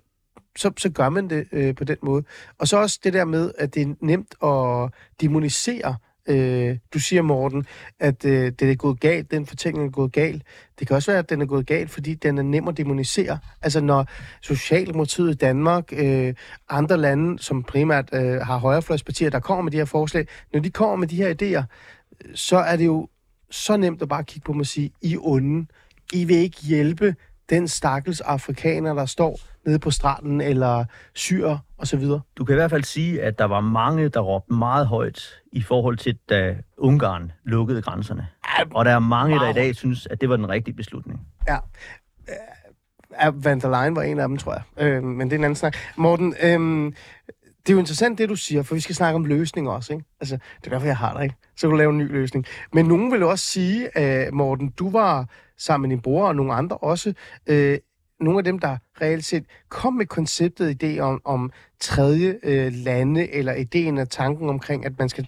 så, 0.57 0.71
så 0.77 0.89
gør 0.89 1.09
man 1.09 1.29
det 1.29 1.47
øh, 1.51 1.75
på 1.75 1.83
den 1.83 1.97
måde. 2.03 2.23
Og 2.59 2.67
så 2.67 2.77
også 2.77 2.99
det 3.03 3.13
der 3.13 3.25
med, 3.25 3.51
at 3.57 3.75
det 3.75 3.81
er 3.81 3.93
nemt 4.01 4.35
at 4.43 4.93
demonisere. 5.21 5.95
Øh, 6.29 6.77
du 6.93 6.99
siger, 6.99 7.21
Morten, 7.21 7.65
at 7.99 8.25
øh, 8.25 8.51
det 8.59 8.71
er 8.71 8.75
gået 8.75 8.99
galt, 8.99 9.31
den 9.31 9.45
fortælling 9.45 9.85
er 9.85 9.89
gået 9.91 10.11
galt. 10.11 10.43
Det 10.79 10.87
kan 10.87 10.95
også 10.95 11.11
være, 11.11 11.19
at 11.19 11.29
den 11.29 11.41
er 11.41 11.45
gået 11.45 11.67
galt, 11.67 11.91
fordi 11.91 12.13
den 12.13 12.37
er 12.37 12.41
nem 12.41 12.67
at 12.67 12.77
demonisere. 12.77 13.39
Altså 13.61 13.81
når 13.81 14.05
Socialdemokratiet 14.41 15.31
i 15.31 15.33
Danmark, 15.37 15.93
øh, 15.93 16.33
andre 16.69 16.97
lande, 16.97 17.39
som 17.39 17.63
primært 17.63 18.09
øh, 18.13 18.41
har 18.41 18.57
højrefløjspartier, 18.57 19.29
der 19.29 19.39
kommer 19.39 19.63
med 19.63 19.71
de 19.71 19.77
her 19.77 19.85
forslag, 19.85 20.27
når 20.53 20.59
de 20.59 20.69
kommer 20.69 20.95
med 20.95 21.07
de 21.07 21.15
her 21.15 21.33
idéer, 21.41 21.63
så 22.35 22.57
er 22.57 22.75
det 22.75 22.85
jo 22.85 23.07
så 23.51 23.77
nemt 23.77 24.01
at 24.01 24.09
bare 24.09 24.23
kigge 24.23 24.45
på 24.45 24.51
dem 24.51 24.59
og 24.59 24.65
sige, 24.65 24.91
I 25.01 25.13
er 25.13 25.19
onde. 25.21 25.67
I 26.13 26.25
vil 26.25 26.35
ikke 26.35 26.61
hjælpe 26.61 27.15
den 27.53 27.67
stakkels 27.67 28.21
afrikaner, 28.21 28.93
der 28.93 29.05
står 29.05 29.39
nede 29.65 29.79
på 29.79 29.91
stranden, 29.91 30.41
eller 30.41 30.85
syr 31.13 31.57
og 31.77 31.87
så 31.87 31.97
videre. 31.97 32.21
Du 32.37 32.45
kan 32.45 32.53
i 32.53 32.55
hvert 32.55 32.69
fald 32.69 32.83
sige, 32.83 33.21
at 33.21 33.39
der 33.39 33.45
var 33.45 33.61
mange, 33.61 34.09
der 34.09 34.19
råbte 34.19 34.53
meget 34.53 34.87
højt 34.87 35.41
i 35.51 35.61
forhold 35.61 35.97
til, 35.97 36.17
da 36.29 36.55
Ungarn 36.77 37.31
lukkede 37.45 37.81
grænserne. 37.81 38.27
Og 38.71 38.85
der 38.85 38.91
er 38.91 38.99
mange, 38.99 39.39
der 39.39 39.49
i 39.49 39.53
dag 39.53 39.75
synes, 39.75 40.07
at 40.07 40.21
det 40.21 40.29
var 40.29 40.35
den 40.35 40.49
rigtige 40.49 40.75
beslutning. 40.75 41.19
Ja. 41.47 41.57
Van 43.33 43.59
der 43.59 43.81
Leyen 43.81 43.95
var 43.95 44.01
en 44.01 44.19
af 44.19 44.27
dem, 44.27 44.37
tror 44.37 44.53
jeg. 44.53 44.85
Øh, 44.85 45.03
men 45.03 45.29
det 45.29 45.35
er 45.35 45.39
en 45.39 45.43
anden 45.43 45.55
snak. 45.55 45.77
Morten, 45.97 46.35
øh, 46.43 46.91
det 47.63 47.69
er 47.69 47.73
jo 47.73 47.79
interessant, 47.79 48.17
det 48.17 48.29
du 48.29 48.35
siger, 48.35 48.63
for 48.63 48.75
vi 48.75 48.81
skal 48.81 48.95
snakke 48.95 49.15
om 49.15 49.25
løsninger 49.25 49.71
også, 49.71 49.93
ikke? 49.93 50.05
Altså, 50.19 50.37
det 50.59 50.67
er 50.67 50.71
derfor, 50.71 50.87
jeg 50.87 50.97
har 50.97 51.13
dig, 51.13 51.23
ikke? 51.23 51.35
Så 51.55 51.67
kan 51.67 51.69
du 51.69 51.75
lave 51.75 51.89
en 51.89 51.97
ny 51.97 52.11
løsning. 52.11 52.45
Men 52.73 52.85
nogen 52.85 53.11
vil 53.11 53.23
også 53.23 53.45
sige, 53.45 53.89
uh, 53.99 54.33
Morten, 54.33 54.69
du 54.69 54.91
var 54.91 55.27
sammen 55.65 55.89
med 55.89 55.95
din 55.95 56.01
bror 56.01 56.27
og 56.27 56.35
nogle 56.35 56.53
andre 56.53 56.77
også, 56.77 57.13
øh, 57.47 57.79
nogle 58.19 58.37
af 58.37 58.43
dem, 58.43 58.59
der 58.59 58.77
reelt 59.01 59.25
set 59.25 59.45
kom 59.69 59.93
med 59.93 60.05
konceptet 60.05 60.83
idé 60.83 60.99
om, 60.99 61.21
om 61.25 61.51
tredje 61.79 62.39
øh, 62.43 62.73
lande, 62.73 63.31
eller 63.31 63.53
ideen 63.53 63.97
og 63.97 64.09
tanken 64.09 64.49
omkring, 64.49 64.85
at 64.85 64.99
man 64.99 65.09
skal 65.09 65.27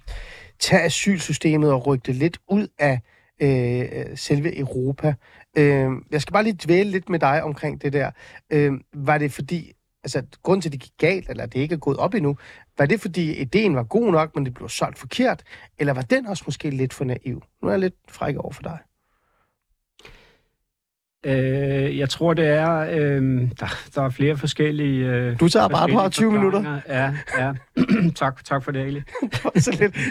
tage 0.60 0.82
asylsystemet 0.82 1.72
og 1.72 1.88
rykke 1.88 2.04
det 2.06 2.16
lidt 2.16 2.38
ud 2.50 2.68
af 2.80 3.00
øh, 3.42 4.18
selve 4.18 4.60
Europa. 4.60 5.14
Øh, 5.58 5.92
jeg 6.12 6.22
skal 6.22 6.34
bare 6.34 6.44
lige 6.44 6.60
dvæle 6.66 6.92
lidt 6.92 7.10
med 7.10 7.20
dig 7.20 7.44
omkring 7.44 7.82
det 7.82 7.94
der. 7.94 8.12
Øh, 8.50 8.74
var 8.94 9.18
det 9.18 9.32
fordi, 9.32 9.72
altså 10.04 10.24
grund 10.44 10.62
til, 10.62 10.70
at 10.70 10.74
det 10.74 10.82
gik 10.82 10.94
galt, 10.98 11.30
eller 11.30 11.46
det 11.46 11.60
ikke 11.60 11.76
er 11.76 11.80
gået 11.80 11.98
op 11.98 12.14
endnu, 12.14 12.38
var 12.78 12.86
det 12.86 13.02
fordi 13.02 13.38
ideen 13.38 13.76
var 13.76 13.84
god 13.84 14.12
nok, 14.12 14.36
men 14.36 14.46
det 14.46 14.54
blev 14.54 14.70
solgt 14.70 14.98
forkert, 14.98 15.44
eller 15.80 15.94
var 15.94 16.02
den 16.02 16.26
også 16.26 16.44
måske 16.48 16.70
lidt 16.70 16.94
for 16.94 17.06
naiv? 17.06 17.44
Nu 17.62 17.68
er 17.68 17.72
jeg 17.72 17.80
lidt 17.80 17.96
fræk 18.10 18.36
over 18.38 18.52
for 18.52 18.64
dig. 18.64 18.78
Øh, 21.26 21.98
jeg 21.98 22.10
tror, 22.10 22.34
det 22.34 22.48
er... 22.48 22.80
Øh, 22.80 23.42
der, 23.60 23.76
der 23.96 24.02
er 24.02 24.10
flere 24.10 24.38
forskellige... 24.38 25.06
Øh, 25.06 25.40
Du 25.40 25.50
tager 25.50 25.68
bare 25.68 25.90
på 25.90 26.10
20 26.10 26.32
minutter. 26.32 26.80
Ja, 26.90 27.14
ja. 27.40 27.54
tak, 28.16 28.44
tak 28.46 28.64
for 28.64 28.72
det, 28.72 28.80
Ali. 28.80 29.02
så 29.60 29.78
lidt. 29.80 29.98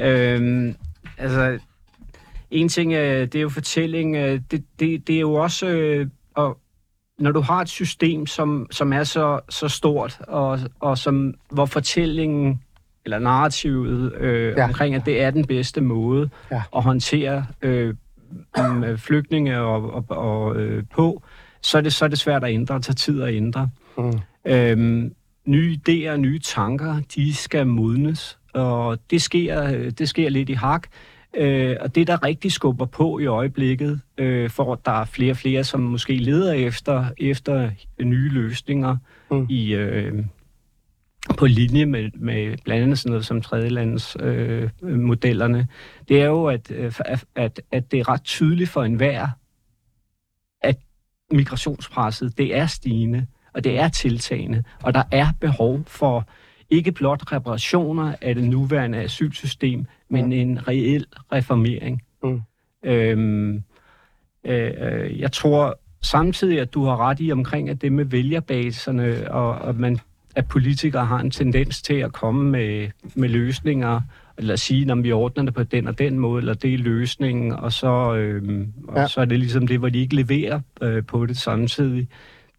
Øhm, 0.00 0.74
altså, 1.18 1.58
en 2.50 2.68
ting 2.68 2.94
er, 2.94 3.24
det 3.26 3.34
er 3.34 3.40
jo 3.42 3.48
fortælling. 3.48 4.16
øh, 4.16 4.40
Det, 4.50 4.64
det, 4.80 5.06
det 5.06 5.16
er 5.16 5.20
jo 5.20 5.34
også, 5.34 5.66
øh, 5.66 6.06
og 6.34 6.58
når 7.18 7.32
du 7.32 7.40
har 7.40 7.60
et 7.60 7.68
system, 7.68 8.26
som, 8.26 8.66
som 8.70 8.92
er 8.92 9.04
så, 9.04 9.40
så 9.48 9.68
stort, 9.68 10.18
og, 10.28 10.58
og 10.80 10.98
som, 10.98 11.34
hvor 11.50 11.66
fortællingen 11.66 12.62
eller 13.04 13.18
narrativet 13.18 14.14
øh, 14.14 14.54
ja. 14.56 14.64
omkring, 14.64 14.94
at 14.94 15.06
det 15.06 15.22
er 15.22 15.30
den 15.30 15.46
bedste 15.46 15.80
måde 15.80 16.30
Ja. 16.50 16.62
at 16.76 16.82
håndtere 16.82 17.46
øh, 17.62 17.94
mm, 18.58 18.98
flygtninge 18.98 19.58
og, 19.58 19.94
og, 19.94 20.04
og 20.08 20.56
øh, 20.56 20.84
på, 20.94 21.22
så 21.62 21.78
er, 21.78 21.82
det, 21.82 21.92
så 21.92 22.04
er 22.04 22.08
det 22.08 22.18
svært 22.18 22.44
at 22.44 22.52
ændre, 22.52 22.74
det 22.74 22.84
tager 22.84 22.94
tid 22.94 23.22
at 23.22 23.34
ændre. 23.34 23.70
Mm. 23.98 24.20
Øhm, 24.44 25.14
nye 25.46 25.78
idéer, 25.78 26.16
nye 26.16 26.38
tanker, 26.38 27.00
de 27.14 27.34
skal 27.34 27.66
modnes, 27.66 28.38
og 28.54 28.98
det 29.10 29.22
sker, 29.22 29.64
øh, 29.64 29.90
det 29.90 30.08
sker 30.08 30.28
lidt 30.28 30.48
i 30.48 30.52
hak. 30.52 30.86
Øh, 31.36 31.76
og 31.80 31.94
det, 31.94 32.06
der 32.06 32.24
rigtig 32.24 32.52
skubber 32.52 32.86
på 32.86 33.18
i 33.18 33.26
øjeblikket, 33.26 34.00
øh, 34.18 34.50
for 34.50 34.72
at 34.72 34.78
der 34.84 35.00
er 35.00 35.04
flere 35.04 35.32
og 35.32 35.36
flere, 35.36 35.64
som 35.64 35.80
måske 35.80 36.16
leder 36.16 36.52
efter, 36.52 37.04
efter 37.18 37.70
nye 38.00 38.28
løsninger 38.28 38.96
mm. 39.30 39.46
i, 39.50 39.74
øh, 39.74 40.24
på 41.38 41.46
linje 41.46 41.86
med, 41.86 42.10
med 42.14 42.56
blandt 42.64 42.82
andet 42.82 42.98
sådan 42.98 43.10
noget 43.10 43.26
som 43.26 43.42
tredjelands 43.42 44.16
øh, 44.20 44.70
modellerne, 44.82 45.68
det 46.08 46.20
er 46.20 46.26
jo, 46.26 46.46
at, 46.46 46.70
øh, 46.70 46.92
at, 47.04 47.24
at, 47.34 47.60
at 47.72 47.90
det 47.92 48.00
er 48.00 48.08
ret 48.08 48.24
tydeligt 48.24 48.70
for 48.70 48.82
enhver, 48.82 49.28
at 50.62 50.76
migrationspresset, 51.30 52.38
det 52.38 52.56
er 52.56 52.66
stigende, 52.66 53.26
og 53.54 53.64
det 53.64 53.78
er 53.78 53.88
tiltagende, 53.88 54.64
og 54.82 54.94
der 54.94 55.02
er 55.12 55.26
behov 55.40 55.84
for 55.86 56.28
ikke 56.70 56.92
blot 56.92 57.32
reparationer 57.32 58.14
af 58.20 58.34
det 58.34 58.44
nuværende 58.44 58.98
asylsystem, 58.98 59.86
men 60.08 60.32
en 60.32 60.68
reel 60.68 61.06
reformering. 61.32 62.02
Mm. 62.22 62.42
Øhm, 62.84 63.62
øh, 64.44 64.72
øh, 64.78 65.20
jeg 65.20 65.32
tror 65.32 65.78
samtidig, 66.02 66.60
at 66.60 66.74
du 66.74 66.84
har 66.84 66.96
ret 66.96 67.20
i 67.20 67.32
omkring, 67.32 67.68
at 67.68 67.82
det 67.82 67.92
med 67.92 68.04
vælgerbaserne, 68.04 69.30
og, 69.30 69.50
og 69.50 69.74
man, 69.74 69.98
at 70.38 70.48
politikere 70.48 71.06
har 71.06 71.18
en 71.20 71.30
tendens 71.30 71.82
til 71.82 71.94
at 71.94 72.12
komme 72.12 72.50
med, 72.50 72.88
med 73.14 73.28
løsninger, 73.28 74.00
eller 74.38 74.56
sige, 74.56 74.92
at 74.92 75.02
vi 75.04 75.12
ordner 75.12 75.44
det 75.44 75.54
på 75.54 75.62
den 75.62 75.88
og 75.88 75.98
den 75.98 76.18
måde, 76.18 76.40
eller 76.40 76.54
det 76.54 76.74
er 76.74 76.78
løsningen, 76.78 77.52
og 77.52 77.72
så, 77.72 78.14
øhm, 78.14 78.72
og 78.88 78.96
Ja. 78.96 79.06
så 79.06 79.20
er 79.20 79.24
det 79.24 79.38
ligesom 79.38 79.66
det, 79.66 79.78
hvor 79.78 79.88
de 79.88 79.98
ikke 79.98 80.14
leverer 80.14 80.60
øh, 80.82 81.04
på 81.04 81.26
det 81.26 81.36
samtidig. 81.36 82.08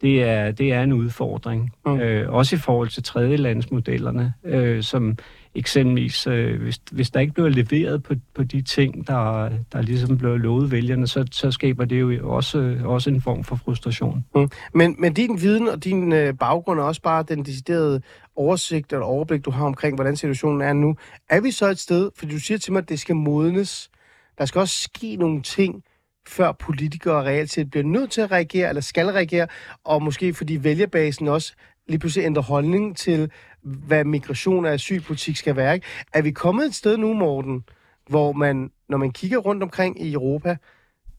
Det 0.01 0.23
er, 0.23 0.51
det 0.51 0.73
er 0.73 0.83
en 0.83 0.93
udfordring. 0.93 1.73
Mm. 1.85 1.99
Øh, 1.99 2.33
også 2.33 2.55
i 2.55 2.59
forhold 2.59 2.89
til 2.89 3.03
tredjelandsmodellerne, 3.03 4.33
øh, 4.45 4.83
som 4.83 5.17
eksempelvis, 5.59 6.27
øh, 6.27 6.61
hvis, 6.61 6.79
hvis 6.91 7.09
der 7.09 7.19
ikke 7.19 7.33
bliver 7.33 7.49
leveret 7.49 8.03
på, 8.03 8.13
på 8.33 8.43
de 8.43 8.61
ting, 8.61 9.07
der, 9.07 9.49
der 9.73 9.81
ligesom 9.81 10.17
bliver 10.17 10.37
lovet 10.37 10.71
vælgerne, 10.71 11.07
så, 11.07 11.25
så 11.31 11.51
skaber 11.51 11.85
det 11.85 12.01
jo 12.01 12.35
også, 12.35 12.77
også 12.83 13.09
en 13.09 13.21
form 13.21 13.43
for 13.43 13.55
frustration. 13.55 14.25
Mm. 14.35 14.49
Men, 14.73 14.95
men 14.99 15.13
din 15.13 15.41
viden 15.41 15.67
og 15.67 15.83
din 15.83 16.11
øh, 16.11 16.33
baggrund 16.33 16.79
og 16.79 16.85
også 16.85 17.01
bare 17.01 17.23
den 17.23 17.43
deciderede 17.43 18.01
oversigt 18.35 18.93
eller 18.93 19.05
overblik, 19.05 19.45
du 19.45 19.51
har 19.51 19.65
omkring, 19.65 19.95
hvordan 19.95 20.15
situationen 20.15 20.61
er 20.61 20.73
nu. 20.73 20.95
Er 21.29 21.41
vi 21.41 21.51
så 21.51 21.67
et 21.67 21.79
sted, 21.79 22.11
for 22.15 22.25
du 22.25 22.39
siger 22.39 22.57
til 22.57 22.73
mig, 22.73 22.81
at 22.81 22.89
det 22.89 22.99
skal 22.99 23.15
modnes. 23.15 23.89
Der 24.37 24.45
skal 24.45 24.59
også 24.59 24.81
ske 24.81 25.15
nogle 25.15 25.41
ting, 25.41 25.83
før 26.27 26.51
politikere 26.51 27.23
reelt 27.23 27.51
set 27.51 27.71
bliver 27.71 27.83
nødt 27.83 28.11
til 28.11 28.21
at 28.21 28.31
reagere, 28.31 28.69
eller 28.69 28.81
skal 28.81 29.07
reagere, 29.07 29.47
og 29.83 30.03
måske 30.03 30.33
fordi 30.33 30.63
vælgerbasen 30.63 31.27
også 31.27 31.53
lige 31.89 31.99
pludselig 31.99 32.25
ændrer 32.25 32.43
holdning 32.43 32.97
til, 32.97 33.31
hvad 33.61 34.03
migration 34.03 34.65
og 34.65 34.71
asylpolitik 34.71 35.35
skal 35.35 35.55
være. 35.55 35.73
Ikke? 35.73 35.87
Er 36.13 36.21
vi 36.21 36.31
kommet 36.31 36.65
et 36.65 36.75
sted 36.75 36.97
nu, 36.97 37.13
Morten, 37.13 37.63
hvor 38.09 38.31
man, 38.31 38.71
når 38.89 38.97
man 38.97 39.11
kigger 39.11 39.37
rundt 39.37 39.63
omkring 39.63 40.01
i 40.01 40.13
Europa, 40.13 40.57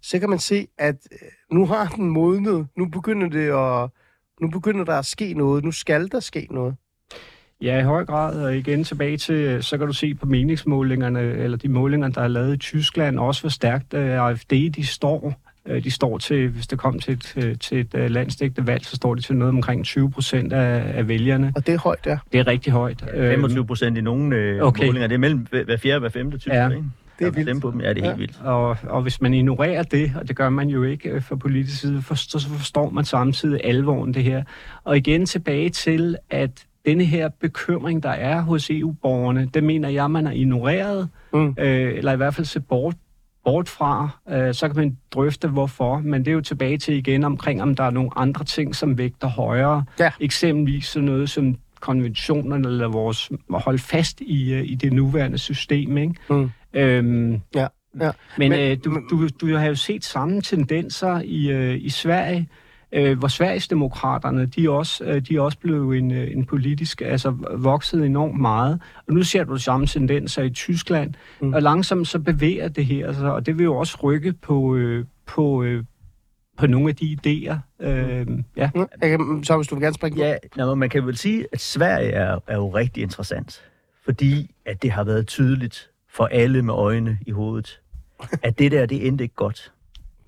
så 0.02 0.18
kan 0.18 0.30
man 0.30 0.38
se, 0.38 0.66
at 0.78 0.96
øh, 1.12 1.28
nu 1.52 1.66
har 1.66 1.87
den 1.87 2.11
modnet. 2.11 2.66
Nu 2.76 2.87
begynder 2.87 3.28
det 3.28 3.48
at, 3.50 3.90
nu 4.40 4.48
begynder 4.48 4.85
der 4.85 4.98
at 4.98 5.06
ske 5.06 5.35
noget. 5.35 5.64
Nu 5.64 5.72
skal 5.72 6.09
der 6.12 6.20
ske 6.20 6.46
noget. 6.50 6.74
Ja, 7.62 7.78
i 7.78 7.83
høj 7.83 8.04
grad. 8.04 8.44
Og 8.44 8.56
igen 8.56 8.85
tilbage 8.85 9.16
til, 9.16 9.62
så 9.62 9.79
kan 9.79 9.87
du 9.87 9.92
se 9.92 10.14
på 10.14 10.27
meningsmålingerne, 10.27 11.21
eller 11.21 11.58
de 11.58 11.68
målinger, 11.68 12.08
der 12.08 12.23
er 12.23 12.29
lavet 12.29 12.54
i 12.54 12.58
Tyskland, 12.58 13.18
også 13.18 13.42
hvor 13.42 13.50
stærkt 13.50 13.94
øh, 13.94 14.27
AFD 14.27 14.52
de 14.52 14.87
står. 14.87 15.35
Øh, 15.71 15.85
de 15.85 15.90
står 15.90 16.18
til, 16.18 16.48
hvis 16.48 16.66
det 16.66 16.79
kom 16.79 16.98
til 16.98 17.12
et, 17.37 17.58
til 17.60 17.81
et 17.81 17.94
øh, 17.94 18.10
landsdækkende 18.10 18.66
valg, 18.66 18.85
så 18.85 18.96
står 18.96 19.14
de 19.14 19.21
til 19.21 19.37
noget 19.37 19.54
omkring 19.54 19.85
20 19.85 20.10
procent 20.10 20.52
af, 20.52 20.98
af 20.98 21.08
vælgerne. 21.08 21.52
Og 21.56 21.66
det 21.66 21.75
er 21.75 21.79
højt, 21.79 22.06
ja. 22.06 22.18
Det 22.33 22.40
er 22.40 22.46
rigtig 22.46 22.73
højt. 22.73 23.04
25 23.14 23.66
procent 23.66 23.98
i 23.98 24.00
nogle 24.00 24.37
øh, 24.37 24.62
okay. 24.62 24.87
målinger. 24.87 25.06
Det 25.08 25.14
er 25.14 25.18
mellem 25.18 25.46
hver 25.50 25.77
fjerde 25.77 25.96
og 25.96 26.00
hver 26.00 26.08
femte 26.08 26.38
tysk, 26.38 26.48
Ja. 26.54 26.68
ikke? 26.68 26.85
Det 27.18 27.27
er 27.27 27.31
vildt. 27.31 27.62
på 27.62 27.71
dem. 27.71 27.81
Ja, 27.81 27.88
det 27.88 27.98
er 27.98 28.02
helt 28.04 28.12
Ja. 28.12 28.16
vildt. 28.16 28.40
Og, 28.44 28.77
og 28.88 29.02
hvis 29.02 29.21
man 29.21 29.35
ignorerer 29.35 29.83
det, 29.83 30.12
og 30.21 30.29
det 30.29 30.37
gør 30.37 30.48
man 30.48 30.68
jo 30.68 30.83
ikke 30.83 31.08
øh, 31.08 31.23
fra 31.23 31.37
politisk 31.37 31.81
side, 31.81 32.02
forstår, 32.02 32.38
så 32.38 32.48
forstår 32.48 32.90
man 32.90 33.04
samtidig 33.04 33.60
alvoren 33.64 34.14
det 34.14 34.25
her. 34.25 34.42
Og 34.85 34.96
igen 34.96 35.27
tilbage 35.27 35.68
til, 35.71 36.16
at 36.31 36.50
denne 36.87 37.04
her 37.04 37.29
bekymring, 37.40 38.02
der 38.02 38.08
er 38.10 38.40
hos 38.40 38.71
EU-borgerne, 38.71 39.48
det 39.54 39.64
mener 39.64 39.88
jeg, 39.88 40.10
man 40.10 40.27
har 40.27 40.33
ignoreret, 40.33 41.08
Mm. 41.33 41.54
øh, 41.58 41.94
eller 41.98 42.12
i 42.12 42.16
hvert 42.16 42.35
fald 42.35 42.44
set 42.46 42.66
bort, 42.66 42.94
bort 43.45 43.69
fra. 43.69 44.09
Øh, 44.31 44.55
så 44.55 44.69
kan 44.69 44.77
man 44.77 44.97
drøfte, 45.15 45.49
hvorfor, 45.49 45.99
men 45.99 46.25
det 46.25 46.29
er 46.29 46.33
jo 46.35 46.41
tilbage 46.41 46.79
til 46.79 46.95
igen 46.95 47.25
omkring, 47.25 47.63
om 47.63 47.75
der 47.75 47.85
er 47.85 47.91
nogle 47.91 48.11
andre 48.17 48.45
ting, 48.45 48.75
som 48.77 48.99
vægter 48.99 49.29
højere. 49.29 49.85
Ja. 49.99 50.11
Eksempelvis 50.21 50.87
sådan 50.87 51.07
noget 51.07 51.31
som 51.31 51.57
konventionerne, 51.81 52.69
eller 52.69 52.88
vores 52.88 53.31
at 53.55 53.63
holde 53.63 53.79
fast 53.79 54.21
i, 54.21 54.53
øh, 54.53 54.65
i 54.65 54.75
det 54.75 54.93
nuværende 54.93 55.38
system, 55.38 55.99
ikke? 55.99 56.15
Mm. 56.31 56.51
Øhm, 56.75 57.41
Ja, 57.55 57.67
ja. 58.01 58.11
Men, 58.38 58.51
Men- 58.51 58.61
øh, 58.71 58.77
du, 58.85 59.01
du, 59.11 59.29
du 59.41 59.57
har 59.57 59.67
jo 59.67 59.75
set 59.75 60.05
samme 60.05 60.41
tendenser 60.43 61.21
i, 61.25 61.51
øh, 61.51 61.77
i 61.85 61.88
Sverige, 61.88 62.49
øh, 62.93 63.19
hvor 63.19 63.29
Sverigesdemokraterne, 63.29 64.47
de 64.47 64.65
er 64.65 64.71
også, 64.71 65.05
øh, 65.05 65.23
de 65.29 65.41
også 65.41 65.59
blevet 65.59 65.99
en, 65.99 66.11
øh, 66.11 66.31
en 66.33 66.45
politisk, 66.45 67.01
altså 67.01 67.37
vokset 67.57 68.07
enormt 68.07 68.41
meget. 68.41 68.81
Og 69.09 69.15
nu 69.15 69.23
ser 69.23 69.45
du 69.45 69.57
samme 69.57 69.87
tendenser 69.87 70.43
i 70.43 70.51
Tyskland, 70.51 71.15
Mm. 71.41 71.47
mm. 71.47 71.55
og 71.55 71.63
langsomt 71.63 72.09
så 72.09 72.19
bevæger 72.19 72.69
det 72.69 72.87
her, 72.87 73.07
altså, 73.07 73.27
og 73.27 73.47
det 73.47 73.59
vil 73.59 73.65
jo 73.65 73.77
også 73.77 73.99
rykke 74.03 74.33
på, 74.33 74.77
øh, 74.77 75.05
på, 75.27 75.63
øh, 75.63 75.85
på 76.59 76.67
nogle 76.67 76.88
af 76.88 76.97
de 76.97 77.19
idéer. 77.27 77.85
Øh, 77.87 78.27
ja. 78.57 78.71
Mm. 78.75 78.87
Jeg 79.03 79.11
kan, 79.11 79.41
så 79.45 79.57
hvis 79.57 79.69
du 79.69 79.75
vil 79.75 79.83
gerne 79.83 79.95
springe. 79.95 80.19
Ja, 80.27 80.37
nå, 80.57 80.67
men 80.67 80.79
man 80.79 80.88
kan 80.91 81.07
vel 81.07 81.17
sige, 81.17 81.47
at 81.53 81.61
Sverige 81.61 82.11
er, 82.11 82.38
er 82.47 82.57
jo 82.57 82.69
rigtig 82.69 83.03
interessant, 83.03 83.63
fordi 84.05 84.51
at 84.67 84.83
det 84.83 84.91
har 84.91 85.05
været 85.05 85.27
tydeligt 85.27 85.91
for 86.13 86.25
alle 86.25 86.63
med 86.63 86.75
øjne 86.75 87.19
i 87.27 87.31
hovedet, 87.31 87.81
at 88.43 88.59
det 88.59 88.73
der, 88.73 88.87
det 88.87 89.07
endte 89.07 89.25
ikke 89.25 89.35
godt. 89.35 89.73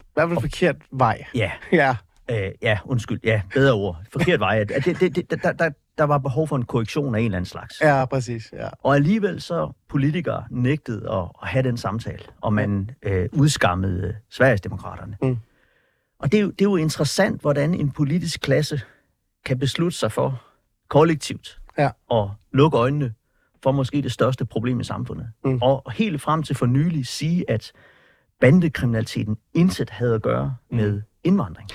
I 0.01 0.05
hvert 0.15 0.29
fald 0.29 0.41
forkert 0.41 0.77
vej. 0.91 1.25
Ja, 1.35 1.51
Ja. 1.73 1.97
Øh, 2.31 2.51
ja, 2.63 2.79
undskyld, 2.85 3.21
ja, 3.25 3.43
bedre 3.55 3.73
ord. 3.73 3.97
Forkert 4.13 4.41
vej. 4.41 4.59
At 4.75 4.85
det, 4.85 5.01
det, 5.01 5.17
det, 5.17 5.43
der, 5.43 5.53
der, 5.53 5.71
der 5.99 6.05
var 6.05 6.19
behov 6.19 6.49
for 6.49 6.57
en 6.57 6.65
korrektion 6.65 7.15
af 7.15 7.19
en 7.19 7.25
eller 7.25 7.37
anden 7.39 7.49
slags. 7.49 7.81
Ja, 7.81 8.05
præcis. 8.05 8.53
Ja. 8.53 8.69
Og 8.83 8.95
alligevel 8.95 9.41
så 9.41 9.73
politikere 9.89 10.45
nægtede 10.51 11.11
at, 11.13 11.19
at 11.43 11.49
have 11.49 11.63
den 11.63 11.77
samtale, 11.77 12.23
og 12.41 12.53
man 12.53 12.91
øh, 13.03 13.29
udskammede 13.33 14.17
Sverigesdemokraterne. 14.31 15.17
Mm. 15.23 15.37
Og 16.19 16.33
det 16.33 16.39
er, 16.39 16.43
jo, 16.43 16.51
det 16.51 16.61
er 16.61 16.71
jo 16.71 16.77
interessant, 16.77 17.41
hvordan 17.41 17.75
en 17.75 17.91
politisk 17.91 18.41
klasse 18.41 18.81
kan 19.45 19.59
beslutte 19.59 19.99
sig 19.99 20.13
for 20.13 20.43
kollektivt 20.89 21.59
Ja. 21.79 21.91
at 22.13 22.29
lukke 22.53 22.79
øjnene 22.79 23.15
for 23.63 23.73
måske 23.73 24.03
det 24.03 24.13
største 24.13 24.45
problem 24.45 24.81
i 24.81 24.85
samfundet. 24.85 25.27
Mm. 25.45 25.59
Og 25.63 25.93
helt 25.93 26.21
frem 26.21 26.43
til 26.43 26.57
for 26.57 26.67
nylig 26.67 27.07
sige, 27.07 27.51
at 27.51 27.73
bandekriminaliteten 28.41 29.37
intet 29.55 29.91
havde 29.91 30.15
at 30.15 30.23
gøre 30.23 30.57
Mm. 30.71 30.77
med 30.77 31.03
indvandring. 31.25 31.69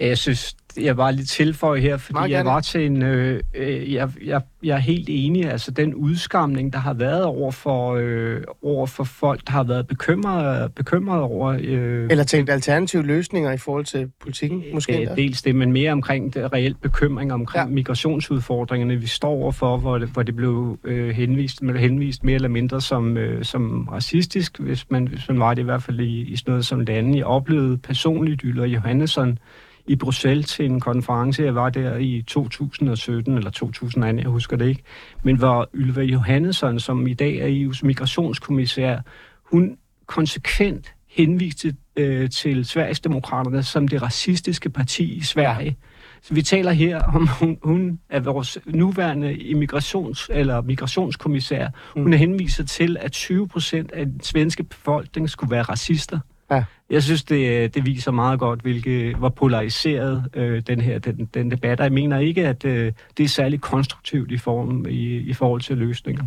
Jeg 0.00 0.18
synes, 0.18 0.56
jeg 0.80 0.96
var 0.96 1.10
lidt 1.10 1.28
tilføje 1.28 1.80
her, 1.80 1.96
fordi 1.96 2.12
Meget 2.12 2.30
jeg 2.30 2.36
gerne. 2.36 2.50
var 2.50 2.60
til 2.60 2.86
en... 2.86 3.02
Øh, 3.02 3.40
øh, 3.54 3.92
jeg, 3.92 4.10
jeg, 4.24 4.40
jeg 4.62 4.74
er 4.74 4.78
helt 4.80 5.06
enig, 5.10 5.50
altså 5.50 5.70
den 5.70 5.94
udskamning, 5.94 6.72
der 6.72 6.78
har 6.78 6.94
været 6.94 7.24
over 7.24 7.50
for, 7.50 7.94
øh, 7.94 8.40
over 8.62 8.86
for 8.86 9.04
folk, 9.04 9.46
der 9.46 9.52
har 9.52 9.64
været 9.64 9.86
bekymrede, 9.86 10.68
bekymrede 10.76 11.22
over... 11.22 11.58
Øh, 11.60 12.06
Eller 12.10 12.24
tænkt 12.24 12.50
alternative 12.50 13.02
løsninger 13.02 13.52
i 13.52 13.56
forhold 13.58 13.84
til 13.84 14.10
politikken, 14.20 14.62
måske 14.72 15.10
Øh, 15.10 15.16
dels 15.16 15.42
det, 15.42 15.54
men 15.54 15.72
mere 15.72 15.92
omkring 15.92 16.34
det 16.34 16.52
reelt 16.52 16.80
bekymring 16.80 17.32
omkring 17.32 17.64
Ja. 17.64 17.68
ja. 17.68 17.74
migrationsudfordringerne, 17.74 18.96
vi 18.96 19.06
står 19.06 19.30
overfor, 19.30 19.76
hvor 19.76 19.98
det, 19.98 20.08
hvor 20.08 20.22
det 20.22 20.36
blev 20.36 20.78
øh, 20.84 21.08
henvist, 21.08 21.60
henvist 21.76 22.24
mere 22.24 22.34
eller 22.34 22.48
mindre 22.48 22.80
som, 22.80 23.16
øh, 23.16 23.44
som 23.44 23.88
racistisk, 23.92 24.58
hvis 24.58 24.90
man, 24.90 25.06
hvis 25.08 25.28
man 25.28 25.40
var 25.40 25.54
det 25.54 25.62
i 25.62 25.64
hvert 25.64 25.82
fald 25.82 26.00
i, 26.00 26.20
i 26.20 26.36
sådan 26.36 26.50
noget 26.50 26.66
som 26.66 26.80
lande. 26.80 27.18
Jeg 27.18 27.26
oplevede 27.26 27.78
personligt 27.78 28.42
Yller 28.44 28.64
Johannesson 28.66 29.38
i 29.86 29.96
Bruxelles 29.96 30.46
til 30.46 30.64
en 30.64 30.80
konference. 30.80 31.42
Jeg 31.42 31.54
var 31.54 31.70
der 31.70 31.96
i 31.96 32.24
2017 32.26 33.36
eller 33.36 33.50
2018, 33.50 34.20
jeg 34.20 34.28
husker 34.28 34.56
det 34.56 34.68
ikke. 34.68 34.82
Men 35.22 35.36
hvor 35.36 35.68
Ylva 35.74 36.02
Johannesson, 36.02 36.80
som 36.80 37.06
i 37.06 37.14
dag 37.14 37.36
er 37.36 37.68
EU's 37.68 37.80
migrationskommissær, 37.82 38.98
hun 39.42 39.76
konsekvent 40.06 40.94
henviste 41.08 41.76
øh, 41.96 42.30
til 42.30 42.64
Sverigesdemokraterne 42.64 43.62
som 43.62 43.88
det 43.88 44.02
racistiske 44.02 44.70
parti 44.70 45.14
i 45.14 45.22
Sverige. 45.22 45.76
Så 46.22 46.34
vi 46.34 46.42
taler 46.42 46.72
her 46.72 47.02
om, 47.02 47.26
hun, 47.26 47.58
hun 47.62 48.00
er 48.08 48.20
vores 48.20 48.58
nuværende 48.64 49.32
immigrations- 49.32 50.26
eller 50.30 50.62
migrationskommissær. 50.62 51.68
Mm. 51.96 52.02
Hun 52.02 52.12
henviser 52.12 52.64
til, 52.64 52.96
at 53.00 53.12
20 53.12 53.48
procent 53.48 53.92
af 53.92 54.06
den 54.06 54.20
svenske 54.20 54.62
befolkning 54.62 55.30
skulle 55.30 55.50
være 55.50 55.62
racister. 55.62 56.18
Ja. 56.50 56.64
Jeg 56.90 57.02
synes, 57.02 57.24
det, 57.24 57.74
det 57.74 57.86
viser 57.86 58.10
meget 58.10 58.38
godt, 58.38 58.60
hvilke, 58.60 59.14
hvor 59.18 59.28
polariseret 59.28 60.24
øh, 60.34 60.62
den 60.66 60.80
her 60.80 60.98
den, 60.98 61.28
den 61.34 61.50
debat 61.50 61.80
er. 61.80 61.84
Jeg 61.84 61.92
mener 61.92 62.18
ikke, 62.18 62.48
at 62.48 62.64
øh, 62.64 62.92
det 63.16 63.24
er 63.24 63.28
særlig 63.28 63.60
konstruktivt 63.60 64.32
i, 64.32 64.38
form, 64.38 64.86
i, 64.88 65.16
i 65.16 65.32
forhold 65.32 65.60
til 65.60 65.78
løsninger. 65.78 66.24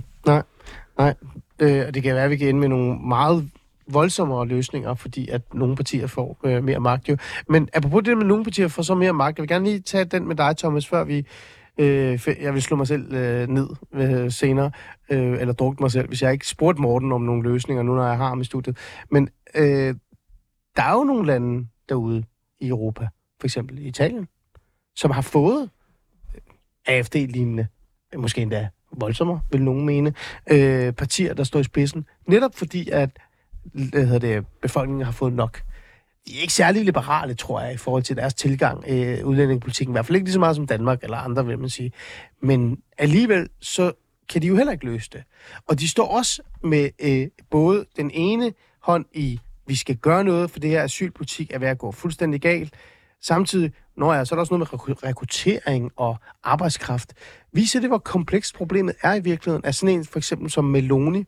Øh, 1.62 1.86
og 1.88 1.94
det 1.94 2.04
kan 2.04 2.16
være, 2.16 2.24
at 2.24 2.32
vi 2.32 2.38
kan 2.38 2.48
ende 2.48 2.60
med 2.60 2.68
nogle 2.70 3.00
meget 3.08 3.50
voldsommere 3.88 4.48
løsninger, 4.48 4.94
fordi 4.94 5.30
at 5.30 5.42
nogle 5.54 5.76
partier 5.76 6.08
får 6.08 6.40
øh, 6.44 6.64
mere 6.64 6.80
magt 6.80 7.10
jo. 7.10 7.18
Men 7.48 7.70
apropos 7.74 8.04
det 8.04 8.18
med, 8.18 8.26
nogle 8.26 8.44
partier 8.44 8.68
får 8.68 8.84
så 8.84 8.96
mere 8.96 9.14
magt, 9.14 9.38
jeg 9.38 9.42
vil 9.42 9.50
gerne 9.50 9.66
lige 9.66 9.80
tage 9.80 10.06
den 10.06 10.28
med 10.28 10.36
dig, 10.36 10.58
Thomas, 10.58 10.88
før 10.88 11.04
vi... 11.04 11.26
Øh, 11.78 12.28
jeg 12.42 12.54
vil 12.54 12.62
slå 12.62 12.78
mig 12.78 12.88
selv 12.88 13.14
øh, 13.14 13.48
ned 13.48 13.70
øh, 13.94 14.32
senere, 14.32 14.72
øh, 15.12 15.42
eller 15.42 15.54
drukke 15.54 15.84
mig 15.84 15.92
selv, 15.92 16.08
hvis 16.08 16.22
jeg 16.22 16.34
ikke 16.34 16.48
spurgte 16.48 16.82
Morten 16.82 17.12
om 17.12 17.22
nogle 17.22 17.44
løsninger, 17.44 17.84
nu 17.84 17.96
når 17.96 18.08
jeg 18.08 18.18
har 18.18 18.28
ham 18.28 18.42
i 18.42 18.44
studiet. 18.44 18.78
Men 19.12 19.30
øh, 19.56 19.96
der 20.80 20.86
er 20.86 20.94
jo 20.94 21.04
nogle 21.04 21.28
lande 21.28 21.68
derude 21.90 22.24
i 22.60 22.68
Europa, 22.68 23.08
for 23.40 23.48
eksempel 23.48 23.86
Italien, 23.86 24.28
som 24.96 25.12
har 25.12 25.22
fået 25.22 25.70
øh, 26.36 26.42
AFD-lignende, 26.86 27.68
måske 28.18 28.42
endda 28.42 28.70
voldsommere, 28.92 29.42
vil 29.52 29.62
nogen 29.62 29.86
mene, 29.86 30.14
øh, 30.52 30.94
partier, 30.94 31.34
der 31.34 31.44
står 31.44 31.60
i 31.60 31.64
spidsen. 31.64 32.06
Netop 32.28 32.56
fordi, 32.56 32.90
at 32.90 33.10
hvad 33.74 34.06
hedder 34.06 34.20
det, 34.20 34.48
befolkningen 34.62 35.06
har 35.06 35.12
fået 35.12 35.34
nok. 35.34 35.62
De 36.28 36.38
er 36.38 36.42
ikke 36.42 36.54
særlig 36.54 36.86
liberale, 36.86 37.34
tror 37.34 37.62
jeg, 37.62 37.74
i 37.74 37.78
forhold 37.78 38.04
til 38.04 38.16
deres 38.16 38.34
tilgang 38.34 38.90
i 38.90 39.04
øh, 39.04 39.26
udlændingepolitikken. 39.26 39.94
I 39.94 39.96
hvert 39.96 40.06
fald 40.06 40.16
ikke 40.16 40.26
lige 40.26 40.34
så 40.34 40.40
meget 40.40 40.56
som 40.56 40.68
Danmark 40.68 41.04
eller 41.04 41.18
andre, 41.18 41.46
vil 41.46 41.60
man 41.60 41.70
sige. 41.70 41.92
Men 42.42 42.82
alligevel, 42.98 43.50
så 43.62 43.92
kan 44.30 44.42
de 44.42 44.48
jo 44.48 44.56
heller 44.56 44.72
ikke 44.72 44.86
løse 44.86 45.10
det. 45.14 45.24
Og 45.68 45.80
de 45.80 45.88
står 45.88 46.08
også 46.08 46.42
med 46.64 46.90
øh, 47.00 47.28
både 47.50 47.86
den 47.98 48.12
ene 48.14 48.54
hånd 48.80 49.06
i, 49.14 49.40
vi 49.70 49.76
skal 49.76 49.96
gøre 49.96 50.24
noget, 50.24 50.52
for 50.52 50.60
det 50.60 50.70
her 50.70 50.84
asylpolitik 50.84 51.52
er 51.54 51.60
ved 51.60 51.68
at 51.68 51.78
gå 51.78 51.92
fuldstændig 51.92 52.42
galt. 52.42 52.74
Samtidig, 53.22 53.72
når 53.98 54.14
jeg, 54.14 54.28
så 54.28 54.36
er 54.36 54.38
der 54.38 54.42
også 54.42 54.54
noget 54.54 54.88
med 54.88 55.04
rekruttering 55.04 55.92
og 55.96 56.18
arbejdskraft. 56.44 57.14
Viser 57.52 57.80
det, 57.80 57.90
hvor 57.90 57.98
komplekst 57.98 58.56
problemet 58.56 58.96
er 59.02 59.14
i 59.14 59.20
virkeligheden? 59.20 59.66
Er 59.66 59.72
sådan 59.72 59.96
en 59.96 60.06
for 60.06 60.20
eksempel 60.20 60.50
som 60.50 60.66
Meloni, 60.66 61.26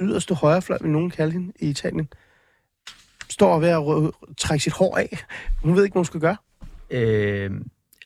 yderste 0.00 0.34
højrefløj, 0.34 0.78
vil 0.80 0.90
nogen 0.90 1.10
kalde 1.10 1.32
hende 1.32 1.52
i 1.60 1.68
Italien, 1.68 2.08
står 3.28 3.58
ved 3.58 3.68
at 3.68 4.12
trække 4.36 4.64
sit 4.64 4.72
hår 4.72 4.96
af. 4.96 5.18
Hun 5.62 5.76
ved 5.76 5.84
ikke, 5.84 5.92
hvad 5.92 6.00
hun 6.00 6.04
skal 6.04 6.20
gøre. 6.20 6.36
Øh, 6.90 7.50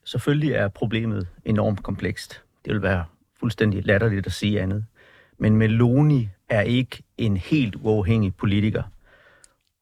selvfølgelig 0.05 0.53
er 0.53 0.69
problemet 0.69 1.29
enormt 1.45 1.83
komplekst. 1.83 2.43
Det 2.65 2.73
vil 2.73 2.83
være 2.83 3.05
fuldstændig 3.41 3.87
latterligt 3.87 4.27
at 4.27 4.33
sige 4.33 4.61
andet. 4.61 4.85
Men 5.39 5.57
Meloni 5.57 6.29
er 6.49 6.61
ikke 6.61 7.03
en 7.19 7.37
helt 7.37 7.77
uafhængig 7.77 8.35
politiker. 8.35 8.83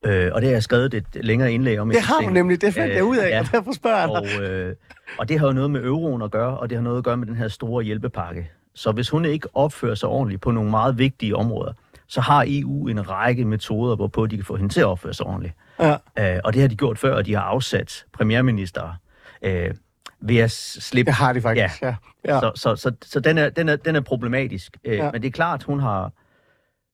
Øh, 0.05 0.30
og 0.34 0.40
det 0.40 0.49
har 0.49 0.55
jeg 0.55 0.62
skrevet 0.62 0.94
et 0.94 1.07
længere 1.14 1.53
indlæg 1.53 1.80
om. 1.80 1.90
Det 1.90 2.01
har 2.01 2.22
hun 2.24 2.32
nemlig, 2.32 2.61
det 2.61 2.74
fandt 2.74 2.90
Øh, 2.90 2.96
jeg 2.96 3.05
ud 3.05 3.16
af, 3.16 3.28
ja. 3.30 3.40
og 3.40 3.46
derfor 3.53 3.72
spørger 3.72 3.99
jeg 3.99 4.09
dig. 4.09 4.38
Og, 4.38 4.44
øh, 4.44 4.74
og 5.18 5.28
det 5.28 5.38
har 5.38 5.46
jo 5.46 5.53
noget 5.53 5.70
med 5.70 5.84
euroen 5.84 6.22
at 6.22 6.30
gøre, 6.30 6.59
og 6.59 6.70
det 6.70 6.78
har 6.78 6.82
noget 6.82 6.99
at 6.99 7.05
gøre 7.05 7.16
med 7.16 7.26
den 7.26 7.36
her 7.36 7.49
store 7.49 7.84
hjælpepakke. 7.84 8.51
Så 8.74 8.92
hvis 8.92 9.09
hun 9.11 9.24
ikke 9.24 9.49
opfører 9.55 9.94
sig 9.94 10.09
ordentligt 10.09 10.42
på 10.42 10.51
nogle 10.51 10.70
meget 10.70 10.99
vigtige 10.99 11.36
områder, 11.36 11.72
så 12.07 12.20
har 12.20 12.44
EU 12.49 12.88
en 12.88 13.11
række 13.11 13.44
metoder, 13.44 13.96
hvorpå 13.96 14.26
de 14.26 14.36
kan 14.36 14.44
få 14.44 14.57
hende 14.57 14.74
til 14.74 14.80
at 14.80 14.86
opføre 14.86 15.14
sig 15.14 15.26
ordentligt. 15.26 15.55
Ja. 15.80 15.96
Øh, 16.18 16.40
og 16.44 16.53
det 16.53 16.61
har 16.61 16.68
de 16.68 16.76
gjort 16.76 16.99
før, 16.99 17.14
og 17.14 17.26
de 17.26 17.34
har 17.34 17.42
afsat 17.42 18.05
premierminister 18.12 18.99
øh, 19.42 19.74
ved 20.20 20.36
at 20.36 20.51
slippe... 20.51 21.11
Det 21.11 21.16
har 21.16 21.32
de 21.32 21.40
faktisk, 21.40 21.82
ja. 21.82 21.88
ja. 21.88 22.34
ja. 22.34 22.40
Så, 22.40 22.53
så, 22.55 22.76
så, 22.76 22.92
så 23.05 23.20
den, 23.20 23.38
er, 23.38 23.49
den, 23.49 23.68
er, 23.68 23.76
den 23.76 23.96
er 23.96 24.01
problematisk. 24.01 24.76
Øh, 24.84 24.96
ja. 24.96 25.11
Men 25.12 25.22
det 25.22 25.28
er 25.28 25.32
klart, 25.32 25.62
hun 25.62 25.80
har... 25.80 26.12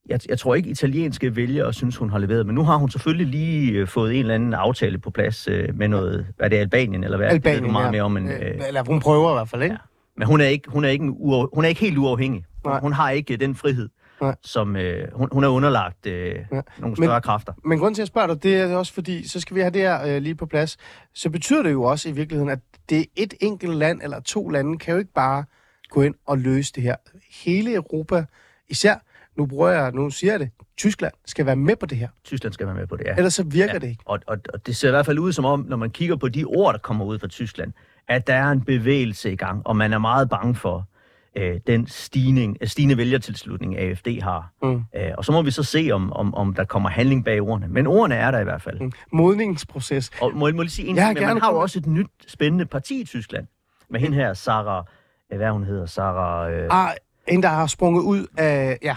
Jeg, 0.09 0.21
jeg 0.29 0.39
tror 0.39 0.55
ikke, 0.55 0.71
italienske 0.71 1.37
vælgere 1.37 1.73
synes, 1.73 1.97
hun 1.97 2.11
har 2.11 2.19
leveret. 2.19 2.47
Men 2.47 2.55
nu 2.55 2.63
har 2.65 2.77
hun 2.77 2.91
selvfølgelig 2.91 3.27
lige 3.27 3.73
øh, 3.73 3.89
fået 3.89 4.13
en 4.15 4.21
eller 4.21 4.35
anden 4.35 4.55
aftale 4.55 4.99
på 4.99 5.11
plads 5.11 5.49
øh, 5.49 5.79
med 5.79 5.89
noget... 5.89 6.27
Hvad 6.37 6.47
er 6.47 6.49
det, 6.49 6.57
Albanien, 6.57 7.05
eller 7.05 7.17
hvad? 7.17 7.31
det 7.31 7.45
ved 7.45 7.51
Albanien, 7.53 7.73
meget 7.73 7.87
ja. 7.87 7.91
mere 7.91 8.03
om. 8.03 8.13
Men, 8.13 8.29
Øh, 8.29 8.41
øh, 8.41 8.61
Eller 8.69 8.83
hun 8.85 9.01
prøver 9.01 9.31
i 9.31 9.35
hvert 9.35 9.49
fald, 9.49 9.63
ikke? 9.63 9.73
Ja. 9.73 9.79
men 10.17 10.27
hun 10.27 10.41
er 10.41 10.47
ikke, 10.47 10.71
hun 10.71 10.85
er 10.85 10.89
ikke, 10.89 11.03
en 11.05 11.15
uaf, 11.19 11.47
hun 11.55 11.65
er 11.65 11.69
ikke 11.69 11.81
helt 11.81 11.99
uafhængig. 11.99 12.45
Hun, 12.65 12.81
hun 12.81 12.93
har 12.93 13.11
ikke 13.11 13.35
øh, 13.35 13.41
den 13.41 13.55
frihed, 13.55 13.89
Nej. 14.21 14.35
som 14.43 14.77
øh, 14.77 15.09
hun, 15.15 15.29
hun 15.33 15.45
er 15.45 15.49
underlagt 15.49 16.07
øh, 16.07 16.15
Ja. 16.35 16.35
nogle 16.53 16.63
Men- 16.83 16.97
større 16.97 17.21
kræfter. 17.21 17.53
Men 17.65 17.79
grunden 17.79 17.95
til, 17.95 18.01
at 18.03 18.05
jeg 18.05 18.09
spørger 18.09 18.27
dig, 18.35 18.43
det 18.43 18.57
er 18.61 18.77
også 18.77 18.93
fordi, 18.95 19.29
så 19.29 19.41
skal 19.41 19.55
vi 19.57 19.61
have 19.61 19.71
det 19.71 19.81
her 19.81 20.07
øh, 20.17 20.23
lige 20.23 20.35
på 20.35 20.47
plads. 20.47 20.77
Så 21.15 21.31
betyder 21.31 21.63
det 21.63 21.73
jo 21.73 21.83
også 21.83 22.09
i 22.09 22.13
virkeligheden, 22.13 22.51
at 22.51 22.59
det 22.89 22.99
er 23.01 23.05
et 23.17 23.35
enkelt 23.41 23.75
land 23.77 24.01
eller 24.03 24.21
to 24.21 24.49
lande, 24.49 24.79
kan 24.79 24.93
jo 24.93 24.99
ikke 24.99 25.13
bare 25.15 25.45
gå 25.91 26.03
ind 26.03 26.15
og 26.27 26.39
løse 26.39 26.73
det 26.75 26.83
her. 26.83 26.97
Hele 27.45 27.75
Europa, 27.75 28.25
især, 28.69 28.95
nu 29.37 29.47
bruger 29.47 29.69
jeg, 29.71 29.93
nu 29.93 30.11
siger 30.11 30.33
jeg 30.33 30.41
det, 30.41 30.51
Tyskland 30.77 31.13
skal 31.27 31.47
være 31.47 31.57
med 31.57 31.77
på 31.77 31.87
det 31.87 31.99
her. 31.99 32.09
Tyskland 32.25 32.53
skal 32.53 32.67
være 32.67 32.77
med 32.77 32.87
på 32.87 32.97
det, 32.97 33.05
ja. 33.05 33.15
Ellers 33.17 33.35
så 33.35 33.43
virker 33.45 33.73
Ja. 33.75 33.79
det 33.79 33.89
ikke. 33.89 34.03
Og, 34.07 34.19
og, 34.27 34.39
og 34.55 34.67
det 34.67 34.77
ser 34.77 34.89
i 34.89 34.91
hvert 34.91 35.07
fald 35.07 35.19
ud 35.19 35.33
som 35.33 35.45
om, 35.45 35.67
når 35.69 35.77
man 35.77 35.91
kigger 35.91 36.17
på 36.17 36.29
de 36.29 36.45
ord, 36.45 36.73
der 36.75 36.79
kommer 36.79 37.05
ud 37.05 37.19
fra 37.19 37.27
Tyskland, 37.29 37.73
at 38.09 38.27
der 38.27 38.35
er 38.35 38.51
en 38.51 38.61
bevægelse 38.61 39.33
i 39.33 39.37
gang, 39.37 39.67
og 39.67 39.77
man 39.77 39.93
er 39.93 39.99
meget 39.99 40.29
bange 40.29 40.55
for 40.55 40.89
øh, 41.37 41.61
den 41.67 41.87
stigning, 41.87 42.57
øh, 42.61 42.69
stigende 42.69 42.97
vælgertilslutning, 42.97 43.79
AFD 43.79 44.23
har. 44.23 44.53
Mm. 44.63 44.83
Øh, 44.97 45.11
og 45.19 45.25
så 45.25 45.33
må 45.33 45.43
vi 45.43 45.51
så 45.51 45.63
se, 45.63 45.91
om, 45.93 46.13
om, 46.13 46.35
om 46.35 46.55
der 46.55 46.65
kommer 46.65 46.89
handling 46.89 47.25
bag 47.25 47.43
ordene. 47.43 47.69
Men 47.69 47.87
ordene 47.87 48.15
er 48.15 48.31
der 48.31 48.41
i 48.41 48.45
hvert 48.45 48.63
fald. 48.63 48.81
Mm. 48.81 48.93
Modningsproces. 49.13 50.11
Og 50.21 50.33
må, 50.33 50.39
må 50.39 50.47
jeg 50.47 50.55
lige 50.55 50.71
sige 50.71 50.89
en 50.89 50.97
ting, 50.97 51.15
men 51.15 51.23
man 51.27 51.41
har 51.41 51.53
jo 51.53 51.59
også 51.61 51.79
et 51.79 51.87
nyt 51.87 52.07
spændende 52.27 52.67
parti 52.67 53.01
i 53.01 53.05
Tyskland. 53.05 53.47
Med 53.91 54.01
hende 54.01 54.17
her, 54.17 54.35
Sarah, 54.35 54.85
øh, 55.33 55.37
hvad 55.39 55.51
hun 55.51 55.65
hedder, 55.65 55.87
Sarah 55.87 56.53
øh, 56.53 56.69
Ah, 56.71 56.91
en, 57.29 57.43
der 57.43 57.49
har 57.49 57.67
sprunget 57.67 58.03
ud 58.03 58.27
af... 58.39 58.79
Ja, 58.83 58.97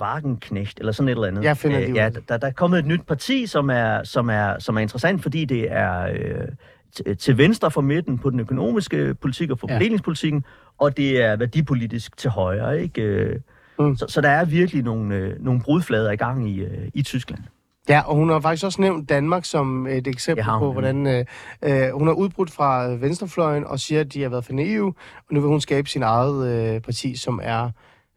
Wagenknecht, 0.00 0.78
eller 0.78 0.92
sådan 0.92 1.08
et 1.08 1.12
eller 1.12 1.26
andet. 1.28 1.44
Jeg 1.44 1.56
finder 1.56 1.80
Øh, 1.80 1.88
ud 1.90 1.94
Ja, 1.94 2.08
det. 2.08 2.28
der, 2.28 2.36
der 2.36 2.46
er 2.46 2.52
kommet 2.52 2.78
et 2.78 2.86
nyt 2.86 3.00
parti, 3.08 3.46
som 3.46 3.70
er, 3.70 4.04
som 4.04 4.30
er, 4.30 4.58
som 4.58 4.76
er 4.76 4.80
interessant, 4.80 5.22
fordi 5.22 5.44
det 5.44 5.72
er 5.72 6.02
øh, 6.02 7.16
til, 7.18 7.38
venstre 7.38 7.70
for 7.70 7.80
midten 7.80 8.18
på 8.18 8.30
den 8.30 8.40
økonomiske 8.40 9.14
politik 9.14 9.50
og 9.50 9.58
for 9.58 9.66
Ja. 9.70 9.74
fordelingspolitikken, 9.76 10.44
og 10.78 10.96
det 10.96 11.22
er 11.24 11.36
værdipolitisk 11.36 12.16
til 12.16 12.30
højre. 12.30 12.82
Ikke? 12.82 13.02
Øh, 13.02 13.40
Mm. 13.80 13.96
Så, 13.96 14.06
så 14.08 14.20
der 14.20 14.28
er 14.28 14.44
virkelig 14.44 14.82
nogle, 14.82 15.14
øh, 15.16 15.44
nogle 15.44 15.60
brudflader 15.60 16.10
i 16.10 16.16
gang 16.16 16.50
i, 16.50 16.60
øh, 16.60 16.88
i 16.94 17.02
Tyskland. 17.02 17.40
Ja, 17.88 18.00
og 18.06 18.16
hun 18.16 18.28
har 18.28 18.40
faktisk 18.40 18.64
også 18.64 18.80
nævnt 18.80 19.08
Danmark 19.08 19.44
som 19.44 19.86
et 19.86 20.06
eksempel 20.06 20.44
har 20.44 20.58
på, 20.58 20.72
hvordan 20.72 21.06
øh, 21.06 21.24
øh, 21.62 21.90
hun 21.90 22.06
har 22.06 22.14
udbrudt 22.14 22.50
fra 22.50 22.90
øh, 22.90 23.02
venstrefløjen 23.02 23.64
og 23.64 23.80
siger, 23.80 24.00
at 24.00 24.12
de 24.12 24.22
har 24.22 24.28
været 24.28 24.44
for 24.44 24.52
naive, 24.52 24.94
og 25.28 25.34
nu 25.34 25.40
vil 25.40 25.48
hun 25.48 25.60
skabe 25.60 25.88
sin 25.88 26.02
eget 26.02 26.48
øh, 26.48 26.80
parti, 26.80 27.16
som 27.16 27.40
er 27.42 27.70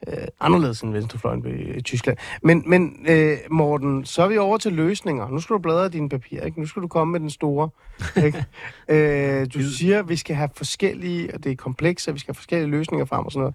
øh, 0.08 0.28
anderledes 0.40 0.82
end 0.82 0.94
venstrefløjen 0.94 1.46
i, 1.46 1.78
i 1.78 1.82
Tyskland. 1.82 2.18
Men, 2.44 2.64
men 2.66 3.06
øh, 3.10 3.38
Morten, 3.50 4.06
så 4.06 4.24
er 4.24 4.28
vi 4.28 4.38
over 4.38 4.58
til 4.58 4.74
løsninger. 4.74 5.30
Nu 5.30 5.40
skal 5.40 5.54
du 5.54 5.60
bladre 5.60 5.90
dine 5.90 6.10
papirer, 6.10 6.46
ikke? 6.46 6.60
Nu 6.60 6.66
skal 6.66 6.82
du 6.82 6.88
komme 6.88 7.12
med 7.12 7.20
den 7.20 7.30
store. 7.30 7.70
Ikke? 8.26 8.46
øh, 9.42 9.48
du 9.54 9.62
siger, 9.62 10.00
at 10.00 10.10
vi 10.10 10.16
skal 10.16 10.36
have 10.36 10.50
forskellige, 10.56 11.34
og 11.34 11.44
det 11.44 11.52
er 11.52 11.56
komplekst, 11.56 12.08
og 12.08 12.14
vi 12.14 12.20
skal 12.20 12.32
have 12.32 12.36
forskellige 12.36 12.70
løsninger 12.70 13.06
frem 13.06 13.26
og 13.26 13.32
sådan 13.32 13.54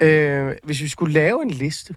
noget. 0.00 0.48
Øh, 0.48 0.56
hvis 0.64 0.82
vi 0.82 0.88
skulle 0.88 1.14
lave 1.14 1.42
en 1.42 1.50
liste, 1.50 1.94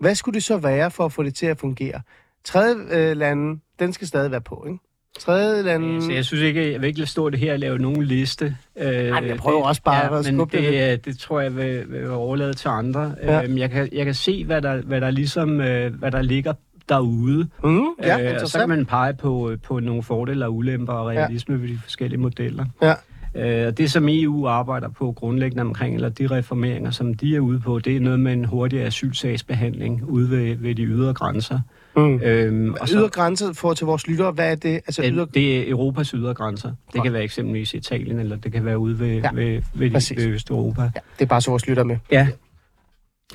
hvad 0.00 0.14
skulle 0.14 0.34
det 0.34 0.44
så 0.44 0.56
være 0.56 0.90
for 0.90 1.04
at 1.04 1.12
få 1.12 1.22
det 1.22 1.34
til 1.34 1.46
at 1.46 1.58
fungere? 1.58 2.00
Tredje 2.44 2.74
øh, 2.90 3.16
lande, 3.16 3.60
den 3.78 3.92
skal 3.92 4.06
stadig 4.06 4.30
være 4.30 4.40
på, 4.40 4.64
ikke? 4.68 4.78
Tredje 5.20 5.62
lande... 5.62 6.02
Så 6.02 6.12
jeg 6.12 6.24
synes 6.24 6.42
ikke, 6.42 6.72
jeg 6.72 6.80
vil 6.80 6.86
ikke 6.86 6.98
lade 6.98 7.10
stå 7.10 7.30
det 7.30 7.38
her 7.38 7.52
og 7.52 7.58
lave 7.58 7.78
nogen 7.78 8.02
liste. 8.02 8.56
Øh, 8.76 8.86
Ej, 8.86 9.20
men 9.20 9.28
jeg 9.28 9.36
prøver 9.36 9.62
også 9.62 9.82
bare 9.82 10.04
at 10.04 10.12
men 10.12 10.24
skubbe 10.24 10.56
det 10.56 10.72
det, 10.72 10.72
det, 10.72 11.04
det 11.04 11.18
tror 11.18 11.40
jeg 11.40 11.56
vil, 11.56 11.84
vil 11.88 12.10
overlade 12.10 12.54
til 12.54 12.68
andre. 12.68 13.14
Ja. 13.22 13.32
Ja. 13.32 13.44
Øhm, 13.44 13.58
jeg, 13.58 13.70
kan, 13.70 13.88
jeg 13.92 14.04
kan 14.04 14.14
se, 14.14 14.44
hvad 14.44 14.62
der, 14.62 14.82
hvad 14.82 15.00
der 15.00 15.10
ligesom, 15.10 15.60
øh, 15.60 15.94
hvad 15.94 16.10
der 16.10 16.22
ligger 16.22 16.52
derude. 16.88 17.48
Mm, 17.64 17.86
ja, 18.02 18.42
og 18.42 18.48
så 18.48 18.58
kan 18.58 18.68
man 18.68 18.86
pege 18.86 19.14
på, 19.14 19.52
på 19.62 19.80
nogle 19.80 20.02
fordele 20.02 20.44
og 20.44 20.54
ulemper 20.54 20.92
og 20.92 21.06
realisme 21.06 21.54
ja. 21.54 21.60
ved 21.60 21.68
de 21.68 21.78
forskellige 21.82 22.20
modeller. 22.20 22.64
Ja. 22.82 22.94
Øh, 23.34 23.66
og 23.66 23.78
det, 23.78 23.90
som 23.90 24.08
EU 24.08 24.46
arbejder 24.46 24.88
på 24.88 25.12
grundlæggende 25.12 25.60
omkring, 25.60 25.94
eller 25.94 26.08
de 26.08 26.26
reformeringer, 26.26 26.90
som 26.90 27.14
de 27.14 27.36
er 27.36 27.40
ude 27.40 27.60
på, 27.60 27.78
det 27.78 27.96
er 27.96 28.00
noget 28.00 28.20
med 28.20 28.32
en 28.32 28.44
hurtig 28.44 28.82
asylsagsbehandling 28.82 30.04
ude 30.04 30.30
ved, 30.30 30.56
ved 30.56 30.74
de 30.74 30.82
ydre 30.82 31.14
grænser. 31.14 31.60
Mm. 31.96 32.20
Øhm, 32.22 32.74
og 32.80 32.88
så, 32.88 33.52
for 33.54 33.74
til 33.74 33.86
vores 33.86 34.06
lyttere, 34.06 34.32
hvad 34.32 34.50
er 34.50 34.54
det? 34.54 34.74
Altså 34.74 35.02
yder... 35.04 35.24
det, 35.24 35.58
er 35.58 35.70
Europas 35.70 36.08
ydre 36.10 36.34
grænser. 36.34 36.72
Det 36.92 37.02
kan 37.02 37.12
være 37.12 37.22
eksempelvis 37.22 37.74
Italien, 37.74 38.18
eller 38.18 38.36
det 38.36 38.52
kan 38.52 38.64
være 38.64 38.78
ude 38.78 38.98
ved, 38.98 39.08
Ja, 39.08 39.30
ved, 39.32 39.62
ved, 39.74 39.90
præcis. 39.90 40.16
ved 40.16 40.26
Østeuropa. 40.26 40.82
Ja, 40.82 40.88
det 41.18 41.24
er 41.24 41.26
bare 41.26 41.40
så 41.40 41.50
vores 41.50 41.66
lytter 41.66 41.84
med. 41.84 41.96
Ja. 42.10 42.28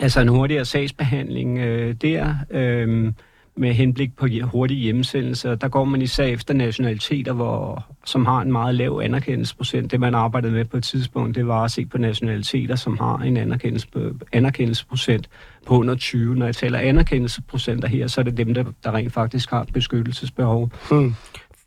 Altså 0.01 0.21
en 0.21 0.27
hurtigere 0.27 0.65
sagsbehandling 0.65 1.57
øh, 1.59 1.95
der, 2.01 2.35
øh, 2.51 3.11
med 3.57 3.73
henblik 3.73 4.15
på 4.15 4.27
hurtige 4.43 4.79
hjemmesendelser. 4.79 5.55
Der 5.55 5.67
går 5.67 5.85
man 5.85 6.01
især 6.01 6.25
efter 6.25 6.53
nationaliteter, 6.53 7.33
hvor, 7.33 7.85
som 8.05 8.25
har 8.25 8.41
en 8.41 8.51
meget 8.51 8.75
lav 8.75 9.01
anerkendelsesprocent. 9.03 9.91
Det 9.91 9.99
man 9.99 10.15
arbejdede 10.15 10.51
med 10.51 10.65
på 10.65 10.77
et 10.77 10.83
tidspunkt, 10.83 11.35
det 11.35 11.47
var 11.47 11.63
at 11.63 11.71
se 11.71 11.85
på 11.85 11.97
nationaliteter, 11.97 12.75
som 12.75 12.97
har 12.97 13.17
en 13.17 13.37
anerkendelse, 13.37 13.87
anerkendelsesprocent 14.31 15.29
på 15.67 15.79
under 15.79 15.95
20. 15.95 16.35
Når 16.35 16.45
jeg 16.45 16.55
taler 16.55 16.79
anerkendelsesprocenter 16.79 17.87
her, 17.87 18.07
så 18.07 18.21
er 18.21 18.25
det 18.25 18.37
dem, 18.37 18.53
der, 18.53 18.63
der 18.83 18.93
rent 18.95 19.13
faktisk 19.13 19.49
har 19.49 19.65
beskyttelsesbehov. 19.73 20.71
Hmm. 20.89 21.13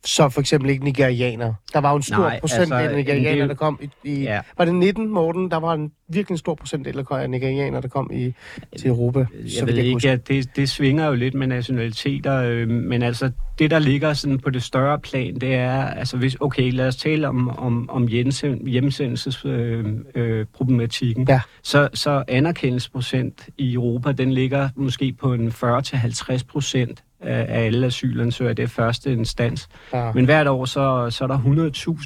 Så 0.05 0.29
for 0.29 0.41
eksempel 0.41 0.71
ikke 0.71 0.85
nigerianere. 0.85 1.55
Der 1.73 1.79
var 1.81 1.91
jo 1.91 1.97
en 1.97 2.03
stor 2.03 2.17
Nej, 2.17 2.41
procentdel 2.41 2.73
altså, 2.73 2.91
af 2.91 2.97
nigerianere, 2.97 3.39
er 3.39 3.47
der 3.47 3.55
kom 3.55 3.79
i... 3.83 3.89
i 4.05 4.23
Ja. 4.23 4.41
Var 4.59 4.65
det 4.65 4.75
19, 4.75 5.09
Morten? 5.09 5.51
Der 5.51 5.57
var 5.57 5.75
en 5.75 5.93
virkelig 6.09 6.35
en 6.35 6.39
stor 6.39 6.55
procentdel 6.55 7.05
af 7.11 7.31
nigerianere, 7.31 7.83
der 7.83 7.89
kom 7.89 8.11
i, 8.13 8.35
til 8.79 8.89
Europa. 8.89 9.25
så 9.25 9.29
Jeg 9.35 9.43
vidt 9.45 9.67
ved 9.67 9.75
kan 9.75 9.85
ikke, 9.85 9.93
huske. 9.95 10.09
ja, 10.09 10.17
det, 10.17 10.57
det 10.57 10.69
svinger 10.69 11.07
jo 11.07 11.15
lidt 11.15 11.35
med 11.35 11.47
nationaliteter, 11.47 12.37
øh, 12.37 12.69
men 12.69 13.03
altså 13.03 13.31
det, 13.59 13.71
der 13.71 13.79
ligger 13.79 14.13
sådan 14.13 14.39
på 14.39 14.51
det 14.51 14.63
større 14.63 14.99
plan, 14.99 15.35
det 15.35 15.55
er, 15.55 15.83
altså 15.87 16.17
hvis, 16.17 16.37
okay, 16.41 16.73
lad 16.73 16.89
os 16.89 16.97
tale 16.97 17.29
om, 17.29 17.59
om, 17.59 17.91
om 17.91 18.07
hjemsendelsesproblematikken, 18.07 20.07
øh, 20.15 20.39
øh, 20.39 20.47
problematikken. 20.55 21.27
Ja. 21.29 21.41
så, 21.63 21.89
så 21.95 22.25
anerkendelsesprocent 22.29 23.49
i 23.59 23.75
Europa, 23.75 24.13
den 24.13 24.33
ligger 24.33 24.69
måske 24.77 25.13
på 25.13 25.33
en 25.35 25.49
40-50 25.49 26.45
procent 26.49 27.03
af 27.21 27.65
alle 27.65 27.87
asylansøgere. 27.87 28.55
Det 28.55 28.63
er 28.63 28.67
første 28.67 29.13
instans. 29.13 29.69
Ja. 29.93 30.13
Men 30.13 30.25
hvert 30.25 30.47
år, 30.47 30.65
så, 30.65 31.07
så 31.11 31.25
er 31.25 31.29
der 31.29 31.39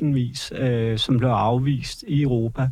100.000 0.03 0.05
vis, 0.15 0.53
øh, 0.57 0.99
som 0.99 1.19
bliver 1.19 1.35
afvist 1.35 2.05
i 2.09 2.23
Europa. 2.23 2.69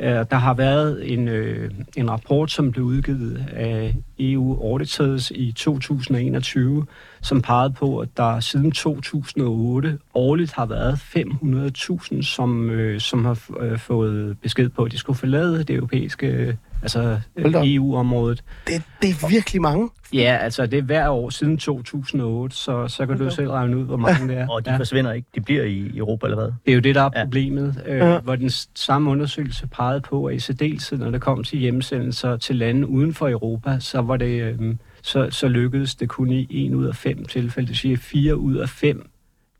Øh, 0.00 0.24
der 0.30 0.36
har 0.36 0.54
været 0.54 1.12
en, 1.12 1.28
øh, 1.28 1.70
en 1.96 2.10
rapport, 2.10 2.50
som 2.50 2.72
blev 2.72 2.84
udgivet 2.84 3.46
af 3.52 3.96
EU 4.18 4.60
Auditors 4.62 5.30
i 5.30 5.52
2021, 5.52 6.86
som 7.22 7.42
pegede 7.42 7.72
på, 7.72 7.98
at 7.98 8.08
der 8.16 8.40
siden 8.40 8.72
2008 8.72 9.98
årligt 10.14 10.52
har 10.52 10.66
været 10.66 10.94
500.000, 10.94 12.22
som, 12.22 12.70
øh, 12.70 13.00
som 13.00 13.24
har 13.24 13.38
øh, 13.60 13.78
fået 13.78 14.38
besked 14.38 14.68
på, 14.68 14.84
at 14.84 14.92
de 14.92 14.98
skulle 14.98 15.18
forlade 15.18 15.58
det 15.58 15.76
europæiske, 15.76 16.26
øh, 16.26 16.54
altså 16.82 17.20
øh, 17.36 17.52
EU-området. 17.74 18.44
Det, 18.66 18.82
det 19.02 19.10
er 19.10 19.28
virkelig 19.28 19.62
mange. 19.62 19.90
Ja, 20.12 20.38
altså 20.40 20.66
det 20.66 20.78
er 20.78 20.82
hver 20.82 21.08
år 21.08 21.30
siden 21.30 21.58
2008, 21.58 22.56
så, 22.56 22.88
så 22.88 23.06
kan 23.06 23.18
du 23.18 23.30
selv 23.30 23.50
regne 23.50 23.76
ud, 23.78 23.84
hvor 23.84 23.96
mange 23.96 24.28
det 24.28 24.36
er. 24.38 24.48
Og 24.48 24.64
de 24.66 24.70
ja. 24.70 24.76
forsvinder 24.78 25.12
ikke. 25.12 25.28
De 25.34 25.40
bliver 25.40 25.62
i 25.64 25.96
Europa 25.96 26.26
eller 26.26 26.36
hvad? 26.36 26.52
Det 26.66 26.70
er 26.70 26.74
jo 26.74 26.80
det, 26.80 26.94
der 26.94 27.00
er 27.02 27.10
Ja. 27.16 27.24
problemet, 27.24 27.82
øh, 27.86 27.96
Ja. 27.96 28.18
hvor 28.20 28.36
den 28.36 28.50
samme 28.74 29.10
undersøgelse 29.10 29.66
pegede 29.66 30.00
på, 30.00 30.24
at 30.24 30.36
i 30.36 30.38
særdeleshed, 30.38 30.98
når 30.98 31.10
det 31.10 31.20
kom 31.20 31.44
til 31.44 31.58
hjemsendelser 31.58 32.36
til 32.36 32.56
lande 32.56 32.86
uden 32.86 33.14
for 33.14 33.28
Europa, 33.28 33.76
så 33.80 34.00
var 34.00 34.16
det, 34.16 34.42
øh, 34.42 34.74
så, 35.02 35.30
så 35.30 35.48
lykkedes 35.48 35.94
det 35.94 36.08
kun 36.08 36.30
i 36.32 36.46
en 36.50 36.74
ud 36.74 36.86
af 36.86 36.96
fem 36.96 37.24
tilfælde. 37.24 37.66
Det 37.66 37.68
vil 37.68 37.76
sige, 37.76 37.92
at 37.92 37.98
fire 37.98 38.36
ud 38.36 38.54
af 38.56 38.68
fem 38.68 39.10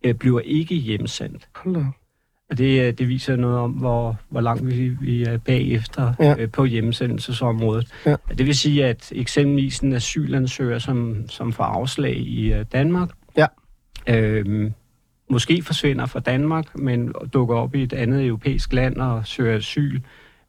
øh, 0.04 0.14
bliver 0.14 0.40
ikke 0.40 0.74
hjemsendt. 0.74 1.48
Hold. 1.54 1.84
Og 2.50 2.58
det, 2.58 2.80
øh, 2.86 2.92
det 2.92 3.08
viser 3.08 3.36
noget 3.36 3.58
om, 3.58 3.70
hvor, 3.70 4.16
hvor 4.28 4.40
langt 4.40 4.66
vi, 4.66 4.88
vi 4.88 5.22
er 5.22 5.38
bagefter 5.38 6.12
Ja. 6.20 6.34
øh, 6.38 6.50
på 6.50 6.64
hjemsendelsesområdet. 6.64 7.88
Ja. 8.06 8.16
Det 8.38 8.46
vil 8.46 8.54
sige, 8.54 8.84
at 8.86 9.12
eksempelvis 9.14 9.78
en 9.78 9.92
asylansøger, 9.92 10.78
som, 10.78 11.24
som 11.28 11.52
får 11.52 11.64
afslag 11.64 12.16
i 12.16 12.52
øh, 12.52 12.64
Danmark, 12.72 13.08
Ja. 13.36 13.46
øh, 14.06 14.70
måske 15.30 15.62
forsvinder 15.62 16.06
fra 16.06 16.20
Danmark, 16.20 16.78
men 16.78 17.12
dukker 17.34 17.56
op 17.56 17.74
i 17.74 17.82
et 17.82 17.92
andet 17.92 18.26
europæisk 18.26 18.72
land 18.72 18.96
og 18.96 19.26
søger 19.26 19.56
asyl, 19.56 20.00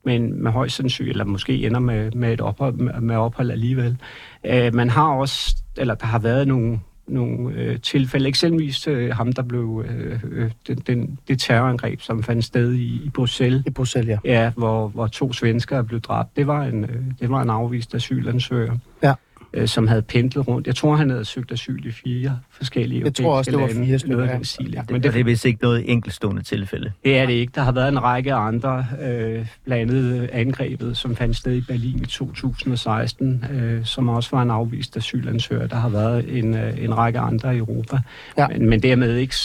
men 0.05 0.43
med 0.43 0.51
højst 0.51 0.75
sandsynligt, 0.75 1.13
eller 1.13 1.25
måske 1.25 1.65
ender 1.65 1.79
med, 1.79 2.11
med 2.11 2.33
et 2.33 2.41
ophold, 2.41 2.73
med, 2.75 3.01
med 3.01 3.15
ophold 3.15 3.51
alligevel. 3.51 3.97
Øh, 4.45 4.75
man 4.75 4.89
har 4.89 5.07
også, 5.13 5.55
eller 5.77 5.95
der 5.95 6.05
har 6.05 6.19
været 6.19 6.47
nogle, 6.47 6.79
nogle 7.07 7.55
øh, 7.55 7.79
tilfælde, 7.79 8.27
eksempelvis 8.27 8.87
øh, 8.87 9.15
ham, 9.15 9.33
der 9.33 9.41
blev 9.41 9.85
øh, 9.87 10.19
øh, 10.31 10.51
den, 10.67 10.77
den, 10.77 11.19
det 11.27 11.39
terrorangreb, 11.39 12.01
som 12.01 12.23
fandt 12.23 12.45
sted 12.45 12.73
i, 12.73 13.01
i 13.05 13.09
Bruxelles, 13.09 13.63
I 13.65 13.69
Bruxelles, 13.69 14.19
ja. 14.25 14.43
ja, 14.43 14.51
hvor, 14.57 14.87
hvor 14.87 15.07
to 15.07 15.33
svenskere 15.33 15.83
blev 15.83 16.01
dræbt. 16.01 16.37
Det 16.37 16.47
var 16.47 16.63
en, 16.63 16.83
øh, 16.83 17.01
det 17.19 17.29
var 17.29 17.41
en 17.41 17.49
afvist 17.49 17.95
asylansøger, 17.95 18.77
Ja. 19.03 19.13
Øh, 19.53 19.67
som 19.67 19.87
havde 19.87 20.01
pendlet 20.01 20.47
rundt. 20.47 20.67
Jeg 20.67 20.75
tror, 20.75 20.95
han 20.95 21.09
havde 21.09 21.25
søgt 21.25 21.51
asyl 21.51 21.85
i 21.85 21.91
fire 21.91 22.39
forskellige 22.51 23.03
Jeg 23.03 23.13
tror 23.13 23.37
også, 23.37 23.51
det 23.51 23.59
var 23.59 23.67
fire 23.67 23.75
lande, 23.77 23.99
stykker, 23.99 24.15
noget 24.15 24.29
af 24.29 24.33
ja. 24.33 24.37
den 24.37 24.45
stil. 24.45 24.71
Ja. 24.71 24.77
Ja. 24.77 24.81
Men 24.81 24.87
det, 24.87 24.95
og 24.95 25.03
det, 25.03 25.13
det 25.13 25.19
er 25.19 25.23
vist 25.23 25.45
ikke 25.45 25.61
noget 25.61 25.91
enkeltstående 25.91 26.41
tilfælde. 26.41 26.91
det 27.03 27.17
er 27.17 27.25
det 27.25 27.33
ikke. 27.33 27.51
Der 27.55 27.61
har 27.61 27.71
været 27.71 27.89
en 27.89 28.03
række 28.03 28.33
andre, 28.33 28.85
øh, 29.01 29.47
blandt 29.65 29.91
andet 29.91 30.29
angrebet, 30.33 30.97
som 30.97 31.15
fandt 31.15 31.37
sted 31.37 31.55
i 31.55 31.61
Berlin 31.61 31.99
i 32.03 32.05
2016, 32.05 33.45
øh, 33.51 33.85
som 33.85 34.09
også 34.09 34.29
var 34.31 34.41
en 34.41 34.51
afvist 34.51 34.97
asylansøger. 34.97 35.67
Der 35.67 35.75
har 35.75 35.89
været 35.89 36.37
en, 36.37 36.55
øh, 36.55 36.83
en 36.83 36.97
række 36.97 37.19
andre 37.19 37.55
i 37.55 37.57
Europa. 37.57 37.99
Ja. 38.37 38.47
Men, 38.47 38.69
men 38.69 38.83
dermed 38.83 39.15
ikke 39.15 39.35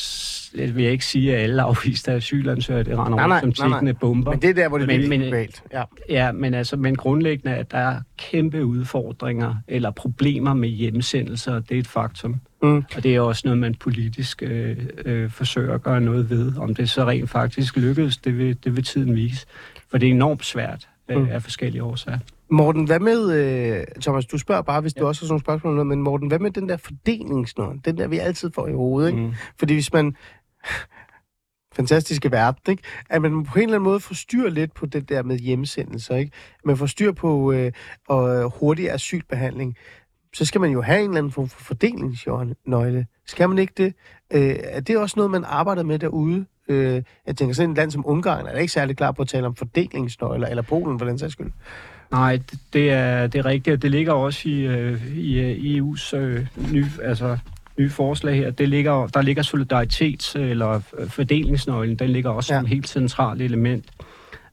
s- 0.56 0.74
vil 0.74 0.82
jeg 0.82 0.92
ikke 0.92 1.04
sige, 1.06 1.36
at 1.36 1.42
alle 1.42 1.62
afviste 1.62 2.12
asylansøgere, 2.12 2.82
det 2.84 2.98
render 2.98 3.16
Nej, 3.16 3.26
nej, 3.28 3.40
rundt 3.42 3.56
som 3.58 3.70
tikkende 3.72 3.94
bomber. 3.94 4.30
Men 4.30 4.42
det 4.42 4.50
er 4.50 4.54
der, 4.54 4.68
hvor 4.68 4.78
det 4.78 4.86
Men- 4.86 5.12
er 5.22 5.30
men-. 5.30 5.48
Ja. 5.72 5.82
Ja, 6.08 6.32
men 6.32 6.54
altså, 6.54 6.76
men 6.76 6.96
grundlæggende, 6.96 7.56
at 7.56 7.70
der 7.70 7.78
er 7.78 8.00
kæmpe 8.18 8.64
udfordringer 8.64 9.54
eller 9.68 9.90
problemer 9.90 10.54
med 10.54 10.68
hjemsendelser, 10.68 11.60
det 11.60 11.74
er 11.74 11.78
et 11.78 11.86
faktum. 11.88 12.40
Mm. 12.62 12.76
Og 12.96 13.02
det 13.02 13.14
er 13.16 13.20
også 13.20 13.42
noget, 13.44 13.58
man 13.58 13.74
politisk 13.74 14.42
øh, 14.42 14.76
øh, 15.04 15.30
forsøger 15.30 15.74
at 15.74 15.82
gøre 15.82 16.00
noget 16.00 16.30
ved. 16.30 16.52
Om 16.58 16.74
det 16.74 16.90
så 16.90 17.04
rent 17.04 17.30
faktisk 17.30 17.76
lykkedes, 17.76 18.16
det 18.16 18.38
vil, 18.38 18.64
det 18.64 18.76
vil 18.76 18.84
tiden 18.84 19.14
vise. 19.16 19.46
For 19.90 19.98
det 19.98 20.06
er 20.06 20.10
enormt 20.10 20.44
svært 20.44 20.88
øh, 21.10 21.16
Mm. 21.20 21.28
af 21.30 21.42
forskellige 21.42 21.82
årsager. 21.82 22.18
Morten, 22.50 22.84
hvad 22.84 23.00
med... 23.00 23.32
Øh, 23.32 23.84
Thomas, 24.02 24.26
du 24.26 24.38
spørger 24.38 24.62
bare, 24.62 24.80
hvis 24.80 24.92
ja. 24.96 25.00
du 25.00 25.06
også 25.06 25.20
har 25.22 25.26
sådan 25.26 25.30
nogle 25.32 25.40
spørgsmål, 25.40 25.86
men 25.86 26.02
Morten, 26.02 26.28
hvad 26.28 26.38
med 26.38 26.50
den 26.50 26.68
der 26.68 26.76
fordelingsnøgle? 26.76 27.80
Den 27.84 27.98
der, 27.98 28.08
vi 28.08 28.18
altid 28.18 28.50
får 28.54 28.68
i 28.68 28.72
hovedet, 28.72 29.08
ikke? 29.10 29.20
Mm. 29.22 29.32
Fordi 29.58 29.74
hvis 29.74 29.92
man... 29.92 30.16
Fantastiske 31.76 32.32
verden, 32.32 32.60
ikke? 32.68 32.82
At 33.10 33.22
man 33.22 33.44
på 33.44 33.58
en 33.58 33.62
eller 33.62 33.74
anden 33.74 33.84
måde 33.84 34.00
forstyrrer 34.00 34.50
lidt 34.50 34.74
på 34.74 34.86
det 34.86 35.08
der 35.08 35.22
med 35.22 35.38
hjemsendelser, 35.38 36.16
ikke? 36.16 36.32
Man 36.64 36.76
forstyrrer 36.76 37.12
på 37.12 37.52
øh, 37.52 37.72
og 38.08 38.36
øh, 38.36 38.44
hurtig 38.44 38.92
asylbehandling. 38.92 39.76
Så 40.34 40.44
skal 40.44 40.60
man 40.60 40.70
jo 40.70 40.82
have 40.82 40.98
en 40.98 41.04
eller 41.04 41.18
anden 41.18 41.32
form 41.32 41.48
for 41.48 41.60
fordelingsnøgle. 41.60 43.06
Skal 43.26 43.48
man 43.48 43.58
ikke 43.58 43.72
det? 43.76 43.94
Øh, 44.32 44.56
er 44.62 44.80
det 44.80 44.98
også 44.98 45.14
noget, 45.16 45.30
man 45.30 45.44
arbejder 45.44 45.82
med 45.82 45.98
derude? 45.98 46.46
Øh, 46.68 47.02
jeg 47.26 47.36
tænker, 47.36 47.54
sådan 47.54 47.70
et 47.70 47.76
land 47.76 47.90
som 47.90 48.06
Ungarn 48.06 48.46
er 48.46 48.52
da 48.52 48.58
ikke 48.58 48.72
særlig 48.72 48.96
klar 48.96 49.12
på 49.12 49.22
at 49.22 49.28
tale 49.28 49.46
om 49.46 49.54
fordelingsnøgler, 49.54 50.46
eller 50.48 50.62
Polen 50.62 50.98
for 50.98 51.06
den 51.06 51.18
sags 51.18 51.32
skyld. 51.32 51.52
Nej, 52.10 52.38
det- 52.72 52.92
er, 52.92 53.26
det 53.26 53.38
er 53.38 53.46
rigtigt. 53.46 53.82
Det 53.82 53.90
ligger 53.90 54.12
også 54.12 54.48
i, 54.48 54.60
øh, 54.66 55.16
i 55.16 55.80
EU's 55.80 56.16
øh, 56.16 56.34
øh 56.34 56.72
nye, 56.72 56.86
altså, 57.02 57.38
nye 57.78 57.90
forslag 57.90 58.36
her. 58.36 58.50
Det 58.50 58.68
ligger, 58.68 59.06
der 59.06 59.22
ligger 59.22 59.42
solidaritets- 59.42 60.38
eller 60.38 60.80
øh, 60.98 61.08
fordelingsnøglen, 61.10 61.96
den 61.96 62.10
ligger 62.10 62.30
også 62.30 62.54
Ja. 62.54 62.58
som 62.58 62.64
et 62.64 62.68
helt 62.70 62.88
centralt 62.88 63.42
element. 63.42 63.84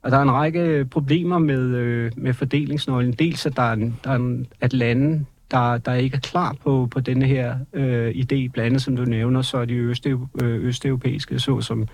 Og 0.01 0.11
der 0.11 0.17
er 0.17 0.21
en 0.21 0.31
række 0.31 0.85
problemer 0.91 1.39
med, 1.39 1.61
øh, 1.75 2.11
med 2.17 2.33
fordelingsnøglen. 2.33 3.13
Dels 3.13 3.45
at 3.45 3.55
der 3.55 3.61
er, 3.63 3.73
en, 3.73 3.99
der 4.03 4.09
er 4.11 4.15
en, 4.15 4.47
at 4.61 4.73
lande, 4.73 5.25
der, 5.51 5.77
der 5.77 5.93
ikke 5.93 6.15
er 6.15 6.19
klar 6.19 6.55
på, 6.63 6.87
på 6.91 6.99
denne 6.99 7.25
her 7.25 7.55
øh, 7.73 8.09
idé, 8.09 8.35
blandt 8.51 8.59
andet 8.59 8.81
som 8.81 8.95
du 8.95 9.05
nævner, 9.05 9.41
så 9.41 9.57
er 9.57 9.65
de 9.65 9.73
østeu, 9.73 10.27
øh, 10.43 10.63
østeuropæiske, 10.65 11.39
såsom 11.39 11.87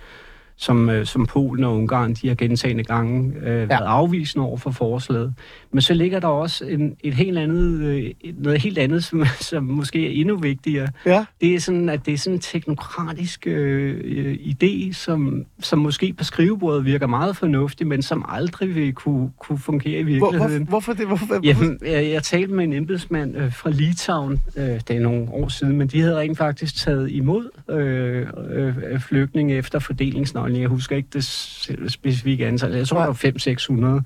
som, 0.60 0.90
øh, 0.90 1.06
som 1.06 1.26
Polen 1.26 1.64
og 1.64 1.76
Ungarn, 1.76 2.14
de 2.14 2.28
har 2.28 2.36
gentagende 2.36 2.84
gange 2.84 3.34
øh, 3.38 3.70
været 3.70 3.86
afvisende 3.86 4.46
over 4.46 4.58
for 4.58 4.72
forslaget. 4.72 5.34
Men 5.72 5.82
så 5.82 5.94
ligger 5.94 6.20
der 6.20 6.28
også 6.28 6.66
en, 6.66 6.96
et 7.04 7.14
helt 7.14 7.38
andet, 7.38 7.82
øh, 7.82 8.34
noget 8.38 8.62
helt 8.62 8.78
andet, 8.78 9.04
som, 9.04 9.26
som 9.52 9.64
måske 9.64 10.08
er 10.08 10.22
endnu 10.22 10.38
vigtigere. 10.38 10.88
Ja. 11.06 11.26
Det 11.42 11.56
er 11.56 11.60
sådan, 11.60 11.90
at 11.90 12.06
det 12.06 12.14
er 12.14 12.18
sådan 12.18 12.36
en 12.36 12.40
teknokratisk 12.40 13.48
øh, 13.48 14.02
øh, 14.04 14.34
idé, 14.34 14.94
som, 14.94 15.46
som 15.60 15.80
måske 15.80 16.14
på 16.14 16.24
skrivebordet 16.24 16.86
virker 16.86 17.08
meget 17.08 17.38
fornuftig, 17.38 17.88
men 17.88 18.02
som 18.02 18.26
aldrig 18.28 18.76
vil 18.76 18.94
kunne, 18.94 19.32
kunne 19.40 19.58
fungere 19.58 20.00
i 20.00 20.04
Hvor, 20.04 20.12
virkeligheden. 20.32 20.64
hvor, 20.64 20.70
hvorfor 20.70 20.94
det? 20.94 21.08
Hvorfor, 21.08 21.26
hvorfor? 21.26 21.42
Jamen, 21.44 21.80
jeg, 21.86 22.10
jeg 22.10 22.24
talte 22.24 22.54
med 22.54 22.64
en 22.64 22.74
embedsmand 22.74 23.38
øh, 23.38 23.54
fra 23.54 23.70
Litauen, 23.70 24.40
øh, 24.58 24.64
det 24.64 24.90
er 24.90 25.00
nogle 25.00 25.28
år 25.32 25.48
siden, 25.48 25.78
men 25.78 25.88
de 25.88 26.02
havde 26.02 26.18
rent 26.18 26.38
faktisk 26.38 26.76
taget 26.76 27.12
imod 27.12 27.50
øh, 27.70 28.28
øh, 28.50 29.00
flygtninge 29.00 29.56
efter 29.56 29.80
fordelingsnøglen. 29.80 30.49
Jeg 30.56 30.68
husker 30.68 30.96
ikke 30.96 31.10
det 31.14 31.24
specifikke 31.92 32.48
antal. 32.48 32.74
Jeg 32.74 32.88
tror, 32.88 33.00
der 33.00 33.06
var 33.06 34.00
500-600. 34.00 34.04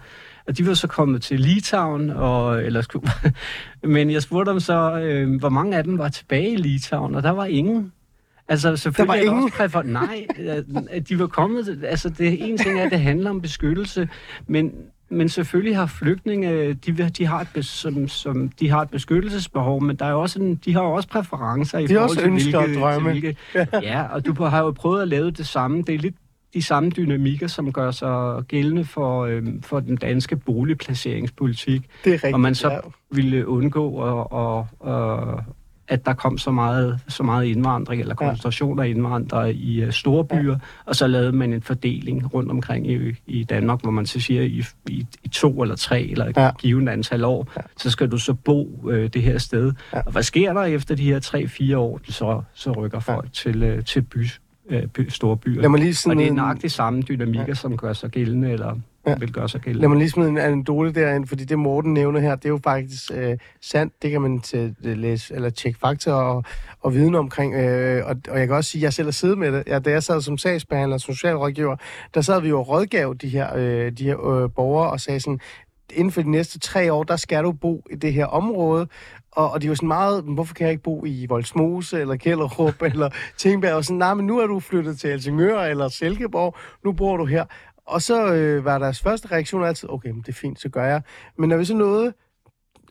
Og 0.47 0.57
de 0.57 0.67
var 0.67 0.73
så 0.73 0.87
kommet 0.87 1.21
til 1.21 1.39
Litauen, 1.39 2.09
og, 2.09 2.63
eller, 2.63 3.01
men 3.87 4.11
jeg 4.11 4.21
spurgte 4.21 4.51
dem 4.51 4.59
så, 4.59 4.99
øh, 4.99 5.39
hvor 5.39 5.49
mange 5.49 5.77
af 5.77 5.83
dem 5.83 5.97
var 5.97 6.09
tilbage 6.09 6.51
i 6.51 6.55
Litauen, 6.55 7.15
og 7.15 7.23
der 7.23 7.31
var 7.31 7.45
ingen. 7.45 7.91
Altså 8.47 8.77
selvfølgelig 8.77 9.13
Der 9.13 9.25
var 9.25 9.33
ingen? 9.33 9.43
også 9.43 9.57
præfer... 9.57 9.81
Nej, 10.01 11.01
de 11.09 11.19
var 11.19 11.27
kommet... 11.27 11.83
Altså 11.83 12.09
det 12.09 12.49
en 12.49 12.57
ting 12.57 12.79
er, 12.79 12.83
at 12.83 12.91
det 12.91 12.99
handler 12.99 13.29
om 13.29 13.41
beskyttelse, 13.41 14.09
men, 14.47 14.71
men 15.09 15.29
selvfølgelig 15.29 15.75
har 15.77 15.85
flygtninge, 15.85 16.73
de, 16.73 17.09
de, 17.09 17.25
har 17.25 17.47
et, 17.55 17.65
som, 17.65 18.07
som, 18.07 18.49
de 18.49 18.69
har 18.69 18.81
et 18.81 18.89
beskyttelsesbehov, 18.89 19.83
men 19.83 19.95
der 19.95 20.05
er 20.05 20.13
også 20.13 20.39
en, 20.39 20.55
de 20.55 20.73
har 20.73 20.81
også 20.81 21.09
præferencer 21.09 21.77
i 21.77 21.87
De 21.87 21.87
forhold 21.87 22.09
også 22.09 22.21
til 22.21 22.31
hvilke, 22.31 22.79
drømme. 22.79 23.13
Til 23.13 23.19
hvilke, 23.21 23.37
ja, 23.73 24.03
og 24.03 24.25
du 24.25 24.43
har 24.43 24.59
jo 24.63 24.71
prøvet 24.71 25.01
at 25.01 25.07
lave 25.07 25.31
det 25.31 25.47
samme. 25.47 25.81
Det 25.81 25.95
er 25.95 25.99
lidt 25.99 26.15
de 26.53 26.61
samme 26.61 26.89
dynamikker, 26.89 27.47
som 27.47 27.71
gør 27.73 27.91
sig 27.91 28.43
gældende 28.47 28.85
for, 28.85 29.25
øhm, 29.25 29.61
for 29.61 29.79
den 29.79 29.95
danske 29.97 30.35
boligplaceringspolitik, 30.35 31.81
det 32.03 32.09
er 32.09 32.13
rigtigt. 32.13 32.33
og 32.33 32.39
man 32.39 32.55
så 32.55 32.71
ja. 32.71 32.77
ville 33.11 33.47
undgå, 33.47 33.89
og, 33.89 34.31
og, 34.31 34.67
og, 34.79 35.43
at 35.87 36.05
der 36.05 36.13
kom 36.13 36.37
så 36.37 36.51
meget, 36.51 36.99
så 37.07 37.23
meget 37.23 37.45
indvandring, 37.45 38.01
eller 38.01 38.15
koncentration 38.15 38.79
af 38.79 38.87
indvandrere 38.87 39.53
i 39.53 39.85
uh, 39.85 39.91
store 39.91 40.25
byer, 40.25 40.51
ja. 40.51 40.57
og 40.85 40.95
så 40.95 41.07
lavede 41.07 41.31
man 41.31 41.53
en 41.53 41.61
fordeling 41.61 42.33
rundt 42.33 42.51
omkring 42.51 42.91
i, 42.91 43.15
i 43.27 43.43
Danmark, 43.43 43.81
hvor 43.81 43.91
man 43.91 44.05
så 44.05 44.19
siger, 44.19 44.41
i, 44.41 44.63
i, 44.89 45.05
i 45.23 45.27
to 45.27 45.61
eller 45.61 45.75
tre 45.75 46.01
eller 46.01 46.25
et 46.25 46.37
Ja. 46.37 46.51
givet 46.59 46.89
antal 46.89 47.23
år, 47.23 47.51
ja. 47.57 47.61
så 47.77 47.89
skal 47.89 48.11
du 48.11 48.17
så 48.17 48.33
bo 48.33 48.89
øh, 48.91 49.09
det 49.13 49.21
her 49.21 49.37
sted. 49.37 49.73
Ja. 49.93 50.01
Og 50.05 50.11
hvad 50.11 50.23
sker 50.23 50.53
der 50.53 50.63
efter 50.63 50.95
de 50.95 51.03
her 51.03 51.19
tre-fire 51.19 51.77
år? 51.77 51.99
Så, 52.03 52.41
så 52.53 52.71
rykker 52.71 52.99
folk 52.99 53.25
ja. 53.25 53.29
til, 53.33 53.63
øh, 53.63 53.85
til 53.85 54.01
by, 54.01 54.25
øh, 54.69 54.87
by, 54.87 55.09
store 55.09 55.37
byer. 55.37 55.61
Lad 55.61 55.69
mig 55.69 55.79
lige 55.79 55.91
Og 55.91 55.95
sådan 55.95 56.17
det 56.17 56.23
er 56.25 56.29
en- 56.29 56.35
nøjagtigt 56.35 56.73
samme 56.73 57.01
dynamikker, 57.01 57.45
ja. 57.47 57.53
som 57.53 57.77
gør 57.77 57.93
sig 57.93 58.09
gældende, 58.09 58.51
eller 58.51 58.75
Ja. 59.05 59.11
ja. 59.11 59.15
vil 59.19 59.33
gøre 59.33 59.49
sig 59.49 59.61
gældende. 59.61 59.81
Lad 59.81 59.89
mig 59.89 59.97
lige 59.97 60.09
smide 60.09 60.29
en 60.29 60.37
anekdote 60.37 60.91
derind, 60.93 61.27
fordi 61.27 61.43
det 61.45 61.59
Morten 61.59 61.93
nævner 61.93 62.19
her, 62.19 62.35
det 62.35 62.45
er 62.45 62.49
jo 62.49 62.59
faktisk 62.63 63.11
øh, 63.13 63.37
sandt. 63.61 63.93
Det 64.01 64.11
kan 64.11 64.21
man 64.21 64.39
til, 64.41 64.75
øh, 64.83 64.97
læse 64.97 65.35
eller 65.35 65.49
tjekke 65.49 65.79
fakta 65.79 66.11
og, 66.11 66.43
og 66.81 66.93
viden 66.93 67.15
omkring. 67.15 67.53
Øh, 67.55 68.05
og, 68.05 68.15
og 68.29 68.39
jeg 68.39 68.47
kan 68.47 68.55
også 68.55 68.69
sige, 68.69 68.79
at 68.79 68.83
jeg 68.83 68.93
selv 68.93 69.05
har 69.07 69.11
siddet 69.11 69.37
med 69.37 69.51
det. 69.51 69.63
Ja, 69.67 69.79
da 69.79 69.89
jeg 69.91 70.03
sad 70.03 70.21
som 70.21 70.37
sagsbehandler 70.37 70.93
og 70.95 71.01
socialrådgiver, 71.01 71.75
der 72.13 72.21
sad 72.21 72.41
vi 72.41 72.49
jo 72.49 72.59
og 72.59 72.69
rådgav 72.69 73.15
de 73.21 73.29
her, 73.29 73.55
øh, 73.55 73.91
de 73.91 74.03
her 74.03 74.27
øh, 74.43 74.49
borgere 74.55 74.91
og 74.91 74.99
sagde 74.99 75.19
sådan, 75.19 75.39
inden 75.93 76.11
for 76.11 76.21
de 76.21 76.31
næste 76.31 76.59
tre 76.59 76.93
år, 76.93 77.03
der 77.03 77.15
skal 77.15 77.43
du 77.43 77.51
bo 77.51 77.83
i 77.91 77.95
det 77.95 78.13
her 78.13 78.25
område. 78.25 78.87
Og, 79.35 79.51
og 79.51 79.61
de 79.61 79.69
var 79.69 79.75
sådan 79.75 79.87
meget, 79.87 80.25
"Men 80.25 80.33
hvorfor 80.33 80.53
kan 80.53 80.63
jeg 80.65 80.71
ikke 80.71 80.83
bo 80.83 81.05
i 81.05 81.25
Voldsmose, 81.29 81.99
eller 82.01 82.15
Kjellerup, 82.15 82.81
eller 82.91 83.09
Tingbjerg? 83.37 83.73
Og 83.75 83.85
sådan, 83.85 83.97
nej, 83.97 84.13
men 84.13 84.25
nu 84.25 84.39
er 84.39 84.47
du 84.47 84.59
flyttet 84.59 84.99
til 84.99 85.09
Helsingør, 85.09 85.61
eller 85.61 85.87
Silkeborg, 85.87 86.55
nu 86.83 86.91
bor 86.91 87.17
du 87.17 87.25
her. 87.25 87.45
Og 87.85 88.01
så 88.01 88.33
øh, 88.33 88.65
var 88.65 88.77
deres 88.79 89.01
første 89.01 89.31
reaktion 89.31 89.63
altid, 89.63 89.89
okay, 89.89 90.09
men 90.09 90.21
det 90.21 90.29
er 90.29 90.33
fint, 90.33 90.59
så 90.61 90.69
gør 90.69 90.85
jeg. 90.85 91.01
Men 91.37 91.49
når 91.49 91.57
vi 91.57 91.65
så 91.65 91.75
nåede, 91.75 92.13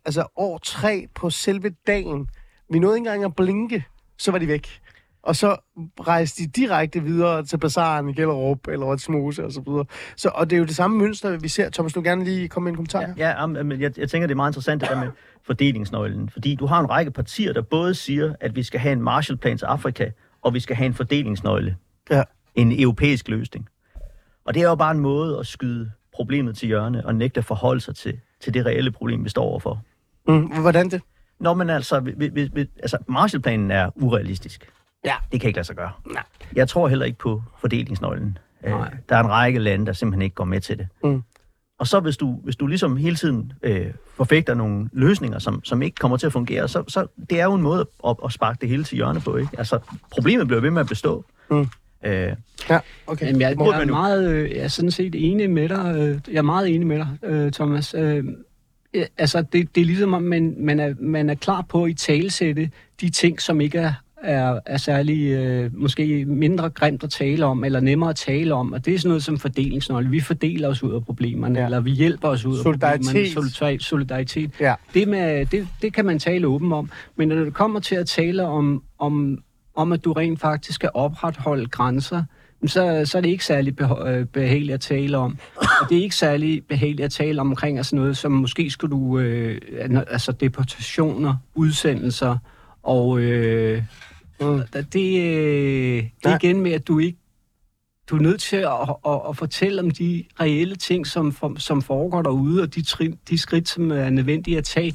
altså 0.05 0.27
år 0.37 0.59
tre 0.59 1.07
på 1.15 1.31
selve 1.31 1.71
dagen, 1.87 2.29
vi 2.71 2.79
nåede 2.79 2.97
ikke 2.97 3.09
engang 3.09 3.25
at 3.25 3.37
blinke, 3.37 3.85
så 4.19 4.31
var 4.31 4.39
de 4.39 4.49
væk. 4.49 4.81
Og 5.23 5.37
så 5.37 5.57
rejste 6.01 6.43
de 6.43 6.49
direkte 6.49 7.03
videre 7.03 7.45
til 7.45 7.59
bazaren 7.59 8.09
i 8.09 8.13
Gellerup 8.13 8.69
eller 8.69 8.87
Rødsmose 8.87 9.45
og 9.45 9.53
så 9.53 9.61
videre. 9.61 9.85
Så, 10.17 10.31
og 10.35 10.51
det 10.51 10.57
er 10.57 10.59
jo 10.59 10.65
det 10.65 10.77
samme 10.77 10.99
mønster, 10.99 11.37
vi 11.37 11.49
ser. 11.49 11.71
Thomas, 11.71 11.93
du 11.93 12.03
gerne 12.03 12.25
lige 12.25 12.49
komme 12.49 12.65
med 12.65 12.73
en 12.73 12.77
kommentar? 12.77 13.15
Ja, 13.17 13.41
ja 13.41 13.47
men 13.47 13.81
jeg, 13.81 13.99
jeg 13.99 14.11
tænker, 14.11 14.27
det 14.27 14.35
er 14.35 14.37
meget 14.37 14.51
interessant 14.51 14.81
det 14.81 14.91
der 14.91 15.01
med 15.01 15.09
fordelingsnøglen. 15.47 16.29
Fordi 16.29 16.55
du 16.55 16.67
har 16.67 16.81
en 16.81 16.91
række 16.91 17.11
partier, 17.11 17.53
der 17.53 17.63
både 17.63 17.95
siger, 17.95 18.35
at 18.41 18.57
vi 18.57 18.63
skal 18.63 18.81
have 18.81 18.93
en 18.93 19.03
Marshallplan 19.03 19.59
til 19.59 19.67
Afrika, 19.67 20.11
og 20.43 20.55
vi 20.55 20.61
skal 20.61 20.77
have 20.77 20.87
en 20.87 20.95
fordelingsnøgle. 20.95 21.77
Ja. 22.11 22.23
En 22.55 22.81
europæisk 22.81 23.29
løsning. 23.29 23.69
Og 24.45 24.55
det 24.55 24.63
er 24.63 24.69
jo 24.69 24.75
bare 24.75 24.91
en 24.91 25.01
måde 25.01 25.39
at 25.39 25.47
skyde 25.47 25.91
problemet 26.15 26.57
til 26.57 26.67
hjørne 26.67 27.07
og 27.07 27.15
nægte 27.15 27.39
at 27.39 27.45
forholde 27.45 27.81
sig 27.81 27.97
til, 27.97 28.21
til 28.41 28.55
det 28.55 28.67
reelle 28.67 28.91
problem, 28.91 29.25
vi 29.25 29.29
står 29.29 29.43
overfor. 29.43 29.83
Mm, 30.29 30.61
hvordan 30.61 30.91
det? 30.91 31.03
Nå, 31.41 31.55
men 31.55 31.71
altså, 31.71 32.01
vi, 32.01 32.29
vi, 32.29 32.51
vi, 32.55 32.61
altså 32.61 32.99
Marshallplanen 33.09 33.71
er 33.71 33.91
urealistisk. 33.95 34.73
Ja. 35.05 35.15
Det 35.33 35.41
kan 35.41 35.49
ikke 35.49 35.57
lade 35.57 35.67
sig 35.67 35.77
gøre. 35.77 35.91
Nej. 36.13 36.23
Jeg 36.57 36.69
tror 36.69 36.89
heller 36.89 37.07
ikke 37.07 37.19
på 37.19 37.43
fordelingsnøglen. 37.61 38.39
Øh, 38.65 38.71
Nej. 38.71 38.91
Der 39.09 39.17
er 39.17 39.21
en 39.21 39.31
række 39.31 39.59
lande, 39.59 39.87
der 39.87 39.93
simpelthen 39.93 40.23
ikke 40.23 40.35
går 40.35 40.45
med 40.45 40.61
til 40.61 40.79
det. 40.79 40.89
Mm. 41.05 41.23
Og 41.79 41.87
så 41.87 42.01
hvis 42.01 42.17
du, 42.17 42.41
hvis 42.45 42.57
du 42.57 42.67
ligesom 42.67 42.97
hele 42.97 43.17
tiden 43.17 43.53
øh, 43.63 43.87
forfægter 44.17 44.55
nogle 44.55 44.89
løsninger, 44.93 45.39
som, 45.39 45.65
som 45.65 45.83
ikke 45.83 45.95
kommer 45.95 46.17
til 46.17 46.27
at 46.27 46.33
fungere, 46.33 46.69
så, 46.69 46.85
så 46.89 47.07
det 47.31 47.41
er 47.41 47.45
jo 47.45 47.55
en 47.55 47.63
måde 47.63 47.89
at, 48.07 48.17
at 48.25 48.33
sparke 48.33 48.59
det 48.61 48.69
hele 48.69 48.85
til 48.85 48.97
hjørne 48.97 49.21
på. 49.21 49.37
Ikke? 49.37 49.51
Altså, 49.59 49.79
problemet 50.11 50.47
bliver 50.47 50.61
ved 50.61 50.71
med 50.71 50.81
at 50.81 50.89
bestå. 50.89 51.25
Mm. 51.51 51.67
Øh, 52.05 52.37
Ja, 52.71 52.79
okay. 53.07 53.27
Jamen, 53.27 53.41
jeg, 53.41 53.57
jeg, 53.59 53.81
er 53.83 53.85
meget, 53.85 54.33
øh, 54.33 54.51
jeg 54.51 54.59
er 54.59 54.69
sådan 54.69 54.91
set 54.91 55.15
enig 55.31 55.51
med 55.51 55.69
dig. 55.69 55.95
Øh, 55.97 56.21
jeg 56.29 56.39
er 56.39 56.43
meget 56.43 56.75
enig 56.75 56.87
med 56.87 56.99
dig, 56.99 57.09
øh, 57.23 57.53
Thomas. 57.53 57.95
Øh, 57.99 58.25
altså, 59.19 59.43
det, 59.43 59.75
det 59.75 59.81
er 59.81 59.85
ligesom, 59.85 60.15
om 60.15 60.23
man, 60.23 60.55
man, 60.59 60.81
er, 60.81 60.95
man 61.01 61.31
er 61.31 61.35
klar 61.35 61.63
på 61.63 61.85
at 61.85 61.91
i 61.91 61.95
talsætte 61.95 62.71
de 63.01 63.11
ting, 63.11 63.41
som 63.41 63.61
ikke 63.61 63.79
er, 63.79 63.93
er, 64.23 64.59
er 64.67 64.77
særlig, 64.77 65.31
øh, 65.33 65.71
måske 65.75 66.25
mindre 66.25 66.71
grimt 66.71 67.05
at 67.05 67.11
tale 67.11 67.47
om, 67.47 67.65
eller 67.65 67.81
nemmere 67.81 68.11
at 68.11 68.17
tale 68.17 68.55
om. 68.55 68.73
Og 68.73 68.85
det 68.87 68.95
er 68.95 68.99
sådan 68.99 69.09
noget 69.09 69.25
som 69.25 69.39
fordelingsnøgle. 69.39 70.11
Vi 70.11 70.21
fordeler 70.21 70.69
os 70.69 70.83
ud 70.83 70.95
af 70.95 71.05
problemerne, 71.05 71.59
Ja. 71.59 71.65
eller 71.65 71.81
vi 71.81 71.91
hjælper 71.91 72.29
os 72.29 72.45
ud 72.45 72.57
af 72.59 72.63
Solidaritet. 72.63 73.35
problemerne. 73.35 73.81
Solidaritet. 73.81 74.51
Ja. 74.61 74.75
Det, 74.95 75.09
med, 75.09 75.47
det, 75.47 75.69
det 75.83 75.93
kan 75.93 76.05
man 76.05 76.19
tale 76.19 76.47
åben 76.47 76.73
om. 76.73 76.91
Men 77.17 77.29
når 77.29 77.37
det 77.45 77.55
kommer 77.55 77.81
til 77.81 77.95
at 77.95 78.07
tale 78.07 78.47
om, 78.47 78.83
om, 78.99 79.39
om 79.77 79.93
at 79.93 80.05
du 80.05 80.13
rent 80.13 80.41
faktisk 80.41 80.75
skal 80.75 80.91
opretholde 80.95 81.67
grænser, 81.67 82.23
så, 82.67 83.03
så 83.05 83.19
er 83.19 83.23
det 83.23 83.29
ikke 83.29 83.45
særlig 83.45 83.81
øh, 84.07 84.27
behageligt 84.27 84.75
at 84.75 84.81
tale 84.81 85.19
om. 85.19 85.39
Og 85.57 85.87
det 85.91 85.99
er 85.99 86.03
ikke 86.03 86.17
særlig 86.17 86.63
behageligt 86.69 87.05
at 87.05 87.11
tale 87.13 87.41
om 87.41 87.49
omkring 87.51 87.77
altså 87.77 87.97
noget, 87.97 88.17
som 88.17 88.33
måske 88.33 88.71
skulle 88.71 88.97
du, 88.97 89.19
øh, 89.19 89.61
altså 90.11 90.33
deportationer, 90.33 91.35
udsendelser 91.55 92.37
og, 92.83 93.21
øh, 93.21 93.83
Mm. 94.45 94.61
Det, 94.73 94.93
det, 94.93 95.21
øh, 95.21 96.03
det 96.25 96.31
er 96.33 96.35
igen 96.37 96.61
med, 96.61 96.73
at 96.73 96.89
du 96.89 96.99
ikke 96.99 97.19
du 98.11 98.17
er 98.17 98.21
nødt 98.21 98.41
til 98.41 98.57
at, 98.57 98.73
at, 99.07 99.21
at 99.29 99.37
fortælle 99.37 99.81
om 99.83 99.91
de 99.91 100.25
reelle 100.41 100.75
ting, 100.77 101.07
som, 101.07 101.33
for, 101.33 101.55
som 101.59 101.83
foregår 101.83 102.23
derude, 102.23 102.63
og 102.63 102.75
de, 102.75 102.83
trin, 102.83 103.19
de 103.31 103.39
skridt, 103.39 103.69
som 103.69 103.91
er 103.91 104.11
nødvendige 104.11 104.59
at 104.59 104.65
tage. 104.65 104.95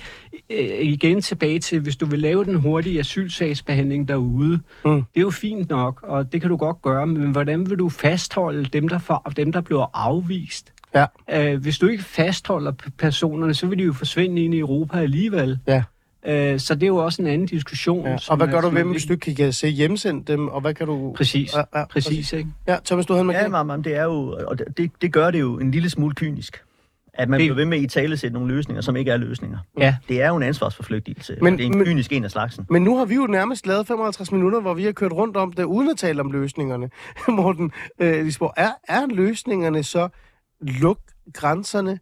Øh, 0.49 0.79
igen 0.81 1.21
tilbage 1.21 1.59
til, 1.59 1.79
hvis 1.79 1.95
du 1.95 2.05
vil 2.05 2.19
lave 2.19 2.45
den 2.45 2.55
hurtige 2.55 2.99
asylsagsbehandling 2.99 4.07
derude, 4.07 4.59
Mm. 4.85 4.91
det 4.95 5.03
er 5.15 5.21
jo 5.21 5.29
fint 5.29 5.69
nok, 5.69 5.99
og 6.03 6.31
det 6.31 6.41
kan 6.41 6.49
du 6.49 6.57
godt 6.57 6.81
gøre, 6.81 7.07
men 7.07 7.31
hvordan 7.31 7.69
vil 7.69 7.79
du 7.79 7.89
fastholde 7.89 8.63
dem, 8.65 8.87
der, 8.87 8.99
for, 8.99 9.31
dem, 9.35 9.51
der 9.51 9.61
bliver 9.61 9.85
afvist? 9.93 10.73
Ja. 10.95 11.05
Øh, 11.31 11.61
hvis 11.61 11.77
du 11.79 11.87
ikke 11.87 12.03
fastholder 12.03 12.71
personerne, 12.97 13.53
så 13.53 13.67
vil 13.67 13.77
de 13.79 13.83
jo 13.83 13.93
forsvinde 13.93 14.41
ind 14.43 14.53
i 14.53 14.59
Europa 14.59 14.97
alligevel. 14.97 15.59
Ja. 15.67 15.83
Øh, 16.27 16.59
så 16.59 16.75
det 16.75 16.83
er 16.83 16.87
jo 16.87 16.97
også 16.97 17.21
en 17.21 17.27
anden 17.27 17.47
diskussion. 17.47 18.07
Ja. 18.07 18.17
Og 18.29 18.37
hvad 18.37 18.47
gør 18.47 18.61
du 18.61 18.69
ved 18.69 18.79
dem, 18.79 18.91
hvis 18.91 19.05
du 19.05 19.13
ikke 19.13 19.35
kan 19.35 19.53
se 19.53 19.67
hjemsende 19.67 20.23
dem, 20.31 20.47
og 20.47 20.61
hvad 20.61 20.73
kan 20.73 20.87
du... 20.87 21.13
Præcis, 21.17 21.53
Ja, 21.55 21.79
ja, 21.79 21.85
præcis, 21.85 22.33
ikke? 22.33 22.49
Ja, 22.67 22.77
Thomas, 22.85 23.05
du 23.05 23.13
havde 23.13 23.25
en 23.25 23.31
Ja, 23.53 23.63
men 23.63 23.83
det 23.83 23.95
er 23.95 24.03
jo, 24.03 24.37
og 24.47 24.59
det, 24.77 24.91
det 25.01 25.13
gør 25.13 25.31
det 25.31 25.39
jo 25.39 25.59
en 25.59 25.71
lille 25.71 25.89
smule 25.89 26.15
kynisk. 26.15 26.61
At 27.13 27.29
man 27.29 27.39
Det- 27.39 27.45
bliver 27.47 27.55
ved 27.55 27.65
med 27.65 27.77
at 27.77 27.83
i 27.83 27.87
tale 27.87 28.17
sætte 28.17 28.33
nogle 28.33 28.55
løsninger, 28.55 28.81
som 28.81 28.95
ikke 28.95 29.11
er 29.11 29.17
løsninger. 29.17 29.57
Ja. 29.79 29.95
Det 30.09 30.21
er 30.21 30.27
jo 30.29 30.35
en 30.37 30.43
ansvarsforflygtigelse. 30.43 31.33
Men- 31.35 31.43
Men, 31.43 31.57
det 31.57 31.63
er 31.63 31.67
en 31.67 31.77
men- 31.77 31.85
kynisk 31.85 32.11
en 32.13 32.23
af 32.23 32.31
slagsen. 32.31 32.65
Men 32.69 32.83
nu 32.83 32.97
har 32.97 33.05
vi 33.05 33.15
jo 33.15 33.27
nærmest 33.27 33.67
lavet 33.67 33.87
55 33.87 34.31
minutter, 34.31 34.61
hvor 34.61 34.73
vi 34.73 34.83
har 34.83 34.91
kørt 34.91 35.11
rundt 35.11 35.37
om 35.37 35.53
det, 35.53 35.63
uden 35.63 35.89
at 35.89 35.97
tale 35.97 36.21
om 36.21 36.31
løsningerne. 36.31 36.89
Morten 37.37 37.71
øh, 37.99 38.25
Lisborg, 38.25 38.53
er, 38.57 38.69
er 38.87 39.05
løsningerne 39.07 39.83
så 39.83 40.07
luk 40.61 40.99
grænserne, 41.33 41.99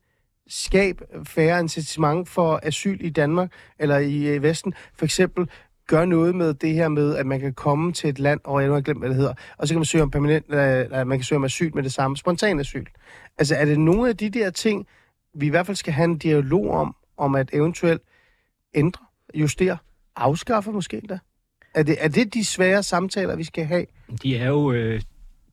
skab 0.47 1.01
færre 1.23 1.59
incitament 1.59 2.29
for 2.29 2.59
asyl 2.63 2.97
i 3.01 3.09
Danmark 3.09 3.51
eller 3.79 3.97
i 3.97 4.27
øh, 4.27 4.43
Vesten? 4.43 4.73
For 4.95 5.05
eksempel 5.05 5.49
gør 5.87 6.05
noget 6.05 6.35
med 6.35 6.53
det 6.53 6.73
her 6.73 6.87
med, 6.87 7.15
at 7.15 7.25
man 7.25 7.39
kan 7.39 7.53
komme 7.53 7.93
til 7.93 8.09
et 8.09 8.19
land, 8.19 8.39
og 8.43 8.61
jeg 8.61 8.67
nu 8.67 8.73
har 8.73 8.81
glemt, 8.81 8.99
hvad 8.99 9.09
det 9.09 9.17
hedder, 9.17 9.33
og 9.57 9.67
så 9.67 9.73
kan 9.73 9.79
man 9.79 9.85
søge 9.85 10.03
om 10.03 10.11
permanent, 10.11 10.45
øh, 10.49 10.99
øh, 10.99 11.07
man 11.07 11.17
kan 11.17 11.23
søge 11.23 11.37
om 11.37 11.43
asyl 11.43 11.71
med 11.75 11.83
det 11.83 11.93
samme, 11.93 12.17
spontan 12.17 12.59
asyl. 12.59 12.85
Altså 13.37 13.55
er 13.55 13.65
det 13.65 13.79
nogle 13.79 14.09
af 14.09 14.17
de 14.17 14.29
der 14.29 14.49
ting, 14.49 14.87
vi 15.33 15.45
i 15.45 15.49
hvert 15.49 15.65
fald 15.65 15.77
skal 15.77 15.93
have 15.93 16.05
en 16.05 16.17
dialog 16.17 16.71
om, 16.71 16.95
om 17.17 17.35
at 17.35 17.49
eventuelt 17.53 18.01
ændre, 18.73 19.05
justere, 19.33 19.77
afskaffe 20.15 20.71
måske 20.71 20.97
endda? 20.97 21.19
Er 21.73 21.83
det, 21.83 21.95
er 21.99 22.07
det 22.07 22.33
de 22.33 22.45
svære 22.45 22.83
samtaler, 22.83 23.35
vi 23.35 23.43
skal 23.43 23.65
have? 23.65 23.85
De 24.23 24.37
er 24.37 24.47
jo... 24.47 24.71
Øh, 24.71 25.01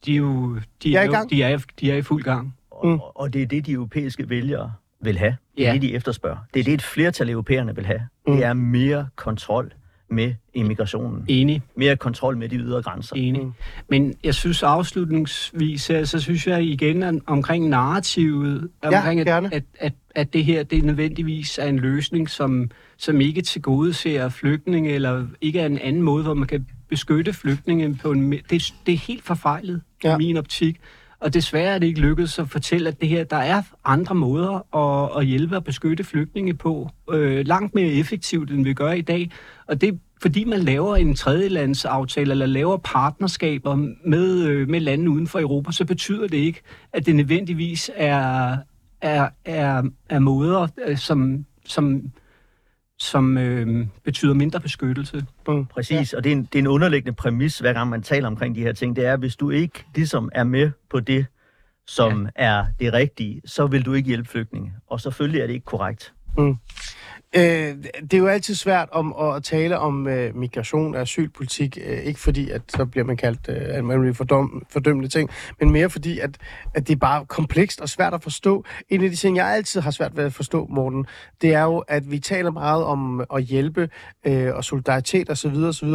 de 0.06 0.12
er 0.12 0.16
jo... 0.16 0.58
De 0.82 0.94
er 0.96 1.00
er, 1.00 1.02
i 1.02 1.06
jo, 1.06 1.24
de 1.30 1.42
er, 1.42 1.58
de 1.80 1.92
er 1.92 1.96
i 1.96 2.02
fuld 2.02 2.22
gang. 2.22 2.56
Og, 2.70 2.86
Mm. 2.86 2.92
mm. 2.92 3.00
og 3.00 3.32
det 3.32 3.42
er 3.42 3.46
det, 3.46 3.66
de 3.66 3.72
europæiske 3.72 4.28
vælgere 4.28 4.72
vil 5.02 5.18
have. 5.18 5.36
Det 5.56 5.62
er 5.64 5.68
Ja. 5.68 5.74
det, 5.74 5.82
de 5.82 5.94
efterspørger. 5.94 6.36
Det 6.54 6.60
er 6.60 6.64
det, 6.64 6.74
et 6.74 6.82
flertal 6.82 7.28
af 7.28 7.32
europæerne 7.32 7.74
vil 7.74 7.86
have. 7.86 8.00
Mm. 8.26 8.36
Det 8.36 8.44
er 8.44 8.52
mere 8.52 9.08
kontrol 9.16 9.72
med 10.10 10.34
immigrationen. 10.54 11.24
Enig, 11.28 11.62
Mere 11.76 11.96
kontrol 11.96 12.36
med 12.36 12.48
de 12.48 12.56
ydre 12.56 12.82
grænser. 12.82 13.16
enig. 13.16 13.42
Mm. 13.44 13.52
Men 13.88 14.14
jeg 14.24 14.34
synes 14.34 14.62
afslutningsvis, 14.62 15.82
så 15.82 16.20
synes 16.20 16.46
jeg 16.46 16.62
igen 16.64 17.02
at 17.02 17.14
omkring 17.26 17.68
narrativet, 17.68 18.68
Ja, 18.84 18.96
omkring 18.98 19.20
at, 19.20 19.26
gerne. 19.26 19.54
at, 19.54 19.62
at, 19.78 19.92
at 20.14 20.32
det 20.32 20.44
her, 20.44 20.62
det 20.62 20.84
nødvendigvis 20.84 21.58
er 21.58 21.66
en 21.66 21.78
løsning, 21.78 22.30
som, 22.30 22.70
som 22.96 23.20
ikke 23.20 23.42
tilgodeser 23.42 24.28
flygtninge, 24.28 24.90
eller 24.90 25.26
ikke 25.40 25.60
er 25.60 25.66
en 25.66 25.78
anden 25.78 26.02
måde, 26.02 26.24
hvor 26.24 26.34
man 26.34 26.48
kan 26.48 26.66
beskytte 26.88 27.32
flygtninge 27.32 27.94
på 28.02 28.10
en... 28.12 28.32
Det, 28.32 28.74
det 28.86 28.94
er 28.94 28.98
helt 28.98 29.24
forfejlet 29.24 29.82
ja. 30.04 30.08
Ja. 30.10 30.14
i 30.14 30.18
min 30.18 30.36
optik. 30.36 30.80
Og 31.22 31.34
desværre 31.34 31.74
er 31.74 31.78
det 31.78 31.86
ikke 31.86 32.00
lykkedes 32.00 32.38
at 32.38 32.48
fortælle, 32.48 32.88
at 32.88 33.00
det 33.00 33.08
her, 33.08 33.24
der 33.24 33.36
er 33.36 33.62
andre 33.84 34.14
måder 34.14 34.76
at, 34.76 35.20
at 35.20 35.26
hjælpe 35.26 35.56
og 35.56 35.64
beskytte 35.64 36.04
flygtninge 36.04 36.54
på, 36.54 36.90
øh, 37.10 37.46
langt 37.46 37.74
mere 37.74 37.92
effektivt, 37.92 38.50
end 38.50 38.64
vi 38.64 38.74
gør 38.74 38.92
i 38.92 39.00
dag. 39.00 39.30
Og 39.66 39.80
det 39.80 40.00
fordi 40.22 40.44
man 40.44 40.58
laver 40.58 40.96
en 40.96 41.14
tredjelandsaftale, 41.14 42.30
eller 42.30 42.46
laver 42.46 42.76
partnerskaber 42.76 43.74
med, 44.04 44.44
øh, 44.44 44.68
med 44.68 44.80
lande 44.80 45.10
uden 45.10 45.26
for 45.26 45.40
Europa, 45.40 45.72
så 45.72 45.84
betyder 45.84 46.28
det 46.28 46.36
ikke, 46.36 46.60
at 46.92 47.06
det 47.06 47.16
nødvendigvis 47.16 47.90
er, 47.94 48.56
er, 49.00 49.28
er, 49.44 49.82
er 50.08 50.18
måder, 50.18 50.68
øh, 50.86 50.98
som, 50.98 51.44
som, 51.66 52.02
som 53.02 53.38
øh, 53.38 53.86
betyder 54.04 54.34
mindre 54.34 54.60
beskyttelse. 54.60 55.26
Præcis, 55.64 56.12
og 56.12 56.24
det 56.24 56.32
er, 56.32 56.36
en, 56.36 56.44
det 56.44 56.54
er 56.54 56.58
en 56.58 56.66
underliggende 56.66 57.12
præmis, 57.12 57.58
hver 57.58 57.72
gang 57.72 57.90
man 57.90 58.02
taler 58.02 58.26
omkring 58.26 58.54
de 58.54 58.60
her 58.60 58.72
ting. 58.72 58.96
Det 58.96 59.06
er, 59.06 59.12
at 59.12 59.18
hvis 59.18 59.36
du 59.36 59.50
ikke 59.50 59.84
ligesom 59.94 60.30
er 60.32 60.44
med 60.44 60.70
på 60.90 61.00
det, 61.00 61.26
som 61.86 62.22
ja. 62.22 62.28
er 62.34 62.64
det 62.80 62.92
rigtige, 62.92 63.42
så 63.44 63.66
vil 63.66 63.86
du 63.86 63.92
ikke 63.92 64.06
hjælpe 64.06 64.28
flygtninge. 64.28 64.72
Og 64.86 65.00
selvfølgelig 65.00 65.40
er 65.40 65.46
det 65.46 65.54
ikke 65.54 65.64
korrekt. 65.64 66.12
Øh, 67.36 67.76
det 68.02 68.14
er 68.14 68.18
jo 68.18 68.26
altid 68.26 68.54
svært 68.54 68.88
om 68.92 69.14
at 69.20 69.44
tale 69.44 69.78
om 69.78 70.08
øh, 70.08 70.36
migration 70.36 70.94
og 70.94 71.00
asylpolitik, 71.00 71.78
øh, 71.86 71.98
ikke 71.98 72.20
fordi, 72.20 72.50
at 72.50 72.62
så 72.68 72.84
bliver 72.84 73.04
man 73.04 73.16
kaldt 73.16 73.40
øh, 73.48 73.56
at 73.76 73.84
man 73.84 74.14
fordom, 74.14 74.66
fordømmende 74.70 75.08
ting, 75.08 75.30
men 75.60 75.70
mere 75.70 75.90
fordi, 75.90 76.18
at, 76.18 76.30
at 76.74 76.88
det 76.88 76.94
er 76.94 76.98
bare 76.98 77.24
komplekst 77.26 77.80
og 77.80 77.88
svært 77.88 78.14
at 78.14 78.22
forstå. 78.22 78.64
En 78.88 79.04
af 79.04 79.10
de 79.10 79.16
ting, 79.16 79.36
jeg 79.36 79.46
altid 79.46 79.80
har 79.80 79.90
svært 79.90 80.16
ved 80.16 80.24
at 80.24 80.34
forstå, 80.34 80.66
Morten, 80.70 81.06
det 81.42 81.54
er 81.54 81.62
jo, 81.62 81.78
at 81.78 82.10
vi 82.10 82.18
taler 82.18 82.50
meget 82.50 82.84
om 82.84 83.24
at 83.34 83.42
hjælpe 83.42 83.88
øh, 84.26 84.54
og 84.54 84.64
solidaritet 84.64 85.30
osv. 85.30 85.56
osv. 85.56 85.88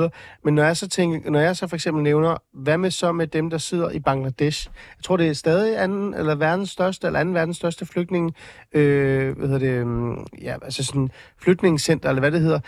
Men 0.44 0.56
når 0.56 0.64
jeg, 0.64 0.78
så 0.78 0.88
tænker, 0.90 1.30
når 1.32 1.40
jeg 1.40 1.56
så 1.56 1.68
for 1.68 1.76
eksempel 1.76 2.04
nævner, 2.04 2.38
hvad 2.54 2.78
med 2.78 2.92
så 2.92 3.12
med 3.12 3.28
dem, 3.28 3.50
der 3.50 3.58
sidder 3.58 3.90
i 3.90 4.00
Bangladesh? 4.00 4.70
Jeg 4.98 5.04
tror, 5.04 5.18
det 5.18 5.28
er 5.28 5.34
stadig 5.34 5.82
anden, 5.82 6.14
eller 6.14 6.36
verdens 6.36 6.70
største, 6.70 7.08
eller 7.08 7.20
anden 7.20 7.36
verdens 7.36 7.58
største 7.58 7.86
flygtning, 7.86 8.36
øh, 8.74 9.38
hvad 9.38 9.48
hedder 9.48 9.60
det, 9.60 9.72
øhm, 9.72 10.26
ja, 10.42 10.56
altså 10.62 10.84
sådan 10.84 11.10
flytningscenter, 11.42 12.10
eller 12.10 12.20
hvad 12.20 12.32
det 12.32 12.42
hedder, 12.42 12.60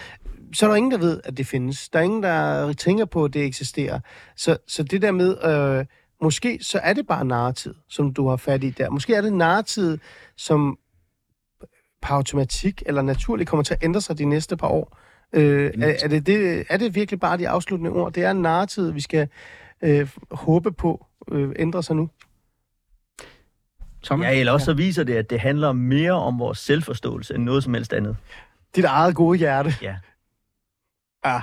så 0.54 0.66
er 0.66 0.70
der 0.70 0.76
ingen, 0.76 0.92
der 0.92 0.98
ved, 0.98 1.22
at 1.24 1.38
det 1.38 1.48
findes. 1.48 1.90
Der 1.90 2.00
er 2.00 2.04
ingen, 2.04 2.24
der 2.24 2.74
tænker 2.74 3.06
på, 3.06 3.26
at 3.26 3.34
det 3.34 3.46
eksisterer. 3.46 4.00
Så, 4.36 4.58
så 4.68 4.84
det 4.84 5.02
der 5.02 5.12
med, 5.12 5.46
øh, 5.46 5.86
måske 6.22 6.60
så 6.62 6.80
er 6.84 6.94
det 6.94 7.08
bare 7.08 7.26
narrativ, 7.26 7.74
som 7.90 8.14
du 8.14 8.28
har 8.28 8.38
fat 8.38 8.64
i 8.64 8.70
der. 8.70 8.90
Måske 8.90 9.16
er 9.16 9.22
det 9.22 9.34
narrativ, 9.34 9.98
som 10.38 10.78
per 12.02 12.14
automatik 12.14 12.84
eller 12.86 13.02
naturligt 13.02 13.50
kommer 13.50 13.64
til 13.64 13.74
at 13.74 13.84
ændre 13.84 14.02
sig 14.02 14.18
de 14.18 14.26
næste 14.26 14.58
par 14.58 14.68
år. 14.68 14.98
Øh, 15.34 15.72
er, 15.82 15.96
er, 16.04 16.08
det 16.08 16.28
det, 16.28 16.66
er 16.70 16.78
det 16.78 16.96
virkelig 16.96 17.20
bare 17.20 17.38
de 17.38 17.50
afsluttende 17.50 17.92
ord? 17.92 18.14
Det 18.14 18.24
er 18.24 18.34
narrativet, 18.34 18.96
vi 18.96 19.02
skal 19.02 19.28
øh, 19.82 20.10
håbe 20.32 20.72
på 20.72 21.06
øh, 21.32 21.52
ændrer 21.56 21.82
sig 21.82 21.96
nu. 21.96 22.10
Thomas? 24.04 24.26
Ja, 24.26 24.40
eller 24.40 24.52
også 24.52 24.66
så 24.66 24.74
viser 24.74 25.04
det, 25.04 25.16
at 25.16 25.30
det 25.30 25.40
handler 25.40 25.72
mere 25.72 26.12
om 26.12 26.40
vores 26.40 26.58
selvforståelse 26.58 27.36
end 27.36 27.44
noget 27.44 27.64
som 27.64 27.74
helst 27.74 27.94
andet. 27.94 28.18
Dit 28.76 28.86
eget 28.86 29.16
gode 29.16 29.38
hjerte. 29.38 29.74
Ja. 29.82 29.96
Ja. 31.26 31.42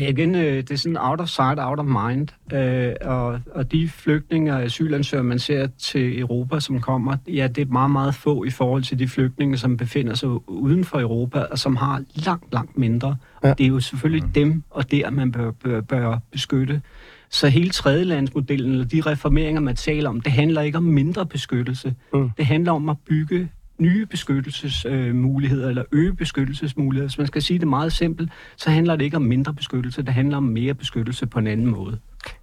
Ja, 0.00 0.08
igen, 0.08 0.34
øh, 0.34 0.56
det 0.56 0.70
er 0.70 0.76
sådan 0.76 0.96
out 0.96 1.20
of 1.20 1.28
sight, 1.28 1.58
out 1.60 1.78
of 1.78 1.86
mind. 1.86 2.28
Øh, 2.52 2.94
og, 3.00 3.40
og 3.54 3.72
de 3.72 3.88
flygtninge 3.88 4.52
og 4.52 4.62
asylansøgere, 4.62 5.24
man 5.24 5.38
ser 5.38 5.66
til 5.66 6.20
Europa, 6.20 6.60
som 6.60 6.80
kommer, 6.80 7.16
ja, 7.28 7.48
det 7.48 7.68
er 7.68 7.72
meget, 7.72 7.90
meget 7.90 8.14
få 8.14 8.44
i 8.44 8.50
forhold 8.50 8.82
til 8.82 8.98
de 8.98 9.08
flygtninge, 9.08 9.58
som 9.58 9.76
befinder 9.76 10.14
sig 10.14 10.48
uden 10.48 10.84
for 10.84 11.00
Europa, 11.00 11.40
og 11.40 11.58
som 11.58 11.76
har 11.76 12.02
langt, 12.14 12.52
langt 12.52 12.78
mindre. 12.78 13.16
Ja. 13.42 13.48
Ja. 13.48 13.54
Det 13.54 13.64
er 13.64 13.68
jo 13.68 13.80
selvfølgelig 13.80 14.24
mm. 14.24 14.32
dem 14.32 14.62
og 14.70 14.90
der, 14.90 15.10
man 15.10 15.32
bør, 15.32 15.50
bør, 15.50 15.80
bør 15.80 16.18
beskytte. 16.30 16.82
Så 17.30 17.48
hele 17.48 17.70
tredjelandsmodellen, 17.70 18.72
eller 18.72 18.84
de 18.84 19.00
reformeringer, 19.00 19.60
man 19.60 19.76
taler 19.76 20.08
om, 20.08 20.20
det 20.20 20.32
handler 20.32 20.62
ikke 20.62 20.78
om 20.78 20.84
mindre 20.84 21.26
beskyttelse. 21.26 21.94
Mm. 22.12 22.30
Det 22.36 22.46
handler 22.46 22.72
om 22.72 22.88
at 22.88 22.96
bygge 23.08 23.48
nye 23.82 24.06
beskyttelsesmuligheder, 24.06 25.68
eller 25.68 25.84
øge 25.92 26.14
beskyttelsesmuligheder. 26.16 27.08
Hvis 27.08 27.18
man 27.18 27.26
skal 27.26 27.42
sige 27.42 27.58
det 27.58 27.68
meget 27.68 27.92
simpelt, 27.92 28.30
så 28.56 28.70
handler 28.70 28.96
det 28.96 29.04
ikke 29.04 29.16
om 29.16 29.22
mindre 29.22 29.54
beskyttelse, 29.54 30.02
det 30.02 30.14
handler 30.14 30.36
om 30.36 30.42
mere 30.42 30.74
beskyttelse 30.74 31.26
på 31.26 31.38
en 31.38 31.46
anden 31.46 31.66
måde. 31.66 31.98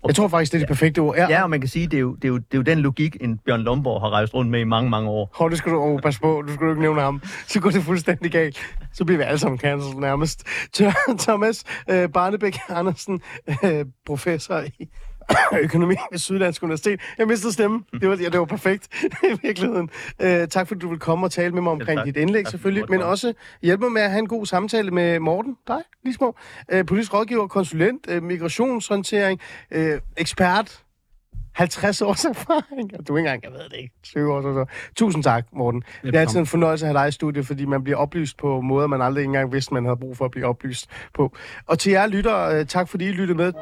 Jeg 0.07 0.15
tror 0.15 0.27
faktisk, 0.27 0.51
det 0.51 0.57
er 0.57 0.61
det 0.61 0.67
perfekte 0.67 0.99
ord. 0.99 1.15
Ja. 1.15 1.27
Ja, 1.29 1.43
og 1.43 1.49
man 1.49 1.59
kan 1.59 1.69
sige, 1.69 1.87
det 1.87 1.97
er 1.97 2.01
jo, 2.01 2.15
det 2.15 2.25
er 2.25 2.27
jo, 2.29 2.37
det 2.37 2.53
er 2.53 2.57
jo 2.57 2.61
den 2.61 2.79
logik, 2.79 3.17
en 3.21 3.37
Bjørn 3.37 3.61
Lomborg 3.61 4.01
har 4.01 4.09
rejst 4.09 4.33
rundt 4.33 4.51
med 4.51 4.59
i 4.59 4.63
mange, 4.63 4.89
mange 4.89 5.09
år. 5.09 5.31
Hov, 5.35 5.49
det 5.49 5.57
skal 5.57 5.71
du 5.71 5.77
oh, 5.77 5.99
passe 5.99 6.21
på. 6.21 6.43
Du 6.47 6.53
skal 6.53 6.69
ikke 6.69 6.81
nævne 6.81 7.01
ham. 7.01 7.21
Så 7.47 7.59
går 7.59 7.69
det 7.69 7.83
fuldstændig 7.83 8.31
galt. 8.31 8.57
Så 8.93 9.05
bliver 9.05 9.17
vi 9.17 9.23
alle 9.23 9.39
sammen 9.39 9.59
cancelled 9.59 10.01
nærmest. 10.01 10.47
Tør- 10.77 11.15
Thomas 11.19 11.63
øh, 11.89 12.09
Barnebæk 12.09 12.57
Andersen, 12.69 13.21
øh, 13.63 13.85
professor 14.05 14.63
i 14.79 14.89
økonomi 15.63 15.95
ved 16.11 16.19
Syddansk 16.19 16.63
Universitet. 16.63 16.99
Jeg 17.17 17.27
mistede 17.27 17.53
stemmen. 17.53 17.85
Det 18.01 18.09
var, 18.09 18.15
ja, 18.15 18.29
det 18.29 18.39
var 18.39 18.45
perfekt 18.45 18.87
i 19.31 19.39
virkeligheden. 19.41 19.89
Øh, 20.19 20.47
tak 20.47 20.67
fordi 20.67 20.79
du 20.79 20.89
vil 20.89 20.99
komme 20.99 21.25
og 21.25 21.31
tale 21.31 21.53
med 21.53 21.61
mig 21.61 21.71
omkring 21.71 21.99
tak. 21.99 22.05
dit 22.05 22.17
indlæg 22.17 22.45
Tak, 22.45 22.51
selvfølgelig, 22.51 22.85
men 22.89 23.01
også 23.01 23.33
hjælpe 23.61 23.83
mig 23.83 23.91
med 23.91 24.01
at 24.01 24.09
have 24.09 24.19
en 24.19 24.27
god 24.27 24.45
samtale 24.45 24.91
med 24.91 25.19
Morten, 25.19 25.57
dig, 25.67 25.81
Lismo, 26.05 26.31
øh, 26.69 26.85
politisk 26.85 27.13
rådgiver, 27.13 27.47
konsulent, 27.47 28.05
øh, 28.09 28.23
migrationshåndtering, 28.23 29.39
øh, 29.71 29.99
ekspert, 30.17 30.83
50 31.53 32.01
års 32.01 32.25
erfaring. 32.35 33.07
Du 33.07 33.17
ikke 33.17 33.29
engang, 33.29 33.43
jeg 33.43 33.51
ved 33.51 33.69
det 33.69 33.77
ikke, 33.77 33.93
20 34.03 34.33
år 34.33 34.41
så. 34.41 34.65
Tusind 34.95 35.23
tak, 35.23 35.45
Morten. 35.53 35.83
Det 36.03 36.15
er 36.15 36.19
altid 36.19 36.39
en 36.39 36.45
fornøjelse 36.45 36.85
at 36.85 36.93
have 36.93 37.03
dig 37.03 37.09
i 37.09 37.11
studiet, 37.11 37.47
fordi 37.47 37.65
man 37.65 37.83
bliver 37.83 37.97
oplyst 37.97 38.37
på 38.37 38.61
måder, 38.61 38.87
man 38.87 39.01
aldrig 39.01 39.23
engang 39.23 39.53
vidste, 39.53 39.73
man 39.73 39.85
havde 39.85 39.97
brug 39.97 40.17
for 40.17 40.25
at 40.25 40.31
blive 40.31 40.45
oplyst 40.45 40.89
på. 41.13 41.35
Og 41.65 41.79
til 41.79 41.91
jer 41.91 42.07
lytter, 42.07 42.39
øh, 42.49 42.65
tak 42.65 42.89
fordi 42.89 43.05
I 43.05 43.11
lyttede 43.11 43.37
med. 43.37 43.53